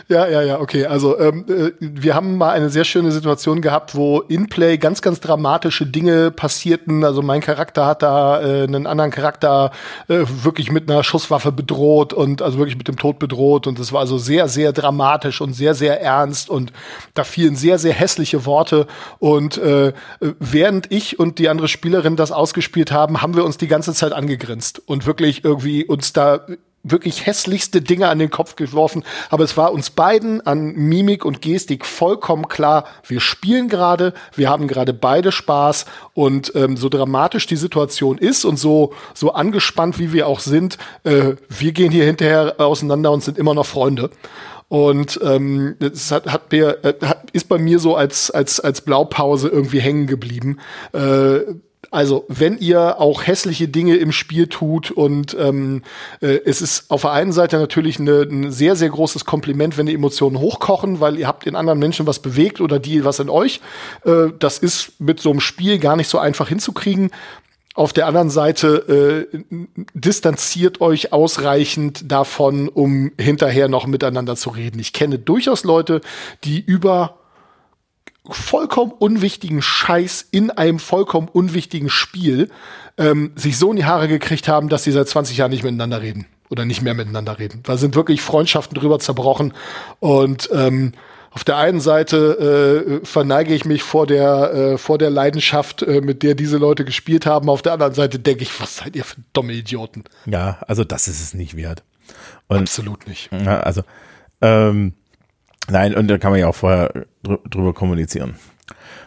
Ja, 0.09 0.29
ja, 0.29 0.43
ja, 0.43 0.61
okay. 0.61 0.87
Also 0.87 1.19
ähm, 1.19 1.45
äh, 1.49 1.73
wir 1.81 2.15
haben 2.15 2.37
mal 2.37 2.51
eine 2.51 2.71
sehr 2.71 2.85
schöne 2.85 3.11
Situation 3.11 3.61
gehabt, 3.61 3.95
wo 3.95 4.21
in 4.21 4.49
Play 4.49 4.79
ganz, 4.79 5.03
ganz 5.03 5.21
dramatische 5.21 5.87
Dinge 5.87 6.31
passierten. 6.31 7.05
Also 7.05 7.23
mein 7.23 7.41
Charakter 7.41 7.87
hat 7.87 8.03
da 8.03 8.41
äh, 8.41 8.65
einen 8.65 8.87
anderen 8.87 9.11
Charakter 9.11 9.71
äh, 10.09 10.25
wirklich 10.43 10.71
mit 10.71 10.91
einer 10.91 11.03
Schusswaffe 11.05 11.53
bedroht 11.53 12.13
und 12.13 12.43
also 12.43 12.59
wirklich 12.59 12.77
mit 12.77 12.89
dem 12.89 12.97
Tod 12.97 13.19
bedroht. 13.19 13.67
Und 13.67 13.79
es 13.79 13.93
war 13.93 14.01
also 14.01 14.19
sehr, 14.19 14.49
sehr 14.49 14.73
dramatisch 14.73 15.41
und 15.41 15.53
sehr, 15.55 15.75
sehr 15.75 16.01
ernst 16.01 16.51
und 16.51 16.73
da 17.15 17.25
fielen 17.25 17.57
sehr, 17.57 17.79
sehr 17.79 17.95
hässliche 17.95 18.45
Worte. 18.47 18.87
Und 19.19 19.59
äh, 19.59 19.93
während 20.21 20.93
ich 20.93 21.19
und 21.19 21.39
die 21.39 21.49
andere 21.49 21.69
Spielerin 21.69 22.17
das 22.17 22.33
ausgespielt 22.33 22.93
haben, 22.93 23.23
haben 23.23 23.35
wir 23.37 23.45
uns 23.45 23.57
die 23.57 23.69
ganze 23.69 23.95
Zeit 23.95 24.13
angegrinst 24.13 24.83
und 24.87 25.07
wirklich 25.07 25.45
irgendwie 25.45 25.85
uns 25.85 26.13
da 26.13 26.41
wirklich 26.83 27.27
hässlichste 27.27 27.83
Dinge 27.83 28.09
an 28.09 28.19
den 28.19 28.31
Kopf 28.31 28.57
geworfen. 28.57 29.05
Aber 29.31 29.45
es 29.45 29.57
war 29.57 29.73
uns 29.73 29.91
beiden 29.91 30.41
an 30.47 30.73
Mimik 30.75 31.25
und 31.25 31.43
Gestik 31.43 31.85
vollkommen 31.85 32.49
klar, 32.49 32.85
wir 33.07 33.21
spielen 33.21 33.69
gerade, 33.69 34.15
wir 34.35 34.49
haben 34.49 34.69
gerade 34.69 34.93
beide 34.93 35.33
Spaß 35.33 35.87
und 36.15 36.53
ähm, 36.55 36.77
so 36.77 36.89
dramatisch 36.89 37.47
die 37.47 37.57
Situation 37.57 38.19
ist 38.19 38.45
und 38.45 38.59
so, 38.59 38.93
so 39.15 39.33
angespannt, 39.33 39.99
wie 39.99 40.13
wir 40.13 40.27
auch 40.27 40.41
sind, 40.41 40.79
äh, 41.05 41.35
wir 41.49 41.73
gehen 41.73 41.91
hier 41.91 42.05
hinterher 42.05 42.55
auseinander 42.59 43.13
und 43.13 43.23
sind 43.23 43.39
immer 43.39 43.55
noch 43.55 43.67
Freunde. 43.67 44.11
Und 44.69 45.19
ähm, 45.23 45.77
das 45.79 46.13
hat, 46.13 46.27
hat 46.27 46.53
mir, 46.53 46.85
äh, 46.85 46.95
hat, 47.05 47.31
ist 47.33 47.49
bei 47.49 47.59
mir 47.59 47.79
so 47.79 47.97
als, 47.97 48.31
als, 48.31 48.61
als 48.61 48.83
Blaupause 48.83 49.49
irgendwie 49.49 49.81
hängen 49.81 50.07
geblieben. 50.07 50.59
Äh, 50.93 51.41
also, 51.91 52.27
wenn 52.29 52.59
ihr 52.59 53.01
auch 53.01 53.27
hässliche 53.27 53.67
Dinge 53.67 53.97
im 53.97 54.13
Spiel 54.13 54.47
tut 54.47 54.91
und 54.91 55.35
ähm, 55.39 55.83
äh, 56.21 56.41
es 56.45 56.61
ist 56.61 56.91
auf 56.91 57.03
der 57.03 57.13
einen 57.13 57.33
Seite 57.33 57.59
natürlich 57.59 57.99
eine, 57.99 58.23
ein 58.23 58.51
sehr, 58.51 58.77
sehr 58.77 58.91
großes 58.91 59.25
Kompliment, 59.25 59.79
wenn 59.79 59.87
die 59.87 59.95
Emotionen 59.95 60.39
hochkochen, 60.39 61.01
weil 61.01 61.19
ihr 61.19 61.27
habt 61.27 61.47
in 61.47 61.57
anderen 61.57 61.79
Menschen 61.79 62.07
was 62.07 62.19
bewegt 62.19 62.61
oder 62.61 62.79
die 62.79 63.05
was 63.05 63.21
in 63.21 63.31
euch. 63.31 63.61
Äh, 64.05 64.29
das 64.39 64.59
ist 64.59 65.01
mit 65.01 65.21
so 65.21 65.31
einem 65.31 65.41
Spiel 65.41 65.79
gar 65.79 65.97
nicht 65.97 66.09
so 66.09 66.19
einfach 66.19 66.49
hinzukriegen. 66.49 67.11
Auf 67.75 67.93
der 67.93 68.07
anderen 68.07 68.29
Seite 68.29 69.29
äh, 69.33 69.39
distanziert 69.95 70.81
euch 70.81 71.13
ausreichend 71.13 72.11
davon, 72.11 72.69
um 72.69 73.13
hinterher 73.19 73.69
noch 73.69 73.87
miteinander 73.87 74.37
zu 74.37 74.51
reden. 74.51 74.81
Ich 74.81 74.93
kenne 74.93 75.19
durchaus 75.19 75.65
Leute, 75.65 76.01
die 76.43 76.61
über 76.61 77.18
vollkommen 78.31 78.93
unwichtigen 78.93 79.63
Scheiß 79.63 80.27
in 80.31 80.51
einem 80.51 80.79
vollkommen 80.79 81.29
unwichtigen 81.29 81.89
Spiel 81.89 82.51
ähm, 82.97 83.33
sich 83.37 83.59
so 83.59 83.71
in 83.71 83.77
die 83.77 83.85
Haare 83.85 84.09
gekriegt 84.09 84.49
haben, 84.49 84.69
dass 84.69 84.85
sie 84.85 84.93
seit 84.93 85.09
20 85.09 85.37
Jahren 85.37 85.51
nicht 85.51 85.65
miteinander 85.65 86.03
reden 86.03 86.27
oder 86.51 86.65
nicht 86.65 86.83
mehr 86.83 86.95
miteinander 86.95 87.39
reden. 87.39 87.63
Da 87.65 87.77
sind 87.77 87.95
wirklich 87.95 88.21
Freundschaften 88.21 88.79
drüber 88.79 88.99
zerbrochen 88.99 89.55
und 90.01 90.49
ähm, 90.53 90.93
auf 91.31 91.45
der 91.45 91.59
einen 91.59 91.81
Seite 91.81 93.01
äh, 93.03 93.07
verneige 93.07 93.55
ich 93.55 93.65
mich 93.65 93.83
vor 93.83 94.07
der, 94.07 94.53
äh, 94.53 94.79
vor 94.79 94.99
der 94.99 95.11
Leidenschaft, 95.11 95.83
äh, 95.83 96.01
mit 96.01 96.23
der 96.23 96.35
diese 96.35 96.57
Leute 96.57 96.85
gespielt 96.85 97.27
haben. 97.27 97.49
Auf 97.51 97.63
der 97.63 97.75
anderen 97.75 97.95
Seite 97.95 98.19
denke 98.19 98.43
ich, 98.43 98.61
was 98.61 98.79
seid 98.79 98.97
ihr 98.97 99.05
für 99.05 99.21
dumme 99.35 99.53
Idioten? 99.53 100.05
Ja, 100.27 100.59
also 100.67 100.85
das 100.85 101.07
ist 101.07 101.21
es 101.21 101.35
nicht 101.35 101.55
wert. 101.55 101.85
Und, 102.49 102.61
Absolut 102.61 103.07
nicht. 103.07 103.31
Ja, 103.31 103.61
also 103.61 103.83
ähm, 104.41 104.95
Nein, 105.71 105.95
und 105.95 106.09
da 106.09 106.19
kann 106.19 106.31
man 106.31 106.41
ja 106.41 106.49
auch 106.49 106.55
vorher 106.55 107.07
drüber 107.23 107.75
kommunizieren. 107.75 108.37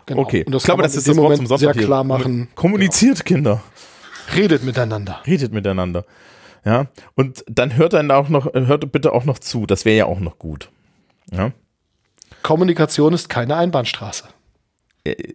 Genau. 0.05 0.21
Okay, 0.21 0.43
und 0.43 0.53
das 0.53 0.63
ich 0.63 0.65
glaube, 0.65 0.83
das 0.83 0.95
ist 0.95 1.07
das 1.07 1.17
Wort 1.17 1.37
zum 1.37 1.47
Sonntag 1.47 1.75
sehr 1.75 1.83
klar 1.83 2.03
machen. 2.03 2.49
Kommuniziert, 2.55 3.25
genau. 3.25 3.55
Kinder. 3.55 3.63
Redet 4.35 4.63
miteinander. 4.63 5.21
Redet 5.25 5.53
miteinander. 5.53 6.05
Ja, 6.63 6.87
und 7.15 7.43
dann 7.47 7.75
hört 7.75 7.93
dann 7.93 8.11
auch 8.11 8.29
noch, 8.29 8.53
hört 8.53 8.91
bitte 8.91 9.13
auch 9.13 9.25
noch 9.25 9.39
zu. 9.39 9.65
Das 9.65 9.85
wäre 9.85 9.97
ja 9.97 10.05
auch 10.05 10.19
noch 10.19 10.37
gut. 10.37 10.69
Ja. 11.31 11.51
Kommunikation 12.43 13.13
ist 13.13 13.29
keine 13.29 13.55
Einbahnstraße. 13.55 14.25
Äh, 15.03 15.33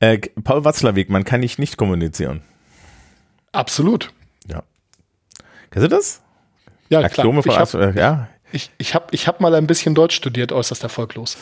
äh, 0.00 0.18
Paul 0.42 0.64
Watzlawick, 0.64 1.10
man 1.10 1.24
kann 1.24 1.40
nicht 1.40 1.58
nicht 1.58 1.76
kommunizieren. 1.76 2.42
Absolut. 3.52 4.12
Ja. 4.48 4.62
Kennst 5.70 5.84
du 5.84 5.88
das? 5.88 6.22
Ja, 6.88 7.00
Axiome 7.00 7.42
klar. 7.42 7.66
Von, 7.66 7.80
hab, 7.80 7.96
ja, 7.96 8.28
ich, 8.54 8.70
ich 8.78 8.94
habe 8.94 9.06
ich 9.10 9.26
hab 9.26 9.40
mal 9.40 9.54
ein 9.54 9.66
bisschen 9.66 9.94
Deutsch 9.94 10.14
studiert, 10.14 10.52
äußerst 10.52 10.82
erfolglos. 10.82 11.36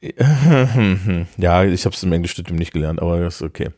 Ja, 1.36 1.64
ich 1.64 1.84
habe 1.84 1.96
es 1.96 2.02
im 2.04 2.12
Englischstudium 2.12 2.56
nicht 2.56 2.72
gelernt, 2.72 3.02
aber 3.02 3.18
das 3.18 3.36
ist 3.36 3.42
okay. 3.42 3.70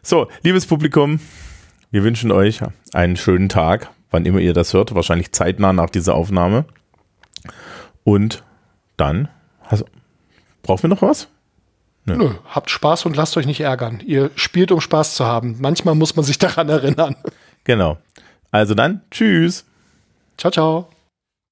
So, 0.00 0.28
liebes 0.44 0.64
Publikum, 0.64 1.18
wir 1.90 2.04
wünschen 2.04 2.30
euch 2.30 2.60
einen 2.92 3.16
schönen 3.16 3.48
Tag, 3.48 3.90
wann 4.12 4.26
immer 4.26 4.38
ihr 4.38 4.52
das 4.52 4.72
hört, 4.74 4.94
wahrscheinlich 4.94 5.32
zeitnah 5.32 5.72
nach 5.72 5.90
dieser 5.90 6.14
Aufnahme. 6.14 6.66
Und 8.04 8.44
dann, 8.96 9.28
also, 9.68 9.84
brauchen 10.62 10.84
wir 10.84 10.90
noch 10.90 11.02
was? 11.02 11.26
Nö. 12.04 12.16
Nö, 12.16 12.30
habt 12.48 12.70
Spaß 12.70 13.04
und 13.06 13.16
lasst 13.16 13.36
euch 13.36 13.46
nicht 13.46 13.60
ärgern. 13.60 14.00
Ihr 14.06 14.30
spielt, 14.36 14.70
um 14.70 14.80
Spaß 14.80 15.16
zu 15.16 15.26
haben. 15.26 15.56
Manchmal 15.58 15.96
muss 15.96 16.14
man 16.14 16.24
sich 16.24 16.38
daran 16.38 16.68
erinnern. 16.68 17.16
Genau. 17.64 17.98
Also 18.52 18.74
dann, 18.74 19.00
tschüss. 19.10 19.64
Ciao, 20.38 20.52
ciao. 20.52 20.95